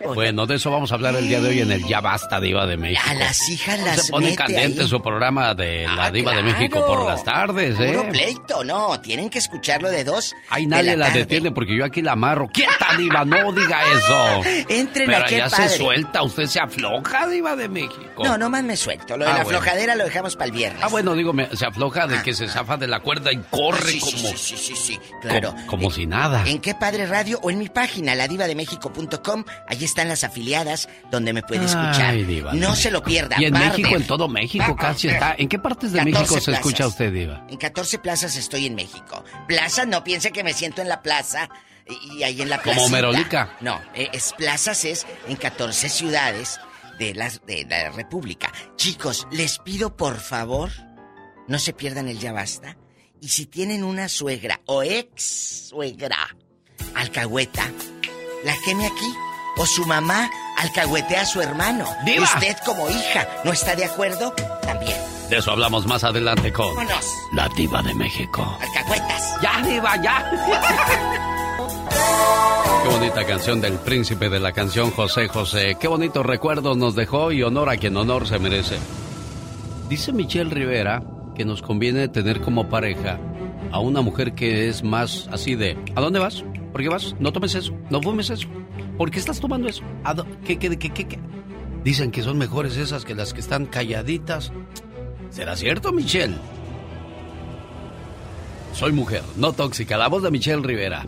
[0.04, 2.66] Bueno, de eso vamos a hablar el día de hoy en el Ya Basta Diva
[2.66, 3.02] de México.
[3.08, 4.88] A las hijas las Se pone mete candente ahí.
[4.88, 6.42] su programa de la Ah, Diva de.
[6.42, 7.92] México por las tardes, ¿eh?
[7.94, 9.00] Puro pleito, no.
[9.00, 10.34] Tienen que escucharlo de dos.
[10.50, 11.20] Ahí de nadie la, tarde.
[11.20, 12.48] detiene porque yo aquí la amarro.
[12.48, 13.24] quieta Diva!
[13.24, 14.42] No diga eso.
[14.68, 15.68] Entren Pero a qué ya padre.
[15.70, 18.22] se suelta, usted se afloja, Diva de México.
[18.22, 19.16] No, nomás me suelto.
[19.16, 19.58] Lo de Ah, la bueno.
[19.60, 20.82] flojadera lo dejamos para el viernes.
[20.82, 23.78] Ah, bueno, digo, me- se afloja de que se zafa de la cuerda y corre
[23.82, 25.52] Ah, sí, como, sí, sí, sí, sí, claro.
[25.52, 26.44] como, como si nada.
[26.46, 29.44] En qué padre radio o en mi página, ladivademéxico.com.
[29.66, 32.10] Allí están las afiliadas donde me puede escuchar.
[32.10, 33.36] Ay, Diva de no se lo pierda.
[33.38, 33.54] Y en.
[33.54, 35.34] México, en todo México casi está.
[35.38, 37.46] ¿En qué partes de 14 México se escucha usted, Diva?
[37.48, 39.24] En 14 plazas estoy en México.
[39.48, 41.48] Plazas, no piense que me siento en la plaza
[41.88, 42.78] y, ahí en la plaza.
[42.78, 43.56] Como Merolica.
[43.60, 46.60] No, eh, es plazas es en 14 ciudades
[46.98, 48.52] de, las, de la República.
[48.76, 50.70] Chicos, les pido por favor,
[51.48, 52.76] no se pierdan el ya basta.
[53.20, 56.36] Y si tienen una suegra o ex suegra
[56.94, 57.70] alcahueta,
[58.44, 59.35] la queme aquí.
[59.58, 60.28] O su mamá
[60.58, 61.86] alcahuetea a su hermano.
[62.04, 62.24] ¡Diva!
[62.24, 64.96] Usted como hija no está de acuerdo, también.
[65.30, 67.06] De eso hablamos más adelante con Vámonos.
[67.32, 68.58] la Diva de México.
[68.60, 69.34] Alcahuetas.
[69.42, 70.30] ¡Ya, Diva, ya!
[72.82, 75.76] Qué bonita canción del príncipe de la canción José José.
[75.80, 78.78] Qué bonitos recuerdos nos dejó y honor a quien honor se merece.
[79.88, 81.02] Dice Michelle Rivera
[81.34, 83.18] que nos conviene tener como pareja
[83.72, 86.44] a una mujer que es más así de ¿A dónde vas?
[86.76, 87.16] ¿Por qué vas?
[87.18, 88.46] No tomes eso, no fumes eso.
[88.98, 89.82] ¿Por qué estás tomando eso?
[90.04, 91.18] ¿A dó- ¿Qué, qué, qué, qué, qué?
[91.82, 94.52] Dicen que son mejores esas que las que están calladitas.
[95.30, 96.34] ¿Será cierto, Michelle?
[98.74, 99.96] Soy mujer, no tóxica.
[99.96, 101.06] La voz de Michelle Rivera.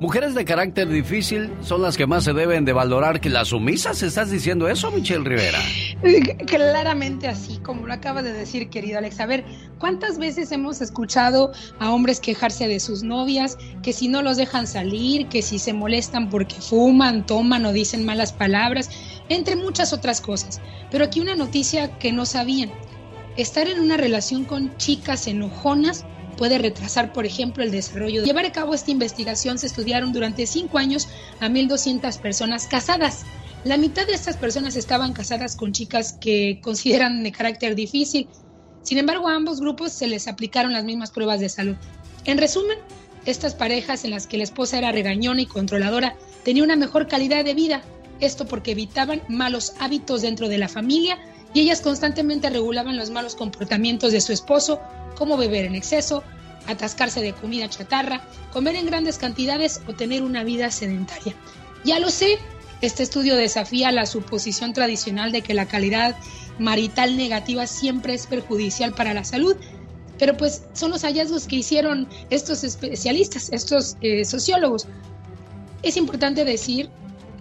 [0.00, 4.00] Mujeres de carácter difícil son las que más se deben de valorar que las sumisas.
[4.04, 5.58] ¿Estás diciendo eso, Michelle Rivera?
[6.04, 9.18] Eh, Claramente así, como lo acaba de decir, querido Alex.
[9.18, 9.44] A ver,
[9.80, 11.50] ¿cuántas veces hemos escuchado
[11.80, 15.72] a hombres quejarse de sus novias, que si no los dejan salir, que si se
[15.72, 18.90] molestan porque fuman, toman o dicen malas palabras,
[19.28, 20.60] entre muchas otras cosas?
[20.92, 22.70] Pero aquí una noticia que no sabían.
[23.36, 26.04] Estar en una relación con chicas enojonas
[26.38, 28.24] puede retrasar, por ejemplo, el desarrollo.
[28.24, 31.08] Llevar a cabo esta investigación se estudiaron durante cinco años
[31.40, 33.26] a 1.200 personas casadas.
[33.64, 38.28] La mitad de estas personas estaban casadas con chicas que consideran de carácter difícil.
[38.82, 41.76] Sin embargo, a ambos grupos se les aplicaron las mismas pruebas de salud.
[42.24, 42.78] En resumen,
[43.26, 47.44] estas parejas en las que la esposa era regañona y controladora tenían una mejor calidad
[47.44, 47.82] de vida.
[48.20, 51.18] Esto porque evitaban malos hábitos dentro de la familia
[51.54, 54.80] y ellas constantemente regulaban los malos comportamientos de su esposo,
[55.16, 56.22] como beber en exceso,
[56.66, 58.22] atascarse de comida chatarra,
[58.52, 61.34] comer en grandes cantidades o tener una vida sedentaria.
[61.84, 62.38] Ya lo sé,
[62.80, 66.16] este estudio desafía la suposición tradicional de que la calidad
[66.58, 69.56] marital negativa siempre es perjudicial para la salud,
[70.18, 74.86] pero pues son los hallazgos que hicieron estos especialistas, estos eh, sociólogos.
[75.82, 76.90] Es importante decir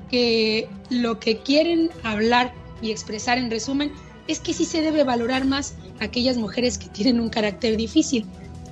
[0.10, 3.92] que lo que quieren hablar y expresar en resumen
[4.28, 8.26] es que sí se debe valorar más a aquellas mujeres que tienen un carácter difícil.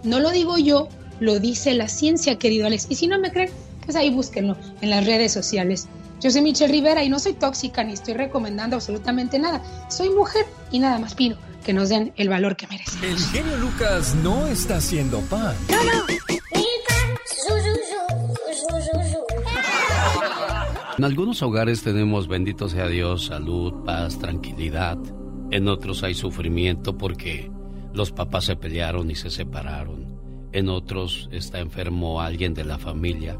[0.03, 2.87] No lo digo yo, lo dice la ciencia, querido Alex.
[2.89, 3.49] Y si no me creen,
[3.83, 5.87] pues ahí búsquenlo en las redes sociales.
[6.21, 9.61] Yo soy Michelle Rivera y no soy tóxica ni estoy recomendando absolutamente nada.
[9.89, 13.03] Soy mujer y nada más pido que nos den el valor que merecen.
[13.03, 15.55] El genio Lucas no está haciendo pan.
[20.97, 24.97] En algunos hogares tenemos, bendito sea Dios, salud, paz, tranquilidad.
[25.51, 27.51] En otros hay sufrimiento porque
[27.93, 30.05] los papás se pelearon y se separaron.
[30.53, 33.37] En otros está enfermo alguien de la familia.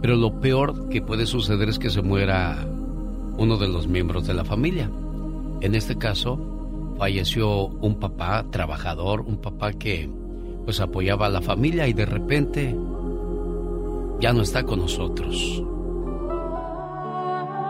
[0.00, 2.64] Pero lo peor que puede suceder es que se muera
[3.36, 4.88] uno de los miembros de la familia.
[5.60, 6.38] En este caso,
[6.96, 10.08] falleció un papá trabajador, un papá que
[10.64, 12.76] pues apoyaba a la familia y de repente
[14.20, 15.64] ya no está con nosotros.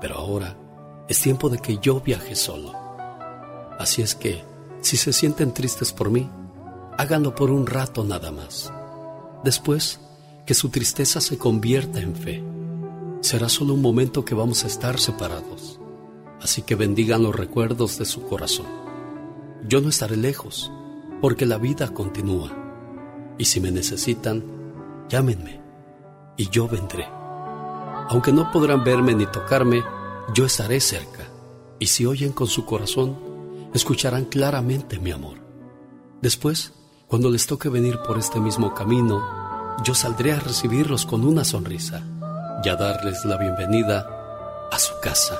[0.00, 0.56] Pero ahora
[1.08, 2.72] es tiempo de que yo viaje solo.
[3.78, 4.44] Así es que,
[4.80, 6.30] si se sienten tristes por mí,
[6.96, 8.72] háganlo por un rato nada más.
[9.42, 10.00] Después,
[10.46, 12.42] que su tristeza se convierta en fe.
[13.20, 15.80] Será solo un momento que vamos a estar separados.
[16.40, 18.66] Así que bendigan los recuerdos de su corazón.
[19.66, 20.70] Yo no estaré lejos,
[21.22, 22.52] porque la vida continúa.
[23.38, 24.44] Y si me necesitan,
[25.08, 25.60] llámenme
[26.36, 27.06] y yo vendré.
[28.08, 29.82] Aunque no podrán verme ni tocarme,
[30.34, 31.28] yo estaré cerca.
[31.78, 33.18] Y si oyen con su corazón,
[33.74, 35.38] escucharán claramente mi amor.
[36.22, 36.72] Después,
[37.06, 39.22] cuando les toque venir por este mismo camino,
[39.84, 42.02] yo saldré a recibirlos con una sonrisa
[42.64, 44.06] y a darles la bienvenida
[44.70, 45.38] a su casa.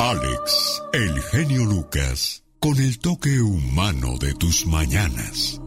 [0.00, 5.60] Alex, el genio Lucas, con el toque humano de tus mañanas.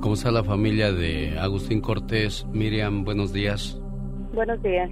[0.00, 2.44] ¿Cómo está la familia de Agustín Cortés?
[2.52, 3.78] Miriam, buenos días.
[4.34, 4.90] Buenos días.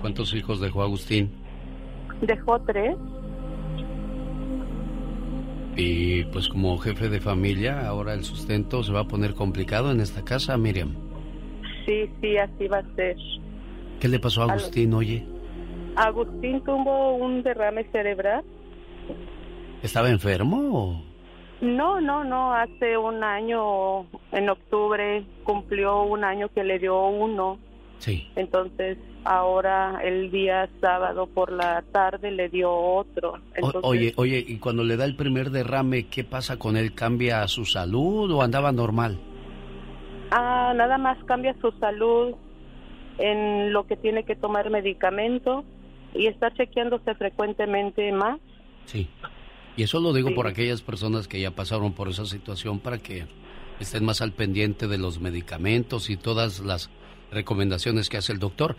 [0.00, 1.30] ¿Cuántos hijos dejó Agustín?
[2.22, 2.96] Dejó tres.
[5.76, 10.00] Y pues como jefe de familia, ahora el sustento se va a poner complicado en
[10.00, 10.94] esta casa, Miriam.
[11.84, 13.16] Sí, sí, así va a ser.
[14.00, 15.26] ¿Qué le pasó a Agustín, oye?
[15.94, 18.42] Agustín tuvo un derrame cerebral.
[19.82, 21.02] ¿Estaba enfermo o...?
[21.60, 22.52] No, no, no.
[22.54, 27.58] Hace un año, en octubre, cumplió un año que le dio uno.
[27.98, 28.28] Sí.
[28.36, 33.34] Entonces, ahora el día sábado por la tarde le dio otro.
[33.60, 36.94] O- oye, oye, y cuando le da el primer derrame, ¿qué pasa con él?
[36.94, 39.18] ¿Cambia su salud o andaba normal?
[40.30, 42.34] Ah, nada más cambia su salud
[43.18, 45.64] en lo que tiene que tomar medicamento
[46.14, 48.38] y está chequeándose frecuentemente más.
[48.86, 49.08] Sí.
[49.76, 50.34] Y eso lo digo Sí.
[50.34, 53.26] por aquellas personas que ya pasaron por esa situación para que
[53.80, 56.90] estén más al pendiente de los medicamentos y todas las
[57.30, 58.76] recomendaciones que hace el doctor.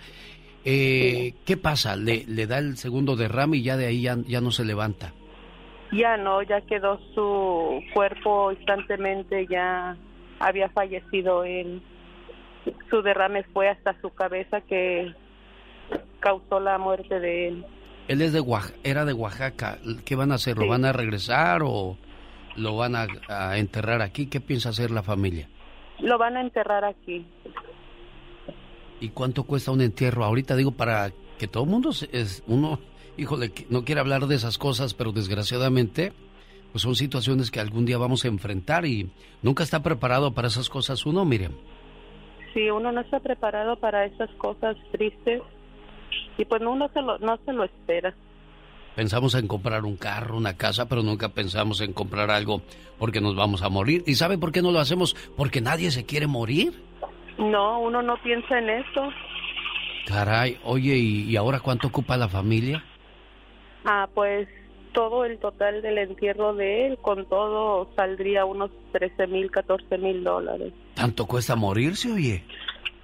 [0.65, 1.95] Eh, ¿Qué pasa?
[1.95, 5.13] Le, le da el segundo derrame y ya de ahí ya, ya no se levanta.
[5.91, 9.97] Ya no, ya quedó su cuerpo instantemente, ya
[10.39, 11.81] había fallecido él.
[12.89, 15.13] Su derrame fue hasta su cabeza que
[16.19, 17.65] causó la muerte de él.
[18.07, 19.77] Él es de Oax- era de Oaxaca.
[20.05, 20.57] ¿Qué van a hacer?
[20.57, 20.69] ¿Lo Sí.
[20.69, 21.97] van a regresar o
[22.55, 24.27] lo van a, a enterrar aquí?
[24.27, 25.47] ¿Qué piensa hacer la familia?
[25.99, 27.26] Lo van a enterrar aquí.
[29.01, 30.26] ¿Y cuánto cuesta un entierro?
[30.26, 32.80] Ahorita digo para que todo el mundo se- es uno,
[33.17, 36.13] híjole, no quiere hablar de esas cosas, pero desgraciadamente
[36.71, 39.09] pues son situaciones que algún día vamos a enfrentar y
[39.41, 41.53] nunca está preparado para esas cosas uno, Miriam.
[42.53, 45.41] Sí, uno no está preparado para esas cosas tristes
[46.38, 48.13] y pues uno se lo, no se lo espera.
[48.95, 52.61] Pensamos en comprar un carro, una casa, pero nunca pensamos en comprar algo
[52.97, 54.03] porque nos vamos a morir.
[54.05, 55.15] ¿Y sabe por qué no lo hacemos?
[55.38, 56.73] Porque nadie se quiere morir.
[57.40, 59.10] No, uno no piensa en eso.
[60.06, 62.84] Caray, oye, ¿y, ahora cuánto ocupa la familia?
[63.86, 64.48] Ah, pues
[64.91, 70.24] todo el total del entierro de él, con todo, saldría unos 13 mil, 14 mil
[70.24, 70.74] dólares.
[70.95, 72.44] ¿Tanto cuesta morirse, oye?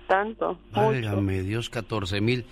[0.08, 0.60] Tanto.
[0.72, 2.46] Válgame Dios, 14 mil.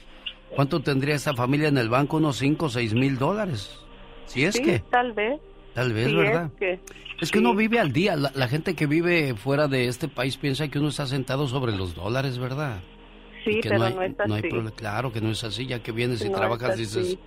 [0.56, 2.18] ¿Cuánto tendría esta familia en el banco?
[2.18, 3.80] Unos 5 o 6 mil dólares.
[4.26, 4.80] Si es sí, que.
[4.90, 5.42] tal vez.
[5.74, 6.52] Tal vez, Sí, ¿verdad?
[6.54, 6.80] Es que,
[7.22, 8.16] Es que uno vive al día.
[8.16, 11.76] La, la gente que vive fuera de este país piensa que uno está sentado sobre
[11.76, 12.82] los dólares, ¿verdad?
[13.44, 14.50] sí, Y que pero no hay, no es no hay así.
[14.50, 14.72] problema.
[14.76, 15.66] Claro que no es así.
[15.66, 17.18] Ya que vienes y No trabajas, dices,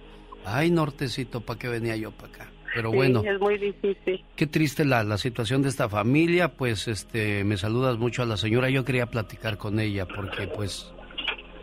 [0.45, 2.51] ay, nortecito, ¿para qué venía yo para acá?
[2.75, 4.23] Pero Sí, bueno, es muy difícil.
[4.37, 6.49] qué triste la, la situación de esta familia.
[6.53, 8.69] Pues este, me saludas mucho a la señora.
[8.71, 10.93] Yo quería platicar con ella porque, pues,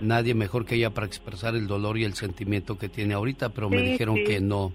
[0.01, 3.49] nadie mejor que ella para expresar el dolor y el sentimiento que tiene ahorita.
[3.49, 4.73] Pero me dijeron que no,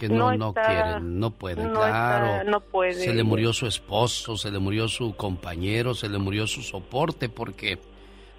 [0.00, 1.72] que no, No quieren, no pueden.
[1.72, 2.94] no está- claro, no puede.
[2.94, 7.28] se le murió su esposo, se le murió su compañero, se le murió su soporte,
[7.28, 7.78] porque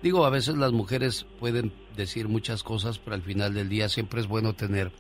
[0.01, 4.19] digo, a veces las mujeres pueden decir muchas cosas, pero al final del día siempre
[4.19, 4.91] es bueno tener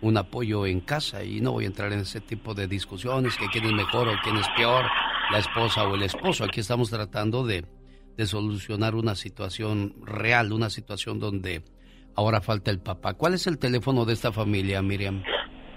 [0.00, 3.46] un apoyo en casa y no voy a entrar en ese tipo de discusiones, que
[3.48, 4.84] quién es mejor o quién es peor,
[5.32, 6.44] la esposa o el esposo.
[6.44, 7.64] Aquí estamos tratando de,
[8.16, 11.62] de solucionar una situación real, una situación donde
[12.16, 13.14] ahora falta el papá.
[13.14, 15.22] ¿Cuál es el teléfono de esta familia, Miriam?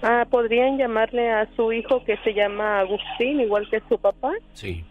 [0.02, 4.84] Ah, podrían llamarle a su hijo que se llama Agustín, igual que su papá, Sí.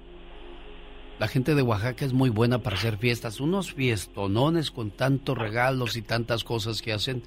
[1.20, 5.96] La gente de Oaxaca es muy buena para hacer fiestas, unos fiestonones con tantos regalos
[5.96, 7.24] y tantas cosas que hacen.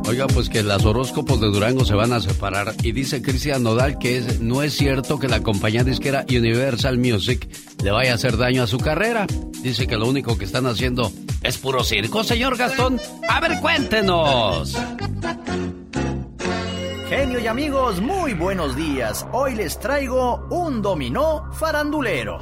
[0.08, 3.98] Oiga, pues que las horóscopos de Durango se van a separar y dice Cristian Nodal
[3.98, 7.48] que es, no es cierto que la compañía disquera Universal Music
[7.82, 9.26] le vaya a hacer daño a su carrera.
[9.62, 11.10] Dice que lo único que están haciendo
[11.42, 13.00] es puro circo, señor Gastón.
[13.28, 14.76] A ver, cuéntenos.
[17.08, 19.26] Genio y amigos, muy buenos días.
[19.32, 22.38] Hoy les traigo un dominó farandulero.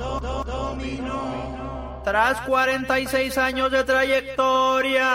[2.05, 5.09] Tras 46 años de trayectoria,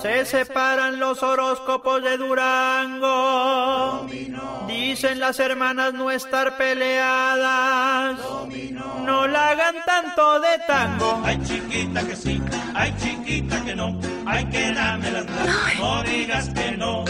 [0.00, 4.08] se separan los horóscopos de Durango.
[4.66, 8.18] Dicen las hermanas no estar peleadas.
[9.04, 11.20] No la hagan tanto de tango.
[11.22, 12.40] Ay, chiquita que sí,
[12.74, 14.00] ay, chiquita que no.
[14.24, 15.26] Ay, que dame las
[15.78, 17.04] no digas que no.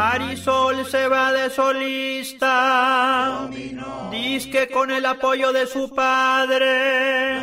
[0.00, 3.46] Marisol se va de solista.
[4.10, 7.42] Dice que con el apoyo de su padre.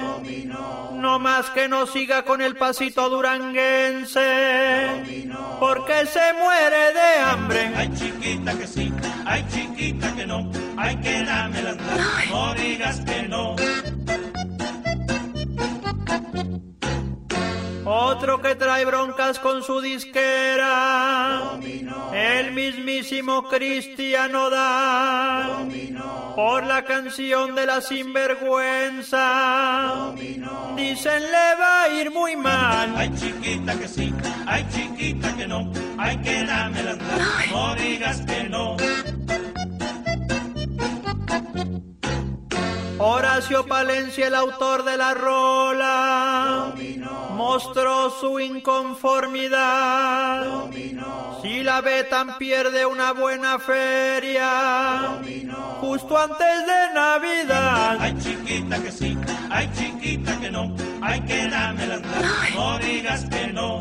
[0.93, 4.25] No más que no siga con el pasito duranguense.
[5.59, 7.71] Porque se muere de hambre.
[7.75, 8.91] Ay, chiquita que sí,
[9.23, 10.49] ay, chiquita que no.
[10.77, 11.77] Ay, que dame las
[12.31, 13.55] no digas que no.
[18.36, 21.58] Que trae broncas con su disquera.
[22.14, 25.66] El mismísimo Cristiano da
[26.36, 29.24] por la canción de la sinvergüenza.
[30.76, 32.94] Dicen le va a ir muy mal.
[32.98, 34.14] Ay chiquita que sí,
[34.45, 36.98] ay chiquita que no, ay que dame la
[37.49, 38.76] no digas que no.
[42.99, 46.74] Horacio Palencia, el autor de la rola,
[47.38, 50.72] mostró su inconformidad.
[51.41, 55.19] Si la Betan pierde una buena feria,
[55.80, 57.97] justo antes de Navidad.
[57.99, 59.15] Ay chiquita que sí,
[59.51, 61.99] ay chiquita que no, ay que dame la
[62.55, 63.80] no digas que no.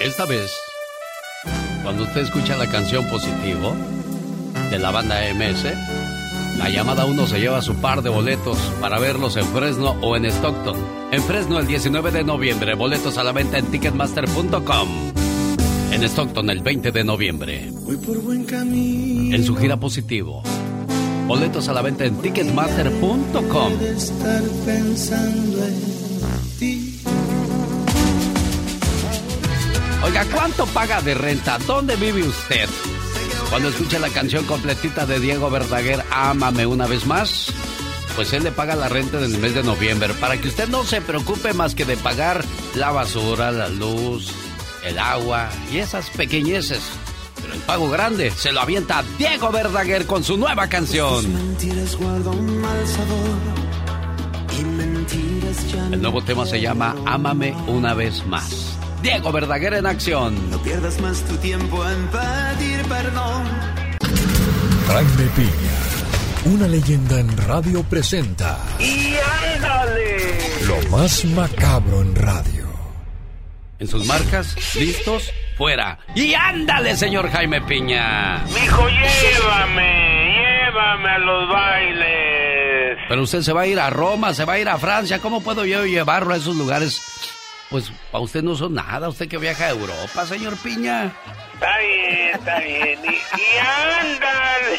[0.00, 0.52] Esta vez,
[1.84, 3.72] cuando usted escucha la canción Positivo
[4.72, 5.64] de la banda MS,
[6.56, 10.24] la llamada 1 se lleva su par de boletos para verlos en Fresno o en
[10.24, 10.76] Stockton.
[11.12, 14.88] En Fresno el 19 de noviembre, boletos a la venta en ticketmaster.com.
[15.92, 17.68] En Stockton el 20 de noviembre.
[17.82, 19.36] Voy por buen camino.
[19.36, 20.42] En su gira Positivo.
[21.26, 23.72] Boletos a la venta en ticketmaster.com.
[23.82, 26.98] Estar pensando en ti.
[30.02, 31.58] Oiga, ¿cuánto paga de renta?
[31.66, 32.70] ¿Dónde vive usted?
[33.52, 37.52] Cuando escuche la canción completita de Diego Verdaguer, Ámame una vez más,
[38.16, 40.84] pues él le paga la renta en el mes de noviembre para que usted no
[40.84, 42.42] se preocupe más que de pagar
[42.74, 44.32] la basura, la luz,
[44.86, 46.80] el agua y esas pequeñeces.
[47.42, 51.30] Pero el pago grande se lo avienta Diego Verdaguer con su nueva canción.
[51.30, 53.38] Mentiras guardan un mal sabor
[54.58, 58.78] y mentiras ya El nuevo tema se llama Ámame una vez más.
[59.02, 60.50] Diego Verdaguer en acción.
[60.50, 63.44] No pierdas más tu tiempo en pedir perdón.
[64.86, 69.14] Jaime Piña, una leyenda en radio presenta ¡Y
[69.54, 70.18] ándale!
[70.66, 72.62] lo más macabro en radio.
[73.78, 75.98] En sus marcas, listos, fuera.
[76.14, 78.44] Y ándale, señor Jaime Piña.
[78.54, 82.98] Mijo, llévame, llévame a los bailes.
[83.08, 85.18] Pero usted se va a ir a Roma, se va a ir a Francia.
[85.18, 87.00] ¿Cómo puedo yo llevarlo a esos lugares?
[87.72, 91.10] Pues para usted no son nada, usted que viaja a Europa, señor Piña.
[91.54, 92.98] Está bien, está bien.
[93.02, 94.78] Y, y ándale.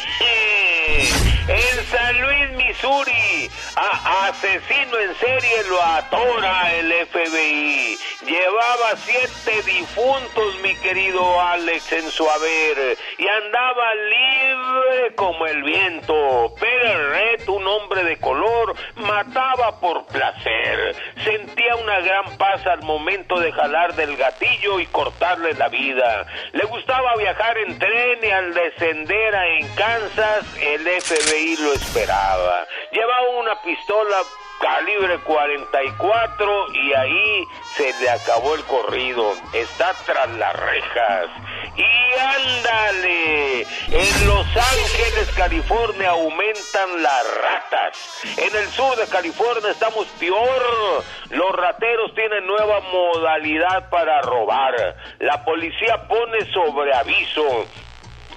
[0.86, 7.98] En San Luis, Missouri, asesino en serie lo atora el FBI.
[8.26, 12.98] Llevaba siete difuntos, mi querido Alex, en su haber.
[13.18, 16.54] Y andaba libre como el viento.
[16.60, 20.96] Pero Red, un hombre de color, mataba por placer.
[21.24, 26.26] Sentía una gran paz al momento de jalar del gatillo y cortarle la vida.
[26.54, 32.66] Le gustaba viajar en tren y al descender a en Kansas, el FBI lo esperaba.
[32.91, 34.18] Llevaba una pistola
[34.60, 39.34] calibre 44 y ahí se le acabó el corrido.
[39.54, 41.30] Está tras las rejas.
[41.76, 48.22] Y ándale, en Los Ángeles, California aumentan las ratas.
[48.38, 51.04] En el sur de California estamos peor.
[51.30, 54.95] Los rateros tienen nueva modalidad para robar.
[55.20, 57.68] La policía pone sobre aviso.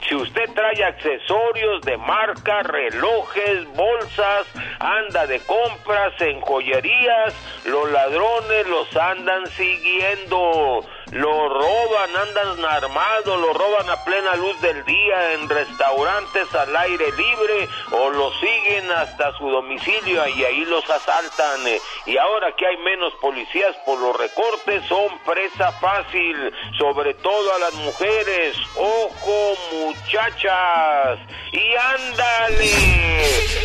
[0.09, 4.47] Si usted trae accesorios de marca, relojes, bolsas,
[4.79, 7.35] anda de compras en joyerías,
[7.65, 10.85] los ladrones los andan siguiendo.
[11.13, 17.13] Lo roban, andan armados, lo roban a plena luz del día en restaurantes al aire
[17.13, 21.61] libre o lo siguen hasta su domicilio y ahí los asaltan.
[22.07, 27.59] Y ahora que hay menos policías por los recortes, son presa fácil, sobre todo a
[27.61, 28.57] las mujeres.
[28.75, 31.21] Ojo, muchachas.
[31.53, 32.73] Y ándale,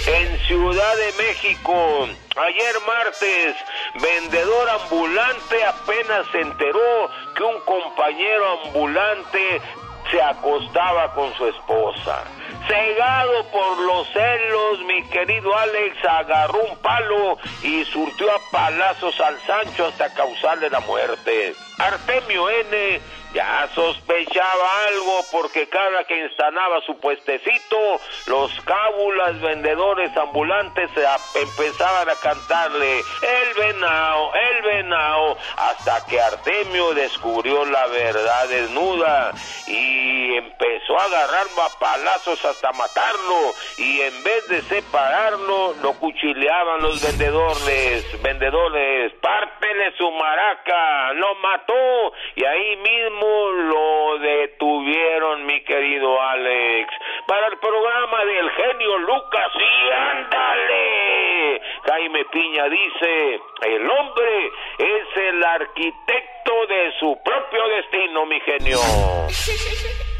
[0.07, 2.07] en Ciudad de México.
[2.37, 3.57] Ayer martes,
[3.95, 9.61] vendedor ambulante apenas se enteró que un compañero ambulante
[10.09, 12.23] se acostaba con su esposa.
[12.67, 19.37] Cegado por los celos, mi querido Alex agarró un palo y surtió a palazos al
[19.41, 21.53] Sancho hasta causarle la muerte.
[21.79, 23.01] Artemio N
[23.33, 30.89] ya sospechaba algo porque cada que instalaba su puestecito, los cábulas vendedores ambulantes
[31.35, 39.31] empezaban a cantarle el venao, el venao, hasta que Artemio descubrió la verdad desnuda
[39.67, 41.47] y empezó a agarrar
[41.79, 50.09] palazos hasta matarlo y en vez de separarlo lo cuchileaban los vendedores, vendedores, pártele su
[50.11, 56.93] maraca, lo mató y ahí mismo lo detuvieron mi querido Alex.
[57.27, 61.61] para el programa del genio Lucas y ándale.
[61.85, 68.79] Jaime Piña dice, el hombre es el arquitecto de su propio destino, mi genio.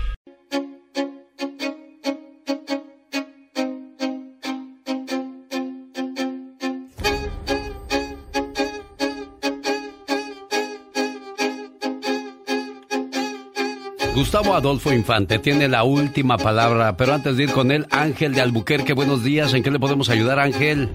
[14.22, 18.42] Gustavo Adolfo Infante tiene la última palabra, pero antes de ir con él, Ángel de
[18.42, 19.52] Albuquerque, buenos días.
[19.56, 20.90] ¿En qué le podemos ayudar, Ángel?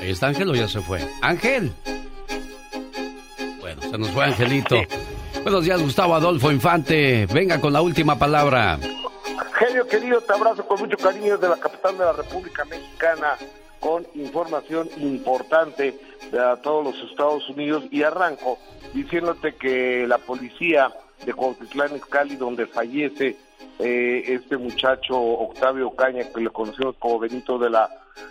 [0.00, 1.06] ¿Ahí está Ángel o ya se fue?
[1.20, 1.70] ¡Ángel!
[3.60, 4.76] Bueno, se nos fue Angelito.
[5.42, 7.26] Buenos días, Gustavo Adolfo Infante.
[7.26, 8.78] Venga con la última palabra.
[9.58, 13.36] Genio querido, te abrazo con mucho cariño de la capital de la República Mexicana
[13.78, 16.00] con información importante
[16.32, 18.58] de todos los Estados Unidos y arranco
[18.94, 20.90] diciéndote que la policía
[21.24, 23.36] de Cuautitlán Izcalli, donde fallece
[23.78, 27.88] eh, este muchacho Octavio Caña, que le conocemos como Benito de la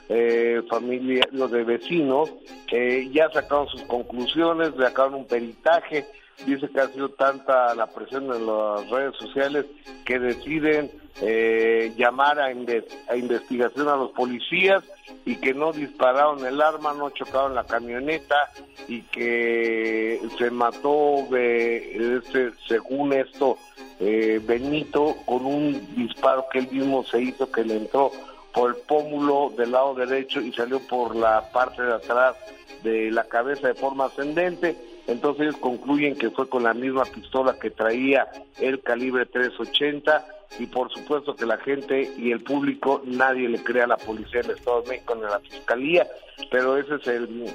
[0.07, 2.32] eh, familia, de vecinos,
[2.72, 6.06] eh, ya sacaron sus conclusiones, le sacaron un peritaje,
[6.45, 9.66] dice que ha sido tanta la presión en las redes sociales
[10.06, 10.91] que deciden
[11.22, 14.84] eh, llamar a investigación a los policías
[15.26, 18.52] y que no dispararon el arma, no chocaron la camioneta
[18.88, 23.57] y que se mató, de, este, según esto,
[23.99, 28.11] eh, Benito con un disparo que él mismo se hizo, que le entró
[28.53, 32.36] por el pómulo del lado derecho y salió por la parte de atrás
[32.84, 34.76] de la cabeza de forma ascendente.
[35.07, 38.27] Entonces ellos concluyen que fue con la misma pistola que traía
[38.60, 40.26] el calibre 380
[40.58, 44.42] y por supuesto que la gente y el público, nadie le cree a la policía
[44.42, 46.08] del Estado de México ni a la Fiscalía,
[46.50, 47.46] pero ese es el,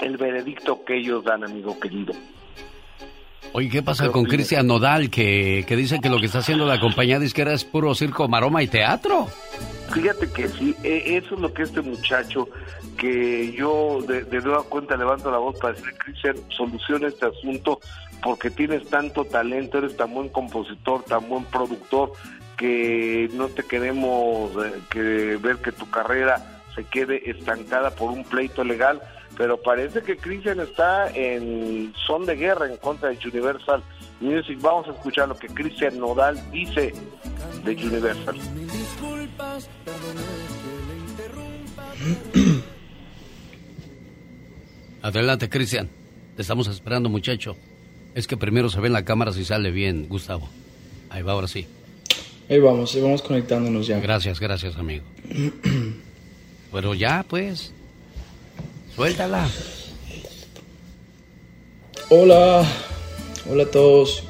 [0.00, 2.12] el veredicto que ellos dan, amigo querido.
[3.52, 6.78] Oye, ¿qué pasa con Cristian Nodal, que, que dice que lo que está haciendo la
[6.78, 9.26] compañía disquera es puro circo, maroma y teatro?
[9.92, 12.48] Fíjate que sí, e, eso es lo que este muchacho,
[12.96, 17.80] que yo de, nueva cuenta levanto la voz para decir, Cristian, soluciona este asunto
[18.22, 22.12] porque tienes tanto talento, eres tan buen compositor, tan buen productor,
[22.56, 28.24] que no te queremos eh, que ver que tu carrera se quede estancada por un
[28.24, 29.00] pleito legal
[29.40, 33.82] pero parece que Christian está en son de guerra en contra de Universal
[34.20, 34.58] Music.
[34.60, 36.92] Vamos a escuchar lo que Christian Nodal dice
[37.64, 38.36] de Universal.
[45.00, 45.88] Adelante, Cristian.
[46.36, 47.56] Te estamos esperando, muchacho.
[48.14, 50.48] Es que primero se ve en la cámara si sale bien, Gustavo.
[51.10, 51.66] Ahí va, ahora sí.
[52.48, 54.00] Ahí vamos, ahí vamos conectándonos ya.
[54.00, 55.04] Gracias, gracias, amigo.
[56.72, 57.72] Pero ya, pues.
[58.94, 59.48] Suéltala.
[62.08, 62.66] Hola,
[63.48, 64.24] hola a todos.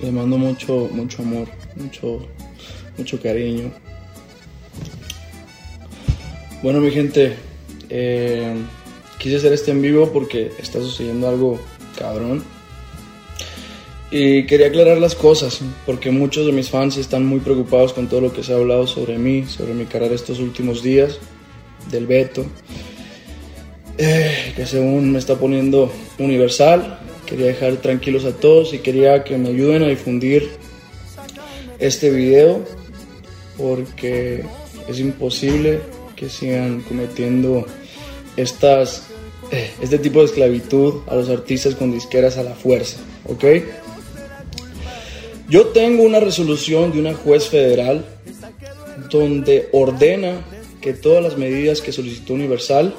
[0.00, 2.26] Les mando mucho, mucho amor, mucho,
[2.98, 3.72] mucho cariño.
[6.62, 7.36] Bueno, mi gente,
[7.88, 8.54] eh,
[9.18, 11.58] quise hacer este en vivo porque está sucediendo algo
[12.00, 12.42] cabrón.
[14.10, 18.22] Y quería aclarar las cosas, porque muchos de mis fans están muy preocupados con todo
[18.22, 21.18] lo que se ha hablado sobre mí, sobre mi carrera estos últimos días,
[21.92, 22.44] del veto.
[23.98, 26.98] Eh, que según me está poniendo universal.
[27.26, 30.50] Quería dejar tranquilos a todos y quería que me ayuden a difundir
[31.78, 32.64] este video
[33.56, 34.42] porque
[34.88, 35.80] es imposible
[36.16, 37.66] que sigan cometiendo
[38.36, 39.08] estas,
[39.50, 43.44] este tipo de esclavitud a los artistas con disqueras a la fuerza, ¿ok?
[45.48, 48.04] Yo tengo una resolución de una juez federal
[49.10, 50.44] donde ordena
[50.80, 52.94] que todas las medidas que solicitó Universal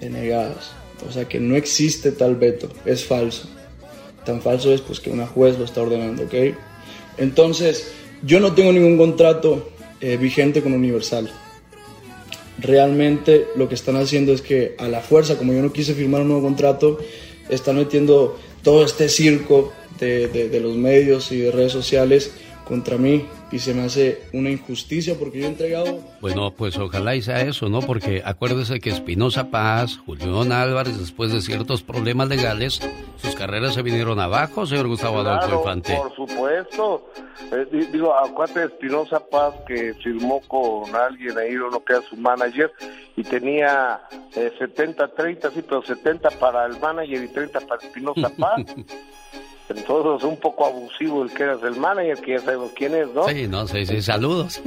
[0.00, 0.70] denegadas.
[1.06, 3.48] O sea que no existe tal veto, es falso.
[4.24, 6.56] Tan falso es pues que una juez lo está ordenando, ¿ok?
[7.18, 7.92] Entonces,
[8.22, 9.70] yo no tengo ningún contrato
[10.00, 11.30] eh, vigente con Universal.
[12.58, 16.22] Realmente lo que están haciendo es que a la fuerza, como yo no quise firmar
[16.22, 16.98] un nuevo contrato,
[17.48, 22.32] están metiendo todo este circo de, de los medios y de redes sociales
[22.66, 26.00] contra mí y se me hace una injusticia porque yo he entregado...
[26.20, 27.80] Bueno, pues ojalá y sea eso, ¿no?
[27.80, 32.80] Porque acuérdese que Espinosa Paz, Julián Álvarez, después de ciertos problemas legales,
[33.16, 35.96] sus carreras se vinieron abajo, señor Gustavo Adolfo Infante.
[35.96, 37.10] por supuesto.
[37.52, 42.16] Eh, digo, acuérdate de Espinosa Paz que firmó con alguien ahí, uno que era su
[42.16, 42.72] manager,
[43.16, 44.00] y tenía
[44.34, 48.62] 70-30, eh, sí, pero 70 para el manager y 30 para Espinosa Paz.
[49.68, 53.26] Entonces, un poco abusivo el que eras el manager, que ya sabemos quién es, ¿no?
[53.28, 54.60] Sí, no, sí, sí, saludos.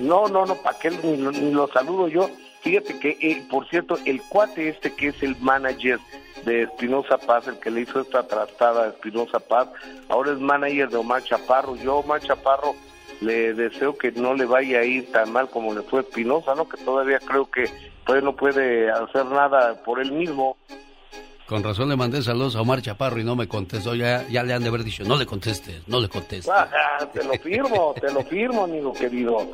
[0.00, 2.30] No, no, no, ¿para qué ni lo, saludo yo?
[2.60, 5.98] Fíjate que, eh, por cierto, el cuate este que es el manager
[6.44, 9.68] de Espinosa Paz, el que le hizo esta trastada a Espinosa Paz,
[10.08, 11.76] ahora es manager de Omar Chaparro.
[11.76, 12.74] Yo, Omar Chaparro,
[13.20, 16.54] le deseo que no le vaya a ir tan mal como le fue a Espinosa,
[16.54, 16.68] ¿no?
[16.68, 17.64] Que todavía creo que
[18.04, 20.56] todavía no puede hacer nada por él mismo.
[21.48, 23.94] Con razón le mandé saludos a Omar Chaparro y no me contestó.
[23.94, 26.52] Ya, ya le han de haber dicho, no le contestes, no le contestes.
[26.54, 29.50] Ah, te lo firmo, te lo firmo, amigo querido.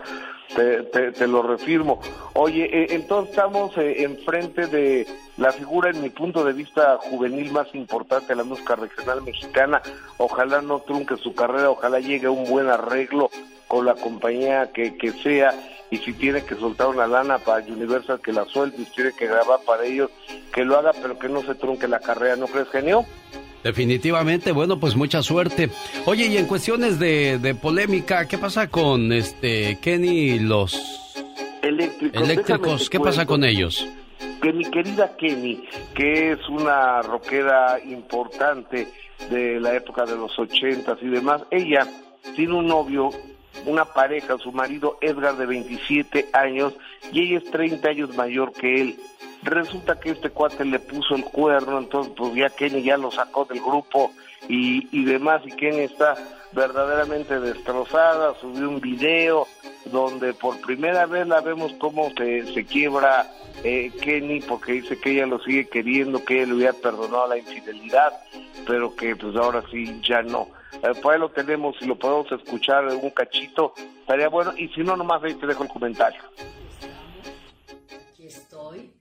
[0.56, 2.00] Te, te, te lo refirmo.
[2.34, 5.06] Oye, eh, entonces estamos eh, enfrente de
[5.36, 9.80] la figura, en mi punto de vista, juvenil más importante de la música regional mexicana.
[10.18, 13.30] Ojalá no trunque su carrera, ojalá llegue a un buen arreglo
[13.68, 15.54] con la compañía que, que sea
[15.90, 19.12] y si tiene que soltar una lana para Universal que la suelte, y si tiene
[19.12, 20.10] que grabar para ellos
[20.52, 23.04] que lo haga, pero que no se trunque la carrera, ¿no crees, genio?
[23.62, 25.70] Definitivamente, bueno, pues mucha suerte.
[26.04, 31.14] Oye, y en cuestiones de, de polémica, ¿qué pasa con este Kenny y los
[31.62, 32.22] eléctricos?
[32.22, 33.88] Eléctricos, ¿qué pasa con ellos?
[34.42, 38.88] Que mi querida Kenny, que es una rockera importante
[39.30, 41.86] de la época de los ochentas y demás, ella
[42.36, 43.08] tiene un novio
[43.66, 46.74] una pareja, su marido Edgar de 27 años
[47.12, 48.98] y ella es 30 años mayor que él.
[49.42, 53.44] Resulta que este cuate le puso el cuerno, entonces pues ya Kenny ya lo sacó
[53.44, 54.12] del grupo
[54.48, 56.16] y, y demás y Kenny está
[56.52, 59.46] verdaderamente destrozada, subió un video
[59.86, 63.30] donde por primera vez la vemos cómo se, se quiebra
[63.62, 67.38] eh, Kenny porque dice que ella lo sigue queriendo, que él le hubiera perdonado la
[67.38, 68.12] infidelidad,
[68.66, 70.48] pero que pues ahora sí ya no.
[70.82, 74.82] Eh, pues ahí lo tenemos, si lo podemos escuchar un cachito, estaría bueno, y si
[74.82, 76.20] no, nomás ahí te dejo el comentario.
[78.10, 78.92] Aquí estoy,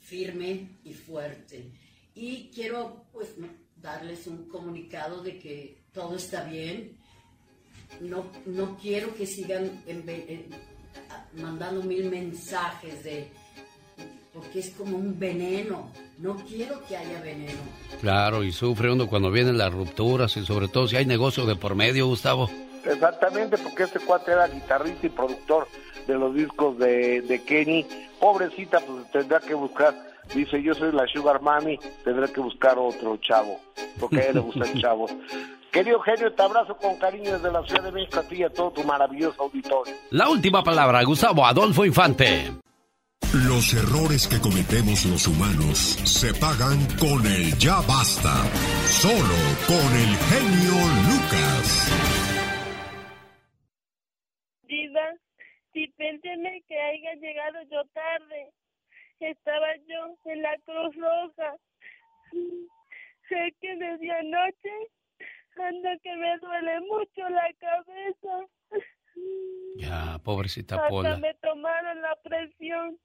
[0.00, 1.70] firme y fuerte.
[2.14, 3.34] Y quiero pues
[3.76, 6.96] darles un comunicado de que todo está bien.
[8.00, 10.48] No, no quiero que sigan en- en-
[11.40, 13.30] mandando mil mensajes de
[14.36, 15.90] porque es como un veneno.
[16.18, 17.58] No quiero que haya veneno.
[18.00, 21.56] Claro, y sufre uno cuando vienen las rupturas y sobre todo si hay negocio de
[21.56, 22.50] por medio, Gustavo.
[22.84, 25.66] Exactamente, porque este cuate era guitarrista y productor
[26.06, 27.86] de los discos de, de Kenny.
[28.20, 29.94] Pobrecita, pues tendrá que buscar,
[30.34, 33.58] dice, yo soy la Sugar Mami, tendrá que buscar otro chavo,
[33.98, 35.10] porque a ella le gustan chavos.
[35.72, 38.50] Querido genio, te abrazo con cariño desde la Ciudad de México a ti y a
[38.50, 39.94] todo tu maravilloso auditorio.
[40.10, 42.65] La última palabra, Gustavo Adolfo Infante.
[43.44, 48.32] Los errores que cometemos los humanos se pagan con el ya basta.
[48.88, 49.38] Solo
[49.68, 51.66] con el genio Lucas.
[54.62, 55.08] Diva,
[55.74, 58.52] dispénseme que haya llegado yo tarde.
[59.20, 61.56] Estaba yo en la Cruz Roja.
[63.28, 64.74] Sé que desde anoche
[65.56, 68.34] ando que me duele mucho la cabeza.
[69.76, 71.16] Ya, pobrecita Hasta Pola.
[71.18, 72.98] me tomaron la presión.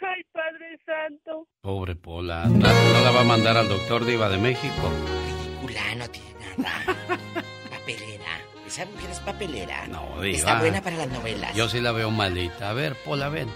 [0.00, 1.48] Ay, Padre Santo.
[1.60, 2.44] Pobre Pola.
[2.46, 4.90] No, no la va a mandar al doctor Diva de México.
[5.26, 6.96] Ridícula, no tiene nada.
[7.70, 8.40] papelera.
[8.66, 9.86] Esa mujer es papelera.
[9.88, 10.36] No, Diva.
[10.38, 11.54] Está buena para las novelas.
[11.54, 12.70] Yo sí la veo malita.
[12.70, 13.48] A ver, Pola, ven.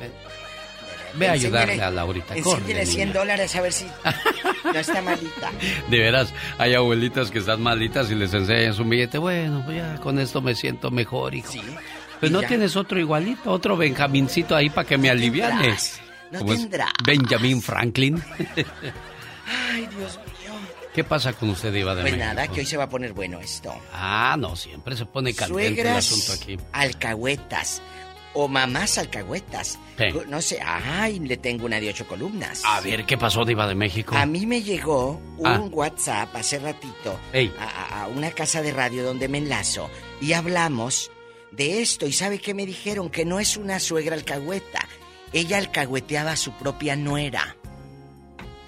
[0.00, 0.10] Ven,
[1.14, 2.34] Ve a ayudarle a Laurita.
[2.42, 3.18] Corre, Enséñale 100 niña.
[3.20, 3.86] dólares a ver si
[4.64, 5.50] no está malita.
[5.90, 9.18] De veras, hay abuelitas que están malitas y les enseñan un billete.
[9.18, 11.52] Bueno, pues ya con esto me siento mejor, hijo.
[12.20, 12.48] Pues y no ya.
[12.48, 15.60] tienes otro igualito, otro Benjamincito ahí para que me aliviane.
[15.62, 16.00] tendrás,
[16.30, 16.90] no tendrás.
[17.04, 18.22] Benjamin Franklin.
[19.72, 20.52] Ay, Dios mío.
[20.94, 22.34] ¿Qué pasa con usted, Iba de Pues México?
[22.34, 23.72] nada, que hoy se va a poner bueno esto.
[23.92, 26.58] Ah, no, siempre se pone caliente el Suegras asunto aquí.
[26.72, 27.80] alcahuetas
[28.34, 29.78] o mamás alcahuetas.
[29.98, 30.04] Sí.
[30.28, 32.62] No sé, ay, le tengo una de ocho columnas.
[32.64, 34.16] A ver, ¿qué pasó, Diva de México?
[34.16, 35.58] A mí me llegó un Ah.
[35.70, 37.18] WhatsApp hace ratito
[37.58, 39.90] a, a- una casa de radio donde me enlazo
[40.20, 41.10] y hablamos
[41.50, 42.06] de esto.
[42.06, 43.10] ¿Y sabe qué me dijeron?
[43.10, 44.86] Que no es una suegra alcahueta.
[45.32, 47.56] Ella alcahueteaba a su propia nuera.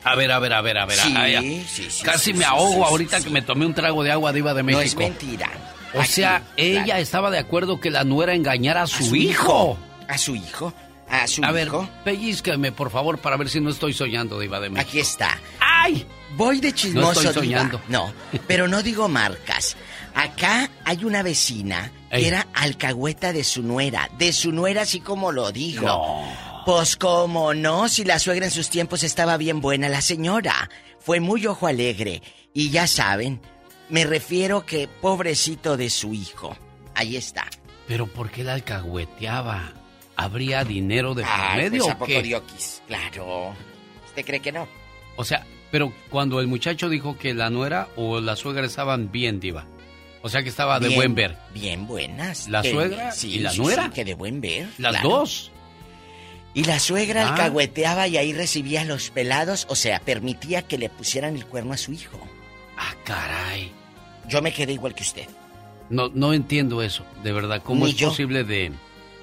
[0.05, 0.98] A ver, a ver, a ver, a ver.
[0.98, 4.52] Sí, sí, sí, Casi me ahogo ahorita que me tomé un trago de agua, Diva
[4.52, 4.80] de México.
[4.80, 5.48] No es mentira.
[5.94, 7.01] O Aquí, sea, ella claro.
[7.01, 9.77] estaba de acuerdo que la nuera engañara a su, su hijo.
[9.77, 9.78] hijo.
[10.09, 10.73] A su hijo.
[11.09, 11.89] A su A ver, hijo.
[12.05, 14.89] pellízcame, por favor, para ver si no estoy soñando, Diva de México.
[14.89, 15.39] Aquí está.
[15.60, 16.06] ¡Ay!
[16.36, 17.23] Voy de chismoso.
[17.23, 17.60] No estoy diva.
[17.60, 17.81] soñando.
[17.89, 18.12] No,
[18.47, 19.77] pero no digo marcas.
[20.14, 24.09] Acá hay una vecina que era alcahueta de su nuera.
[24.19, 25.86] De su nuera, así como lo digo.
[25.86, 26.62] No.
[26.64, 30.70] Pues cómo no, si la suegra en sus tiempos estaba bien buena la señora.
[31.01, 32.23] Fue muy ojo alegre.
[32.55, 33.40] Y ya saben,
[33.93, 36.56] me refiero que pobrecito de su hijo.
[36.97, 37.47] Ahí está.
[37.86, 39.73] Pero ¿por qué la alcahueteaba?
[40.16, 42.23] ¿Habría dinero de por Ay, medio pues a poco qué?
[42.23, 42.82] dioquis.
[42.89, 43.55] Claro.
[44.06, 44.66] ¿Usted cree que no?
[45.16, 49.39] O sea, pero cuando el muchacho dijo que la nuera o la suegra estaban bien,
[49.40, 49.64] Diva.
[50.23, 51.36] O sea que estaba de buen ver.
[51.55, 52.48] Bien buenas.
[52.48, 53.85] ¿La Que- suegra sí, y la sí, nuera?
[53.85, 54.69] sí, que de buen ver.
[54.78, 55.09] Las claro.
[55.09, 55.51] dos.
[56.55, 57.31] Y la suegra Ah.
[57.31, 61.73] alcahueteaba y ahí recibía a los pelados, o sea, permitía que le pusieran el cuerno
[61.73, 62.19] a su hijo.
[62.77, 63.73] Ah, caray.
[64.32, 65.28] Yo me quedé igual que usted.
[65.90, 67.62] No, no entiendo eso, de verdad.
[67.62, 68.09] ¿Cómo Ni es yo.
[68.09, 68.72] posible de...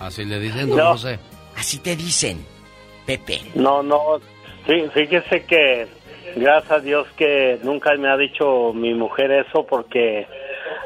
[0.01, 0.93] Así le dicen, don No.
[0.93, 1.19] José.
[1.65, 2.45] Así te dicen,
[3.07, 3.41] Pepe.
[3.55, 4.20] No, no.
[4.66, 5.86] Fí- Fíjese que,
[6.36, 10.27] gracias a Dios que nunca me ha dicho mi mujer eso porque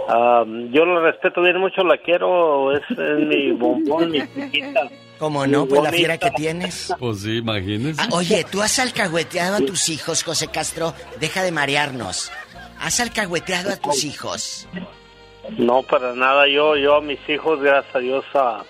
[0.09, 2.77] ah, yo la respeto bien mucho, la quiero.
[2.77, 4.89] Es, es mi bombón, mi chiquita.
[5.19, 5.67] ¿Cómo no?
[5.67, 6.95] Pues la fiera que tienes.
[6.97, 8.01] Pues sí, imagínese.
[8.01, 10.95] Ah, oye, ¿tú has alcahueteado a tus hijos, José Castro?
[11.19, 12.31] Deja de marearnos.
[12.79, 14.69] ¿Has alcahueteado a tus hijos?
[15.57, 16.47] No, para nada.
[16.49, 18.63] Yo, yo a mis hijos, gracias a Dios, ah,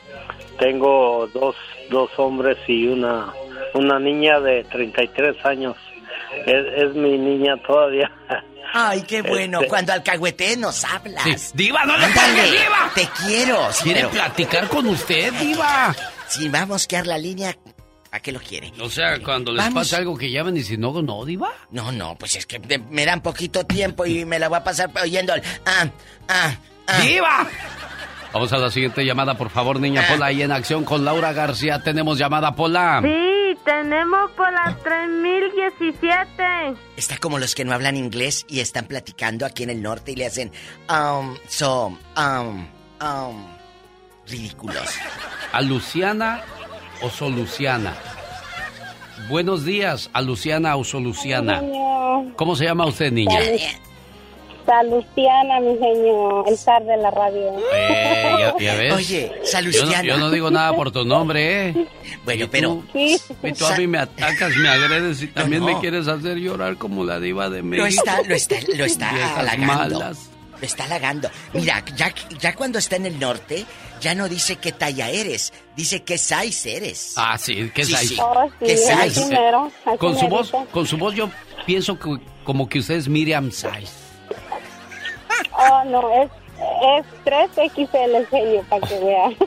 [0.59, 1.57] tengo dos,
[1.91, 3.33] dos hombres y una,
[3.75, 5.77] una niña de 33 años.
[6.47, 8.11] Es, es mi niña todavía.
[8.73, 9.59] Ay, qué bueno.
[9.59, 11.23] Este- Cuando alcahuetees nos hablas.
[11.25, 11.53] Sí.
[11.55, 12.91] Diva, no le cuelgue, Diva.
[12.95, 13.73] Te quiero.
[13.73, 15.95] Sí, ¿Quiere pero platicar con usted, diva?
[16.27, 17.57] si va a mosquear la línea,
[18.13, 18.73] ¿a qué lo quiere?
[18.81, 19.85] O sea, cuando les Vamos.
[19.85, 21.51] pasa algo que llaman y si no, no, diva.
[21.71, 24.65] No, no, pues es que me- me dan poquito tiempo y me la voy a
[24.65, 25.43] pasar oyendo el...
[25.67, 25.89] Ah,
[26.29, 26.55] ah,
[26.87, 27.01] ah.
[27.03, 27.47] ¡Diva!
[28.33, 30.13] Vamos a la siguiente llamada, por favor, niña Ah.
[30.13, 30.27] Pola.
[30.27, 31.83] Ahí en acción con Laura García.
[31.83, 33.01] Tenemos llamada, Pola.
[33.03, 36.79] Sí, tenemos por la 3017.
[36.97, 40.17] Está como los que no hablan inglés y están platicando aquí en el norte y
[40.17, 40.53] le hacen...
[40.91, 41.87] Um, so,
[42.17, 42.67] um,
[43.01, 43.47] um...
[44.27, 44.95] Ridículos.
[45.53, 46.43] ¿A Luciana
[47.03, 47.95] o Soluciana?
[49.29, 51.61] Buenos días, a Luciana o Soluciana.
[51.61, 52.35] Señor.
[52.37, 53.39] ¿Cómo se llama usted, niña?
[54.67, 57.53] Salustiana, mi señor, el zar de la radio.
[57.75, 58.93] Eh, ya, ya ves.
[58.93, 60.03] Oye, Yo no, Salustiana.
[60.03, 61.87] yo no digo nada por tu nombre, ¿eh?
[62.27, 62.83] Bueno, Y pero...
[62.93, 65.69] tú- Y tú a mí me atacas, me agredes y también no.
[65.73, 67.85] me quieres hacer llorar como la diva de México.
[67.85, 69.67] Lo está, lo está, lo está halagando.
[70.01, 70.31] malas.
[70.61, 71.31] Lo está halagando.
[71.53, 73.65] Mira, ya, ya cuando está en el norte,
[74.01, 77.13] ya no dice qué talla eres, dice qué size eres.
[77.17, 78.15] Ah, sí, ¿qué Sí, size?
[78.15, 78.21] sí.
[78.21, 79.27] Oh, sí, ¿Qué así size?
[79.29, 81.31] mero, así Con su voz, con su voz yo
[81.67, 83.93] pienso que como que usted es Miriam Size.
[85.53, 86.31] Oh, no, es,
[86.99, 89.37] es 3XL, genio, para que vean.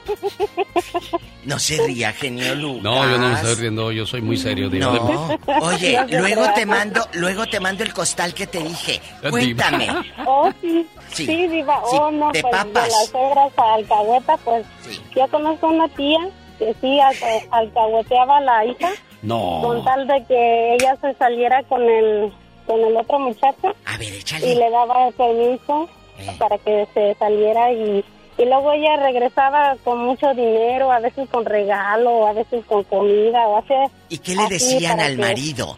[1.43, 2.83] No se ría, genio Lucas.
[2.83, 4.93] No, yo no me estoy riendo, yo soy muy serio, diva.
[4.93, 5.27] No.
[5.65, 9.01] Oye, No se luego te mando, luego te mando el costal que te dije.
[9.27, 9.88] Cuéntame.
[10.27, 10.88] Oh, sí.
[11.11, 11.25] Sí.
[11.25, 11.81] Sí, diva.
[11.89, 12.83] Sí, Oh, no, de pues papas.
[12.85, 15.01] de las suegras a alcahueta, pues Sí.
[15.15, 16.19] yo conozco una tía
[16.59, 18.89] que sí alca- alcahueteaba a la hija
[19.23, 19.61] No.
[19.63, 22.31] con tal de que ella se saliera con el
[22.67, 24.55] con el otro muchacho A ver, y échale.
[24.55, 25.89] le daba el permiso.
[26.38, 28.03] Para que se saliera y
[28.38, 33.45] y luego ella regresaba con mucho dinero, a veces con regalo, a veces con comida,
[33.48, 33.76] o hace
[34.10, 35.77] ¿Y qué le decían al que- marido?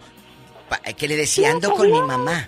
[0.98, 1.54] ¿Qué le decían?
[1.56, 2.48] Ando No, con mi mamá.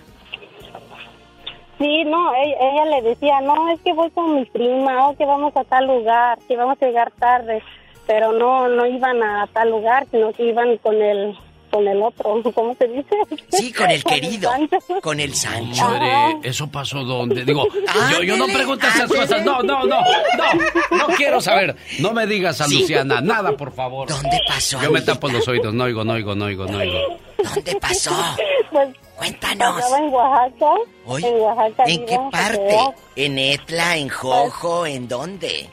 [1.78, 5.26] Sí, no, ella, ella le decía, no, es que voy con mi prima, o que
[5.26, 7.62] vamos a tal lugar, que vamos a llegar tarde,
[8.06, 11.36] pero no, no iban a tal lugar, sino que iban con el,
[11.76, 13.16] con el otro, ¿cómo se dice?
[13.50, 14.50] Sí, con el querido.
[14.50, 14.78] Sancho.
[15.02, 15.84] Con el Sancho.
[15.84, 17.44] Madre, ¿eso pasó dónde?
[17.44, 17.66] Digo,
[18.10, 19.44] yo, yo no pregunto esas cosas.
[19.44, 20.96] No, no, no, no.
[20.98, 21.76] No quiero saber.
[21.98, 22.80] No me digas a Sí.
[22.80, 24.08] Luciana, nada, por favor.
[24.08, 24.80] ¿Dónde pasó?
[24.80, 26.98] Yo me tapo los oídos, no oigo, no oigo, no oigo, no oigo.
[27.54, 28.12] ¿Dónde pasó?
[28.70, 29.78] Pues Cuéntanos.
[29.78, 30.66] estaba en Oaxaca,
[31.06, 31.84] Oye, en Oaxaca.
[31.86, 32.76] ¿En qué parte?
[33.16, 35.68] ¿En Etla, en Jojo, en dónde?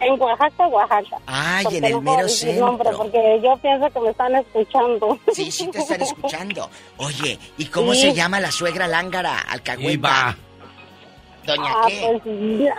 [0.00, 1.18] En Oaxaca, Oaxaca.
[1.26, 3.02] Ay, Porque en el no puedo mero decir nombre, centro.
[3.04, 5.18] porque yo pienso que me están escuchando.
[5.32, 6.68] Sí, sí te están escuchando.
[6.98, 8.00] Oye, ¿y cómo Sí.
[8.02, 10.36] se llama la suegra lángara, alcahueta?
[11.46, 12.20] ¿Doña Ah, qué?
[12.24, 12.74] pues.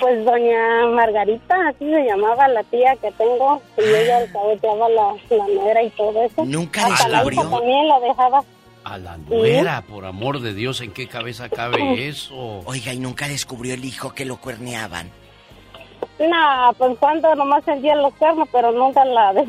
[0.00, 5.46] Pues doña Margarita, así se llamaba la tía que tengo, y ella alcahueteaba la, la
[5.48, 6.42] nuera y todo eso.
[6.46, 7.50] ¿Nunca Hasta la descubrió?
[7.50, 8.42] también la dejaba.
[8.84, 12.62] A la nuera, por amor de Dios, ¿en qué cabeza cabe eso?
[12.64, 15.10] Oiga, ¿y nunca descubrió el hijo que lo cuerneaban?
[16.18, 19.32] No, pues cuando nomás sentía los cuernos, pero nunca la.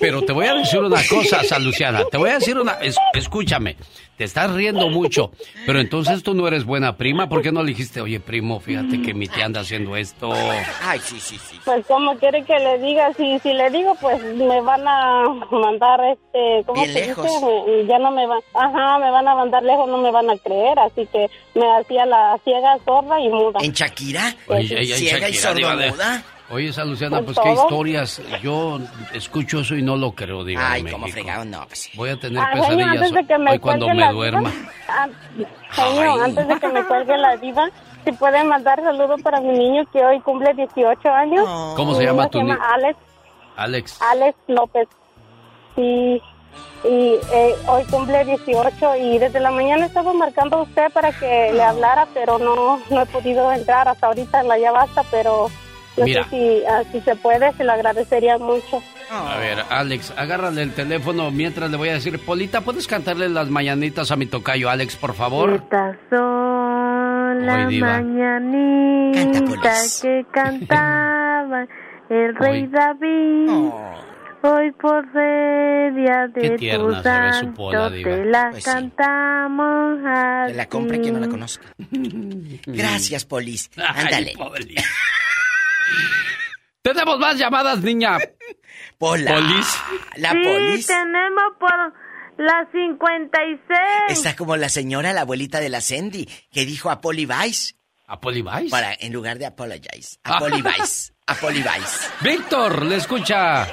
[0.00, 2.04] Pero te voy a decir una cosa, San Luciana.
[2.10, 2.72] Te voy a decir una.
[2.74, 3.76] es- escúchame,
[4.16, 5.30] te estás riendo mucho.
[5.66, 7.28] Pero entonces tú no eres buena prima.
[7.28, 10.32] ¿Por qué no le dijiste, oye, primo, fíjate que mi tía anda haciendo esto?
[10.82, 11.58] Ay, sí, sí, sí.
[11.64, 16.00] Pues como quiere que le diga, si si le digo, pues me van a mandar
[16.12, 17.24] este, ¿cómo Bien se lejos.
[17.26, 17.86] dice?
[17.88, 20.78] Ya no me van, ajá, me van a mandar lejos, no me van a creer,
[20.78, 23.60] así que me hacía la ciega, sorda y muda.
[23.62, 24.34] ¿En Shakira?
[24.48, 26.24] Oye, ella- ¿Ciega y sordomuda?
[26.48, 27.64] Oye, San Luciana, Pues pues qué todo.
[27.64, 28.22] historias.
[28.40, 28.78] Yo
[29.12, 31.66] escucho eso y no lo creo, diva Ay, como fregado, no.
[31.66, 34.12] Pues, Voy a tener Ah, pesadillas antes de que me hoy cuando cuelgue me la
[34.12, 34.50] duerma.
[34.50, 35.08] diva, ah,
[35.72, 37.68] genio, antes de que me cuelgue la diva,
[38.04, 41.44] si puede mandar saludos para mi niño que hoy cumple 18 años.
[41.74, 42.98] ¿Cómo se llama niño tu Se ni- llama Alex,
[43.56, 44.02] Alex.
[44.02, 44.88] Alex López.
[45.76, 46.22] Y,
[46.84, 51.50] y eh, hoy cumple 18 y desde la mañana estaba marcando a usted para que
[51.52, 55.48] le hablara, pero no, no he podido entrar hasta ahorita en la ya basta, pero
[55.96, 56.24] no Mira.
[56.24, 58.82] sé si, ah, si se puede, se lo agradecería mucho.
[59.10, 63.48] A ver, Alex, agárrale el teléfono mientras le voy a decir, Polita, ¿puedes cantarle las
[63.48, 65.54] mañanitas a mi tocayo Alex, por favor?
[65.54, 67.80] Estas son las Hoy,
[68.76, 71.66] mañanitas que cantaba
[72.10, 73.70] el rey David.
[74.42, 78.48] Hoy por ser día Qué de tierna tu se ve su santo Pola, te la
[78.50, 78.70] Pues sí.
[78.70, 81.66] cantamos a Que la compre quien no la conozca.
[82.66, 83.70] Gracias, Polis.
[83.76, 84.32] Ay, Ándale.
[84.36, 84.74] Poli.
[86.82, 88.18] Tenemos más llamadas, niña.
[88.98, 89.34] Pola.
[89.34, 89.66] Polis.
[90.16, 90.86] La sí, Polis.
[90.86, 91.92] tenemos por
[92.38, 93.60] la 56.
[94.08, 97.74] Está como la señora, la abuelita de la Sandy, que dijo a Poli Vice.
[98.06, 98.70] ¿A Poli Vice?
[98.70, 100.18] Para, en lugar de apologize.
[100.22, 101.12] A Poli Vice.
[101.26, 102.08] A Poli Vice.
[102.20, 103.66] Víctor, le escucha.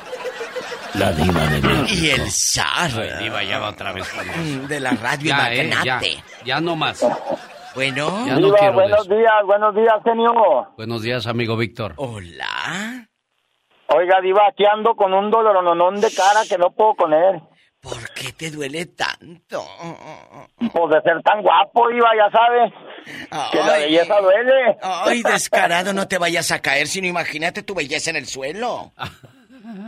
[0.95, 2.91] La diva de Y el zar.
[2.99, 4.67] Ay, diva, ya va otra vez con eso.
[4.67, 6.23] De la radio Ya, eh, ya, magnate.
[6.45, 7.03] ya no más.
[7.75, 8.25] Bueno.
[8.27, 9.15] Ya no quiero buenos eso.
[9.15, 10.33] días, buenos días, genio.
[10.77, 11.93] Buenos días, amigo Víctor.
[11.97, 13.07] Hola.
[13.87, 17.41] Oiga, Diva, aquí ando con un dolorononón de cara que no puedo con él.
[17.81, 19.61] ¿Por qué te duele tanto?
[20.57, 22.73] Pues de ser tan guapo, Diva, ya sabes.
[23.51, 24.77] Que la belleza duele.
[24.81, 28.91] Ay, descarado, no te vayas a caer, sino imagínate tu belleza en el suelo.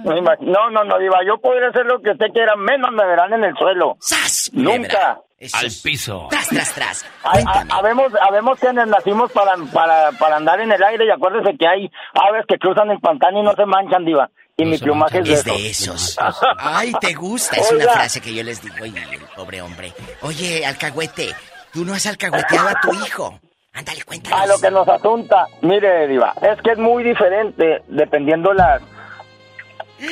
[0.03, 3.44] No, no, no, Diva, yo podría hacer lo que usted quiera, menos me verán en
[3.45, 3.95] el suelo.
[3.99, 4.52] ¡Sas!
[4.53, 5.22] Nunca.
[5.53, 6.28] Al piso.
[6.30, 7.06] Tras, tras, tras.
[7.24, 11.57] Ha- ha- Habemos, habemos quienes nacimos para, para, para andar en el aire y acuérdese
[11.57, 14.30] que hay aves que cruzan el pantano y no se manchan, Diva.
[14.57, 16.16] Y mi plumaje es de Es esos.
[16.16, 16.40] de esos.
[16.60, 17.57] Ay, te gusta.
[17.57, 19.94] Es una frase que yo les digo y el pobre hombre.
[20.22, 21.36] Oye, alcahuete,
[21.74, 23.38] tú no has alcahueteado a tu hijo.
[23.74, 24.40] Ándale, cuéntanos.
[24.40, 28.82] A lo que nos asunta, mire, Diva, es que es muy diferente dependiendo las.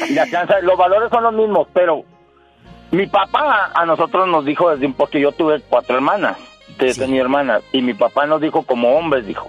[0.10, 0.60] la crianza.
[0.60, 2.04] Los valores son los mismos, pero
[2.94, 6.38] mi papá a nosotros nos dijo desde un porque yo tuve cuatro hermanas,
[6.78, 9.48] de tenía hermanas, y mi papá nos dijo como hombres, dijo: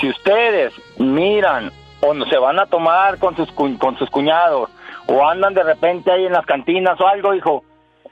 [0.00, 4.70] si ustedes miran o no- se van a tomar con sus, con sus cuñados
[5.06, 7.64] o andan de repente ahí en las cantinas o algo, dijo.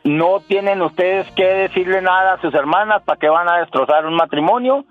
[0.04, 4.14] No tienen ustedes que decirle nada a sus hermanas para que van a destrozar un
[4.16, 4.84] matrimonio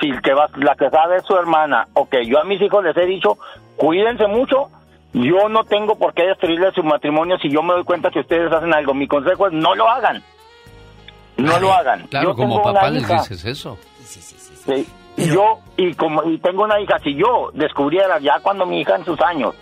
[0.00, 1.86] si el que va, la que sabe es su hermana.
[1.92, 3.38] Ok, yo a mis hijos les he dicho,
[3.76, 4.68] cuídense mucho.
[5.12, 8.52] Yo no tengo por qué destruirle su matrimonio si yo me doy cuenta que ustedes
[8.52, 8.92] hacen algo.
[8.92, 10.22] Mi consejo es no lo hagan.
[11.36, 12.06] No lo hagan.
[12.08, 13.14] Claro, Yo como papá les hija.
[13.14, 13.78] dices eso.
[14.04, 14.86] Sí.
[15.18, 18.96] Y yo, y como y tengo una hija, si yo descubriera ya cuando mi hija
[18.96, 19.54] en sus años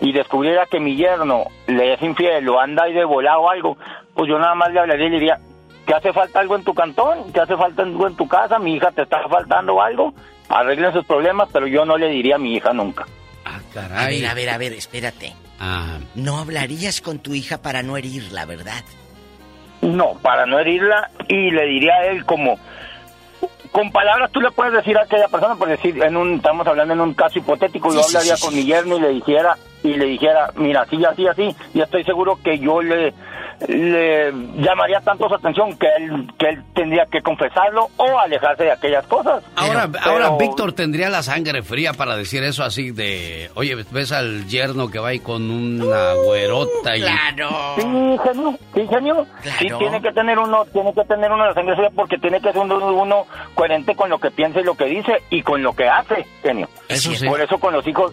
[0.00, 3.76] y descubriera que mi yerno le es infiel o anda ahí de volado o algo,
[4.14, 5.38] pues yo nada más le hablaría y le diría,
[5.86, 7.32] ¿que hace falta algo en tu cantón?
[7.32, 8.58] ¿Que hace falta algo en tu casa?
[8.60, 10.14] ¿Mi hija te está faltando algo?
[10.48, 13.06] Arreglen sus problemas, pero yo no le diría a mi hija nunca.
[13.76, 15.34] A ver, a ver, a ver, espérate.
[15.60, 18.82] Ah, No hablarías con tu hija para no herirla, ¿verdad?
[19.82, 22.58] No, para no herirla y le diría a él como
[23.70, 26.94] con palabras tú le puedes decir a aquella persona por decir en un estamos hablando
[26.94, 28.56] en un caso hipotético Sí, yo sí, hablaría sí, con sí.
[28.60, 32.38] mi yerno y le dijera y le dijera mira así así así y estoy seguro
[32.42, 33.12] que yo le
[33.68, 38.72] le llamaría tanto su atención que él que él tendría que confesarlo o alejarse de
[38.72, 43.50] aquellas cosas Ahora, Pero- ahora Víctor tendría la sangre fría para decir eso así de,
[43.54, 47.02] oye, ves al yerno que va ahí con una güerota y...
[47.02, 47.06] Sí,
[48.22, 49.26] genio, sí, genio.
[49.58, 52.52] Sí, tiene que tener uno, tiene que tener uno la sangre fría porque tiene que
[52.52, 55.74] ser uno, uno coherente con lo que piensa y lo que dice y con lo
[55.74, 56.68] que hace, genio.
[56.88, 57.26] Eso sí.
[57.26, 58.12] Por eso con los hijos,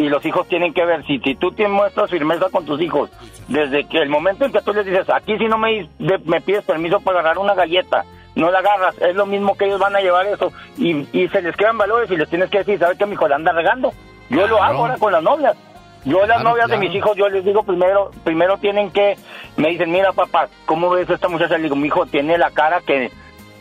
[0.00, 3.10] y los hijos tienen que ver, si, si tú tienes muestras firmeza con tus hijos,
[3.48, 6.40] desde que el momento en que tú les dices, aquí si no me, de- me
[6.40, 8.04] pides permiso para agarrar una galleta,
[8.34, 8.96] no la agarras.
[9.00, 10.52] Es lo mismo que ellos van a llevar eso.
[10.78, 13.28] Y, y se les quedan valores y les tienes que decir, ¿sabes qué, mi hijo
[13.28, 13.92] la anda regando?
[14.30, 15.56] Yo lo hago ahora con las novias.
[16.04, 16.80] Yo las Claro, novias claro.
[16.80, 19.16] de mis hijos, yo les digo primero, primero tienen que,
[19.56, 21.56] me dicen, mira papá, ¿cómo ves a esta muchacha?
[21.58, 23.10] Le digo, mi hijo tiene la cara que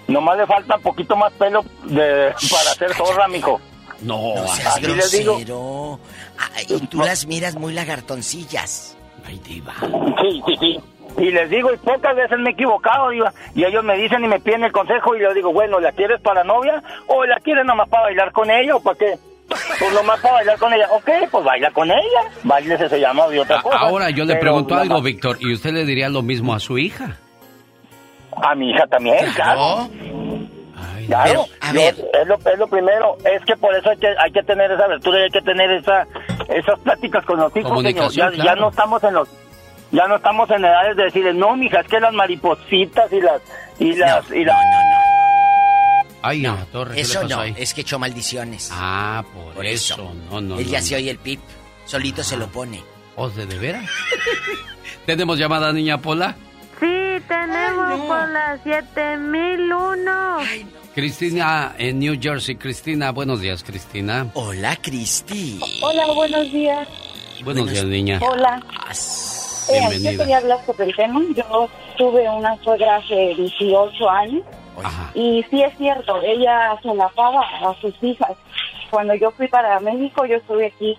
[0.08, 3.60] nomás le falta un poquito más pelo de, para hacer zorra, mijo.
[4.02, 5.34] No, No seas así les digo.
[5.34, 6.00] grosero.
[6.38, 8.98] Ah, y tú las miras muy lagartoncillas.
[9.26, 9.74] Ay, diva.
[10.22, 10.80] Sí, sí, sí.
[11.18, 14.28] Y les digo, y pocas veces me he equivocado, diva, y ellos me dicen y
[14.28, 17.66] me piden el consejo y yo digo, bueno, ¿la quieres para novia o la quieres
[17.66, 19.16] nomás para bailar con ella o para qué?
[19.80, 20.88] Pues nomás para bailar con ella.
[20.92, 22.22] Ok, pues baila con ella.
[22.44, 23.78] Baile se llama de otra A- cosa.
[23.80, 26.78] Ahora yo le Pero pregunto algo, Víctor, ¿y usted le diría lo mismo a su
[26.78, 27.18] hija?
[28.42, 29.90] A mi hija también, claro.
[31.10, 34.44] Claro, yo- es, lo, es lo primero, es que por eso hay que, hay que
[34.44, 36.08] tener esa abertura y hay que tener esa,
[36.50, 38.12] esas pláticas con los hijos, señor.
[38.14, 39.28] Ya, ya no estamos en los,
[39.92, 43.42] ya no estamos en edades de decirles, no, mija, es que las maripositas y las,
[43.80, 44.56] y las, y las...
[46.22, 47.56] Ay, en la torre, ¿qué Eso le pasó no, ahí?
[47.58, 48.70] es que echó maldiciones.
[48.74, 49.94] Ah, por, Por eso.
[49.94, 50.14] eso.
[50.30, 50.86] No, no, Él no, ya no.
[50.86, 51.40] se oye el pip.
[51.86, 52.84] Solito se lo pone.
[53.16, 53.90] ¿O de, de veras?
[55.06, 56.36] ¿Tenemos llamada, niña Pola?
[56.80, 60.38] Sí, tenemos por las 7001.
[61.00, 62.58] Cristina en New Jersey.
[62.58, 64.28] Cristina, buenos días, Cristina.
[64.34, 65.58] Hola, Cristi.
[65.82, 66.90] Hola, buenos días.
[67.42, 68.20] Buenos días, niña.
[68.22, 68.62] Hola.
[69.70, 70.24] Eh, yo Bienvenida.
[70.24, 71.22] quería hablar sobre el tema.
[71.34, 74.44] Yo tuve una suegra hace 18 años
[75.14, 78.36] y sí es cierto, ella solapaba a sus hijas.
[78.90, 80.98] Cuando yo fui para México, yo estuve aquí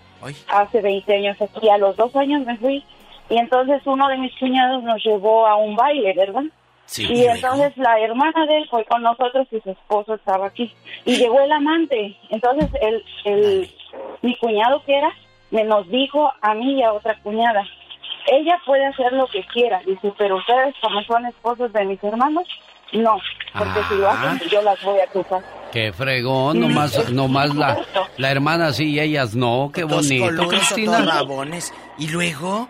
[0.48, 1.68] hace 20 años aquí.
[1.68, 2.82] A los dos años me fui
[3.28, 6.44] y entonces uno de mis cuñados nos llevó a un baile, ¿verdad?
[6.90, 10.74] Sí, y entonces la hermana de él fue con nosotros y su esposo estaba aquí.
[11.04, 12.16] Y llegó el amante.
[12.30, 13.70] Entonces el, el,
[14.22, 15.10] mi cuñado que era,
[15.52, 17.62] me nos dijo a mí y a otra cuñada,
[18.32, 22.44] ella puede hacer lo que quiera, dice, pero ustedes como son esposos de mis hermanos,
[22.92, 23.18] no,
[23.56, 24.32] porque si lo Ah.
[24.32, 25.42] hacen yo las voy a acusar.
[25.72, 27.78] Qué fregón, nomás, nomás la,
[28.16, 29.70] la hermana sí y ellas no.
[29.72, 31.02] Qué Dos bonito, Cristina.
[31.04, 31.72] rabones.
[31.98, 32.68] Y luego,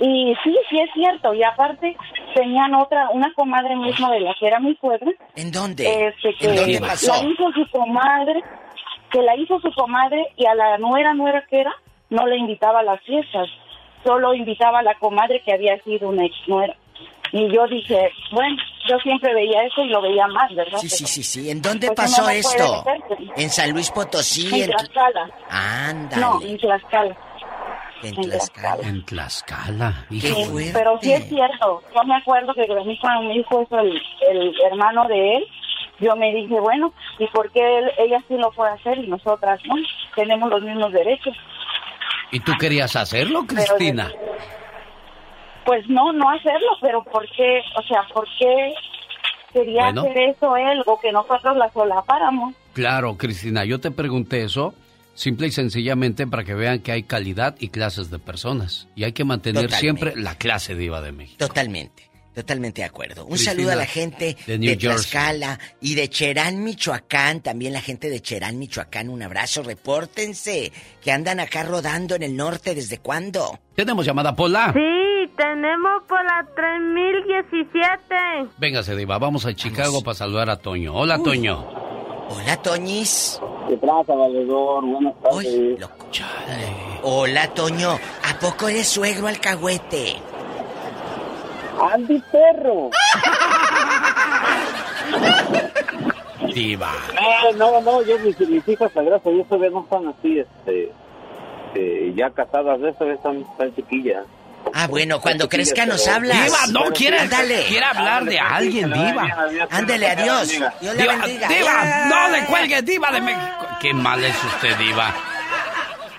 [0.00, 1.96] Y sí, sí es cierto, y aparte
[2.34, 5.10] tenían otra, una comadre misma de la que era mi suegra.
[5.36, 6.08] ¿en dónde?
[6.08, 7.12] Este, que ¿En dónde pasó?
[7.12, 8.42] La hizo su comadre,
[9.10, 11.74] que la hizo su comadre y a la nuera nuera que era,
[12.08, 13.48] no le invitaba a las fiestas,
[14.04, 16.74] solo invitaba a la comadre que había sido una ex nuera.
[17.32, 18.56] Y yo dije, bueno,
[18.88, 20.78] yo siempre veía eso y lo veía más, ¿verdad?
[20.78, 21.50] Sí, sí, sí, sí.
[21.50, 22.84] ¿En dónde Pues pasó no puede esto?
[23.36, 24.62] ¿En San Luis Potosí?
[24.62, 25.30] En Tlaxcala.
[25.48, 26.20] Ándale.
[26.20, 27.16] No, en Tlaxcala.
[28.02, 28.88] En en Tlaxcala.
[28.88, 30.06] En Tlaxcala.
[30.08, 30.50] Qué hijo.
[30.50, 30.72] fuerte.
[30.72, 31.82] Pero sí es cierto.
[31.94, 32.66] Yo me acuerdo que
[33.00, 34.00] cuando me dijo eso el,
[34.30, 35.46] el hermano de él,
[36.00, 39.60] yo me dije, bueno, ¿y por qué él- ella sí lo puede hacer y nosotras
[39.66, 39.74] no?
[40.16, 41.36] Tenemos los mismos derechos.
[42.32, 44.10] ¿Y tú querías hacerlo, Pero Cristina?
[45.64, 47.60] Pues no, no hacerlo, pero ¿por qué?
[47.78, 48.72] O sea, ¿por qué
[49.52, 50.00] quería Bueno.
[50.02, 52.54] hacer eso él o que nosotros la solapáramos?
[52.72, 54.72] Claro, Cristina, yo te pregunté eso
[55.20, 58.88] simple y sencillamente para que vean que hay calidad y clases de personas.
[58.96, 59.80] Y hay que mantener Totalmente.
[59.80, 61.46] siempre la clase diva de México.
[61.46, 62.08] Totalmente.
[62.34, 63.24] Totalmente de acuerdo.
[63.24, 64.88] Un Cristina, saludo a la gente de de, New Jersey.
[64.88, 67.40] Tlaxcala y de Cherán, Michoacán.
[67.40, 69.10] También la gente de Cherán, Michoacán.
[69.10, 69.62] Un abrazo.
[69.62, 70.72] Repórtense.
[71.02, 72.74] Que andan acá rodando en el norte.
[72.74, 73.58] ¿Desde cuándo?
[73.74, 74.72] Tenemos llamada Pola.
[74.72, 78.54] Sí, tenemos por la 3017.
[78.58, 80.94] Véngase, diva, vamos a Chicago para saludar a Toño.
[80.94, 81.24] Hola, Uy.
[81.24, 81.89] Toño.
[82.32, 83.40] Hola, Toñis.
[83.68, 84.86] ¿Qué pasa, valedor?
[84.86, 85.80] Buenas tardes.
[87.02, 87.90] Hola, Toño.
[87.90, 90.14] ¿A poco eres suegro alcahuete?
[91.92, 92.90] Andy Perro.
[96.54, 96.92] Diva.
[97.18, 100.92] Ah, no, no, yo mis, mis hijas, gracias Dios, todavía no están así, este,
[101.74, 104.24] eh, ya casadas, de eso están tan chiquillas.
[104.72, 106.44] Ah, bueno, cuando crezca nos hablas.
[106.44, 107.28] Diva, no, quiere,
[107.68, 109.46] quiere hablar de alguien, diva.
[109.70, 110.48] Ándele, adiós.
[110.48, 111.48] Dios le Diva, bendiga.
[111.48, 113.66] diva, no le cuelgue, diva de México.
[113.80, 115.14] Qué mal es usted, diva.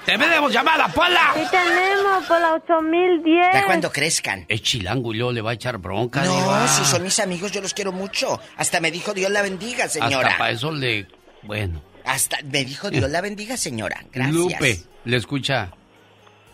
[0.05, 1.31] Tenemos llamada, Pola.
[1.35, 3.53] Sí, tenemos por la 8010.
[3.53, 4.45] Ya cuando crezcan.
[4.49, 6.68] Es chilango y luego le va a echar bronca, No, diva.
[6.68, 8.39] si son mis amigos, yo los quiero mucho.
[8.57, 10.27] Hasta me dijo Dios la bendiga, señora.
[10.30, 11.07] Hasta para eso le...
[11.43, 11.81] Bueno.
[12.03, 14.03] Hasta me dijo Dios la bendiga, señora.
[14.11, 14.34] Gracias.
[14.35, 15.72] Lupe, le escucha.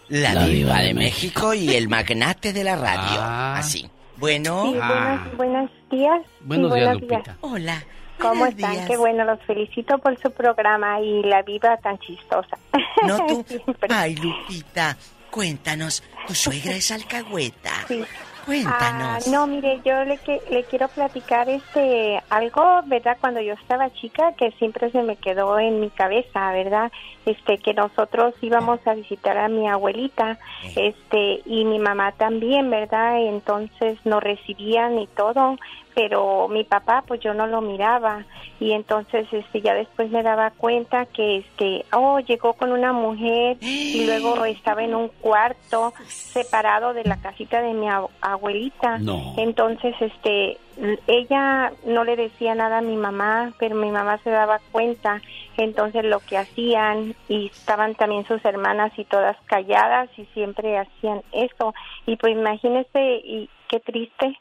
[0.10, 3.20] La, La diva diva de de México y el magnate de la radio.
[3.22, 3.58] Ah.
[3.58, 3.90] Así.
[4.18, 4.64] Bueno.
[4.66, 6.22] Sí, buenos, buenos días.
[6.26, 7.38] Sí, Buenos días, Lupita.
[7.42, 7.84] Hola.
[8.20, 8.72] ¿Cómo Buenos están?
[8.72, 8.88] días.
[8.88, 12.58] Qué bueno, los felicito por su programa y la viva tan chistosa.
[13.06, 13.46] No tú.
[13.90, 14.98] Ay, Lupita,
[15.30, 16.02] cuéntanos.
[16.26, 17.72] ¿Tu suegra es alcahueta?
[17.88, 18.04] Sí.
[18.48, 19.28] Cuéntanos.
[19.28, 23.18] Ah, no, mire, yo le, que- le quiero platicar este algo, ¿verdad?
[23.20, 26.90] Cuando yo estaba chica, que siempre se me quedó en mi cabeza, ¿verdad?
[27.26, 30.40] Este, que nosotros íbamos a visitar a mi abuelita,
[30.78, 33.20] este, y mi mamá también, ¿verdad?
[33.20, 35.58] Entonces nos recibían y todo,
[35.98, 38.24] pero mi papá, pues yo no lo miraba,
[38.60, 43.58] y entonces, este, ya después me daba cuenta que, este, oh, llegó con una mujer
[43.62, 45.96] y luego estaba en un cuarto
[46.34, 49.00] separado de la casita de mi ab- abuelita.
[49.00, 49.34] No.
[49.38, 50.60] Entonces, este,
[51.08, 55.20] ella no le decía nada a mi mamá, pero mi mamá se daba cuenta.
[55.58, 61.24] Entonces, lo que hacían, y estaban también sus hermanas y todas calladas y siempre hacían
[61.32, 61.74] eso.
[62.06, 64.38] Y pues imagínese, y qué triste.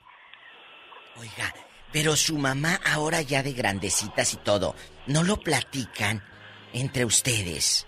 [1.19, 1.55] Oiga,
[1.93, 4.75] pero su mamá ahora ya de grandecitas y todo,
[5.07, 6.23] ¿no lo platican
[6.73, 7.87] entre ustedes?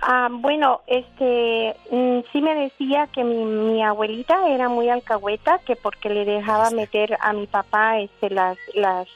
[0.00, 5.74] Ah, bueno, este, mm, sí me decía que mi, mi abuelita era muy alcahueta, que
[5.74, 9.08] porque le dejaba meter a mi papá, este, las, las,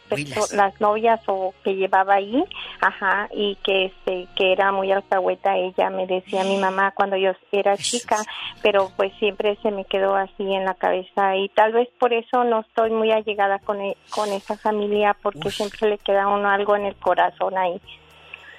[0.53, 2.45] las novias o que llevaba ahí,
[2.81, 5.57] ajá, y que, este, que era muy alcahueta.
[5.57, 8.17] Ella me decía mi mamá cuando yo era chica,
[8.61, 12.43] pero pues siempre se me quedó así en la cabeza y tal vez por eso
[12.43, 16.49] no estoy muy allegada con, e- con esa familia, porque siempre le queda a uno
[16.51, 17.81] algo en el corazón ahí.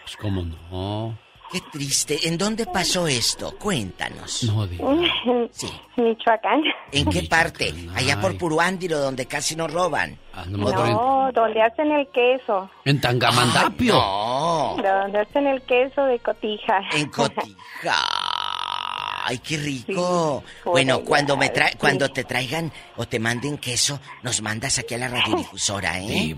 [0.03, 1.17] Pues cómo no.
[1.53, 2.27] Qué triste.
[2.27, 3.55] ¿En dónde pasó esto?
[3.59, 4.41] Cuéntanos.
[4.43, 4.67] No,
[5.51, 5.71] Sí.
[5.97, 6.63] Michoacán.
[6.91, 7.71] ¿En qué parte?
[7.95, 10.17] Allá por Puruándiro, donde casi nos roban.
[10.47, 12.71] No, donde hacen el queso.
[12.85, 13.93] En Tangamandapio.
[13.93, 14.77] No.
[14.81, 16.81] Donde hacen el queso de cotija.
[16.91, 17.53] En Cotija.
[19.25, 20.43] Ay, qué rico.
[20.65, 21.77] bueno, allá, cuando me tra sí.
[21.77, 26.35] cuando te traigan o te manden queso, nos mandas aquí a la radiodifusora, ¿eh?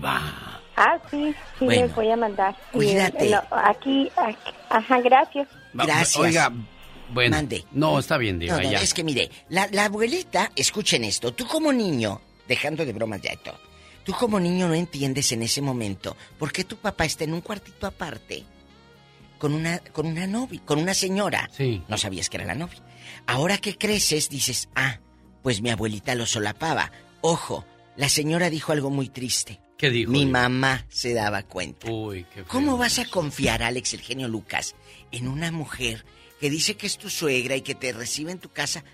[0.76, 2.54] Ah, sí, sí, Bueno, les voy a mandar.
[2.72, 3.30] Y, cuídate.
[3.30, 5.48] no, aquí, aquí, ajá, gracias.
[5.72, 6.16] Gracias.
[6.16, 6.52] Oiga,
[7.12, 7.36] bueno.
[7.36, 7.64] Mande.
[7.72, 8.80] No, está bien, No, Diva, no, ya.
[8.80, 13.30] es que mire, la, la abuelita, escuchen esto, tú como niño, dejando de bromas ya
[13.30, 13.58] esto,
[14.04, 17.40] tú como niño no entiendes en ese momento por qué tu papá está en un
[17.40, 18.44] cuartito aparte
[19.38, 21.48] con una, con una novia, con una señora.
[21.52, 21.82] Sí.
[21.88, 22.78] No sabías que era la novia.
[23.26, 24.98] Ahora que creces, dices, ah,
[25.42, 26.90] pues mi abuelita lo solapaba.
[27.20, 27.64] Ojo,
[27.96, 29.60] la señora dijo algo muy triste.
[29.78, 30.10] ¿Qué dijo?
[30.12, 31.90] Mi mamá se daba cuenta.
[31.90, 32.44] Uy, qué feo.
[32.48, 34.74] ¿Cómo vas a confiar, Alex, el genio Lucas,
[35.12, 36.04] en una mujer
[36.40, 38.84] que dice que es tu suegra y que te recibe en tu casa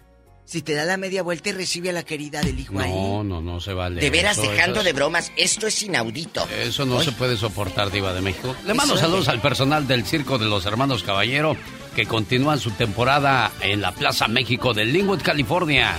[0.44, 2.90] si te da la media vuelta y recibe a la querida del hijo ahí?
[2.90, 4.00] No, no, no se vale.
[4.00, 6.46] De veras, Eso- dejando eso- de bromas, esto es inaudito.
[6.48, 8.54] Eso no se puede soportar, Diva de México.
[8.66, 11.56] Le mando saludos al personal del Circo de los Hermanos Caballero
[11.94, 15.96] que continúan su temporada en la Plaza México de Linwood, California.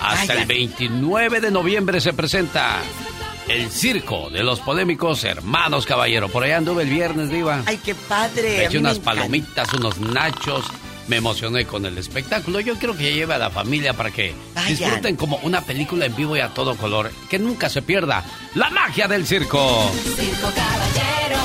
[0.00, 2.80] Hasta el 29 de noviembre se presenta
[3.50, 6.28] el Circo de los Polémicos Hermanos Caballero.
[6.28, 7.62] Por allá anduve el viernes, Diva.
[7.66, 8.58] Ay, qué padre.
[8.58, 10.64] Me eché unas palomitas, unos nachos.
[11.08, 12.60] Me emocioné con el espectáculo.
[12.60, 14.68] Yo quiero que lleve a la familia para que Vayan.
[14.76, 17.10] disfruten como una película en vivo y a todo color.
[17.28, 18.24] Que nunca se pierda
[18.54, 19.90] la magia del circo.
[20.16, 21.40] Circo Caballero.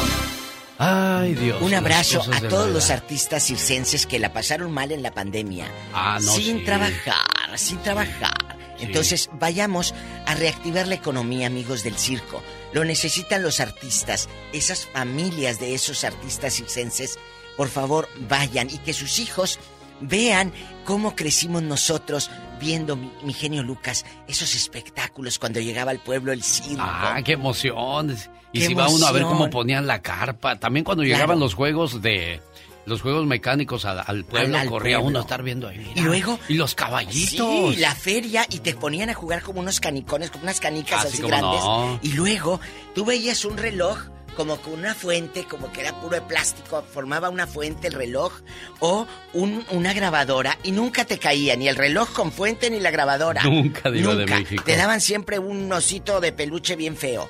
[0.77, 1.57] Ay, Dios.
[1.61, 5.65] Un abrazo a todos los artistas circenses que la pasaron mal en la pandemia.
[5.94, 6.64] Ah, no, Sin sí.
[6.65, 8.36] trabajar, sin trabajar.
[8.80, 9.93] Entonces, vayamos
[10.26, 12.41] a reactivar la economía, amigos del circo.
[12.73, 17.18] Lo necesitan los artistas, esas familias de esos artistas circenses.
[17.57, 19.60] Por favor, vayan y que sus hijos
[20.02, 20.52] vean
[20.84, 22.30] cómo crecimos nosotros
[22.60, 26.81] viendo mi, mi genio Lucas, esos espectáculos cuando llegaba al pueblo el circo.
[26.84, 28.15] Ah, qué emoción.
[28.52, 30.57] Y Qué si va uno a ver cómo ponían la carpa.
[30.57, 31.15] También cuando Claro.
[31.15, 32.41] llegaban los juegos de.
[32.86, 35.10] Los juegos mecánicos al, al pueblo, Al- al corría pueblo.
[35.10, 35.80] uno a estar viendo ahí.
[35.80, 35.91] mira.
[35.95, 37.74] Y luego- Y los caballitos.
[37.76, 41.07] Sí, la feria y te ponían a jugar como unos canicones, como unas canicas Ah,
[41.10, 41.62] sí, así grandes.
[41.62, 41.99] no.
[42.03, 42.60] Y luego
[42.94, 43.98] tú veías un reloj
[44.36, 48.34] como con una fuente, como que era puro de plástico, formaba una fuente el reloj
[48.82, 52.91] o un- una grabadora y nunca te caía ni el reloj con fuente ni la
[52.91, 53.41] grabadora.
[53.44, 54.38] Nunca, de Nunca.
[54.40, 54.64] México.
[54.66, 57.30] Te daban siempre un osito de peluche bien feo.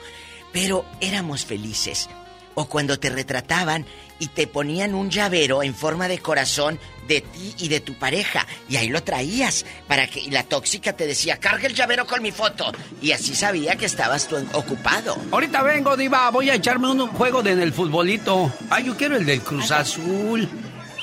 [0.51, 2.09] Pero éramos felices
[2.55, 3.85] o cuando te retrataban
[4.19, 8.47] y te ponían un llavero en forma de corazón de ti y de tu pareja
[8.67, 12.21] y ahí lo traías para que y la tóxica te decía carga el llavero con
[12.21, 12.71] mi foto
[13.01, 15.17] y así sabía que estabas tú ocupado.
[15.31, 18.51] Ahorita vengo diva, voy a echarme un juego de en el futbolito.
[18.69, 20.47] Ah, yo quiero el del Cruz Azul.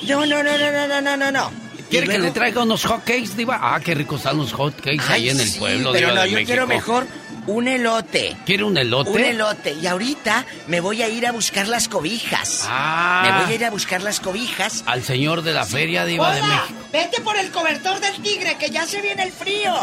[0.07, 1.51] No no no no no no no no.
[1.89, 3.59] ¿Quiere que le traiga unos hotcakes, diva?
[3.61, 5.91] Ah, qué ricos están los hotcakes ahí en el pueblo.
[5.91, 7.05] Pero diva, no, yo quiero mejor
[7.47, 8.35] un elote.
[8.45, 9.09] ¿Quiere un elote?
[9.11, 9.73] Un elote.
[9.73, 12.65] Y ahorita me voy a ir a buscar las cobijas.
[12.69, 13.21] Ah.
[13.25, 14.83] Me voy a ir a buscar las cobijas.
[14.85, 16.79] Al señor de la feria, de Hola, México.
[16.91, 19.73] vete por el cobertor del tigre, que ya se viene el frío.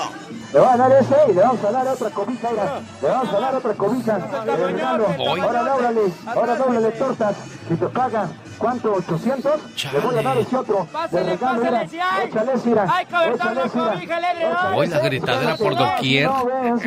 [0.53, 2.81] Le va a dar ese y le vamos a dar otra cobija, mira.
[3.01, 4.19] Le vamos a dar otra cobija.
[4.19, 5.24] de.
[5.27, 7.37] Ahora dóblale, ahora dóblale tortas.
[7.69, 8.95] Si te pagan, ¿cuánto?
[8.97, 9.93] ¿800?
[9.93, 10.87] Le voy a dar ese otro.
[11.11, 11.82] De regalo, mira.
[11.82, 12.87] Échale, mira.
[12.89, 13.39] Ay, no,
[13.69, 14.74] cobija, el edredón.
[14.74, 16.31] Hoy la gritadera por doquier.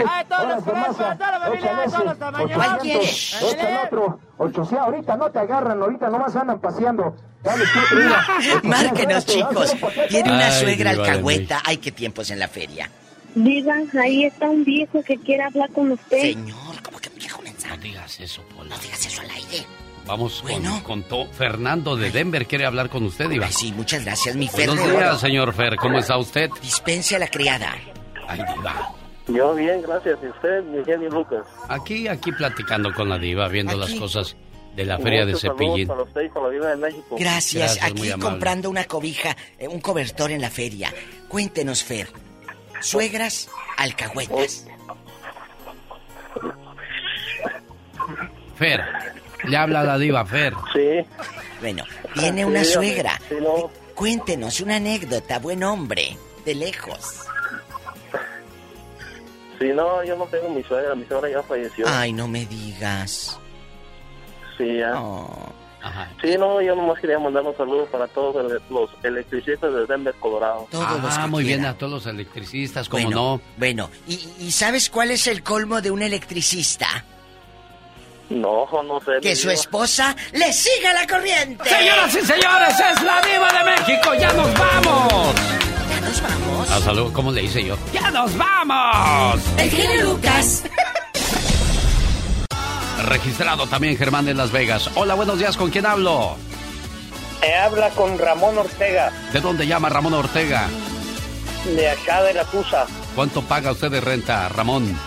[0.07, 2.57] Ay, todos los colores, para toda la familia, de todos los tamaños.
[2.57, 3.53] 800.
[3.53, 4.19] Échale otro.
[4.37, 4.79] 800.
[4.79, 7.15] Ahorita no te agarran, ahorita nomás andan paseando.
[7.41, 8.25] Dale, tú, otro, mira.
[8.37, 9.75] 800, Márquenos, chicos.
[10.09, 11.61] Tiene una Ay, suegra alcahueta.
[11.65, 12.89] Ay, qué tiempos en la feria.
[13.35, 16.21] Diva, ahí está un viejo que quiere hablar con usted.
[16.21, 18.75] Señor, ¿cómo que viejo No digas eso, Pola.
[18.75, 19.65] No digas eso al aire.
[20.05, 22.45] Vamos con, con to- Fernando de Denver.
[22.45, 23.45] ¿Quiere hablar con usted, Iba?
[23.47, 24.67] Ay, sí, muchas gracias, mi Fer.
[24.67, 25.75] Buenos días, señor Fer.
[25.77, 26.49] ¿Cómo está usted?
[26.61, 27.73] Dispense a la criada.
[28.27, 28.91] Ay, Diva.
[29.27, 30.17] Yo bien, gracias.
[30.21, 31.45] ¿Y usted, mi genio Lucas?
[31.69, 34.35] Aquí, aquí platicando con la Diva, viendo las cosas
[34.75, 35.87] de la feria de Cepillín.
[35.87, 37.15] para usted y para la Diva de México.
[37.17, 37.79] Gracias.
[37.81, 40.93] Aquí comprando una cobija, eh, un cobertor en la feria.
[41.29, 42.09] Cuéntenos, Fer.
[42.81, 44.65] Suegras, alcahuetas.
[48.57, 48.81] Fer,
[49.45, 50.53] le habla la Diva, Fer.
[50.73, 51.05] Sí.
[51.61, 51.83] Bueno,
[52.15, 53.19] viene una Sí, suegra.
[53.29, 53.69] Sí, no.
[53.95, 57.21] Cuéntenos una anécdota, buen hombre, de lejos.
[59.59, 60.95] Sí, no, yo no tengo mi suegra.
[60.95, 61.85] Mi suegra ya falleció.
[61.87, 63.39] Ay, no me digas.
[64.57, 64.93] Sí, ya.
[64.99, 65.53] Oh.
[66.21, 70.65] Sí, no, yo nomás quería mandar un saludo para todos los electricistas de Denver, Colorado.
[70.73, 73.41] ah, muy bien a todos los electricistas, como Bueno, no.
[73.57, 76.87] Bueno, ¿y, ¿y sabes cuál es el colmo de un electricista?
[78.33, 79.19] No, no sé.
[79.21, 81.69] Que su esposa le siga la corriente.
[81.69, 84.13] Señoras y señores, es la Diva de México.
[84.15, 85.35] ¡Ya nos vamos!
[85.89, 86.69] Ya nos vamos.
[86.71, 87.77] Ah, salud, ¿cómo le hice yo?
[87.93, 89.39] ¡Ya nos vamos!
[89.57, 90.63] El genio Lucas.
[93.05, 94.89] Registrado también Germán de Las Vegas.
[94.95, 96.35] Hola, buenos días, ¿con quién hablo?
[97.41, 100.67] Eh, habla con Ramón Ortega, ¿De dónde llama Ramón Ortega?
[101.65, 102.85] de acá de la Tusa.
[103.15, 104.97] ¿Cuánto paga usted de renta, Ramón?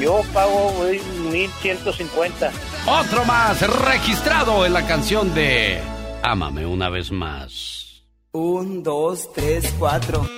[0.00, 1.00] Yo pago güey,
[1.30, 2.50] 1150.
[2.86, 5.80] Otro más, registrado en la canción de
[6.22, 8.04] Ámame una vez más.
[8.32, 10.28] Un, dos, tres, cuatro.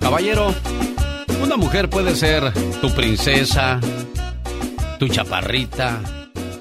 [0.00, 0.54] Caballero,
[1.42, 3.80] una mujer puede ser tu princesa,
[4.98, 6.00] tu chaparrita,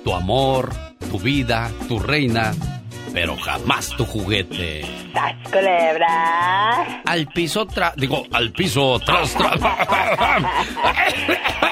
[0.03, 0.71] tu amor,
[1.11, 2.53] tu vida, tu reina,
[3.13, 5.08] pero jamás tu juguete.
[5.13, 7.01] ¡Sas, culebra!
[7.05, 7.95] Al piso tras...
[7.95, 9.33] Digo, al piso tras...
[9.33, 9.59] tras...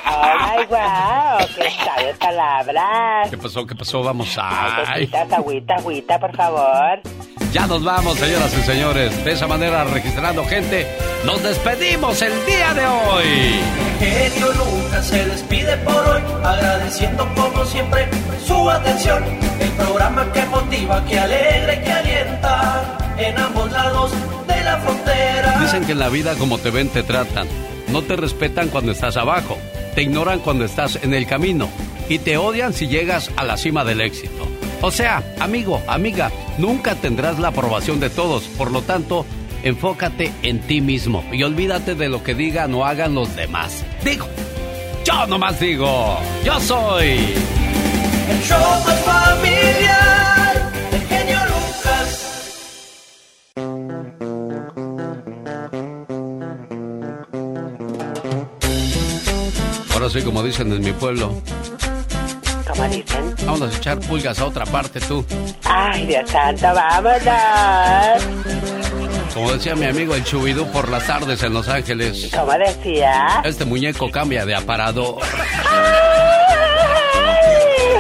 [0.06, 1.38] ¡Ay, guau!
[1.56, 3.30] ¡Qué sabias palabras!
[3.30, 3.66] ¿Qué pasó?
[3.66, 4.02] ¿Qué pasó?
[4.02, 4.82] Vamos a...
[4.94, 7.00] Agüita, agüita, agüita, por favor.
[7.52, 9.24] Ya nos vamos, señoras y señores.
[9.24, 10.88] De esa manera, registrando gente,
[11.24, 13.60] nos despedimos el día de hoy.
[14.00, 18.08] Genio Lucas se despide por hoy, agradeciendo como siempre
[18.46, 19.24] su atención.
[19.60, 24.12] El programa que motiva, que alegra y que alienta en ambos lados
[24.48, 25.60] de la frontera.
[25.62, 27.48] Dicen que en la vida como te ven te tratan.
[27.90, 29.58] No te respetan cuando estás abajo,
[29.96, 31.70] te ignoran cuando estás en el camino
[32.10, 34.48] y te odian si llegas a la cima del éxito.
[34.82, 39.26] O sea, amigo, amiga, nunca tendrás la aprobación de todos, por lo tanto,
[39.64, 43.84] enfócate en ti mismo y olvídate de lo que digan o hagan los demás.
[44.04, 44.28] Digo,
[45.04, 47.34] yo nomás digo, yo soy...
[48.30, 50.27] El show más familiar
[60.08, 61.34] Ahora sí, como dicen en mi pueblo,
[62.66, 63.36] ¿Cómo dicen?
[63.46, 65.26] vamos a echar pulgas a otra parte tú.
[65.66, 68.24] ¡Ay, Dios santo, vámonos!
[69.34, 72.30] Como decía mi amigo el Chubidú por las tardes en Los Ángeles.
[72.34, 73.42] ¿Cómo decía?
[73.44, 75.18] Este muñeco cambia de aparador.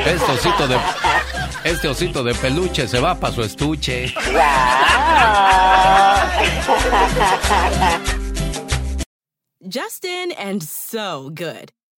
[0.05, 0.77] Este osito de.
[1.65, 4.13] Este osito de peluche se va para su estuche.
[9.69, 11.73] Justin and so good.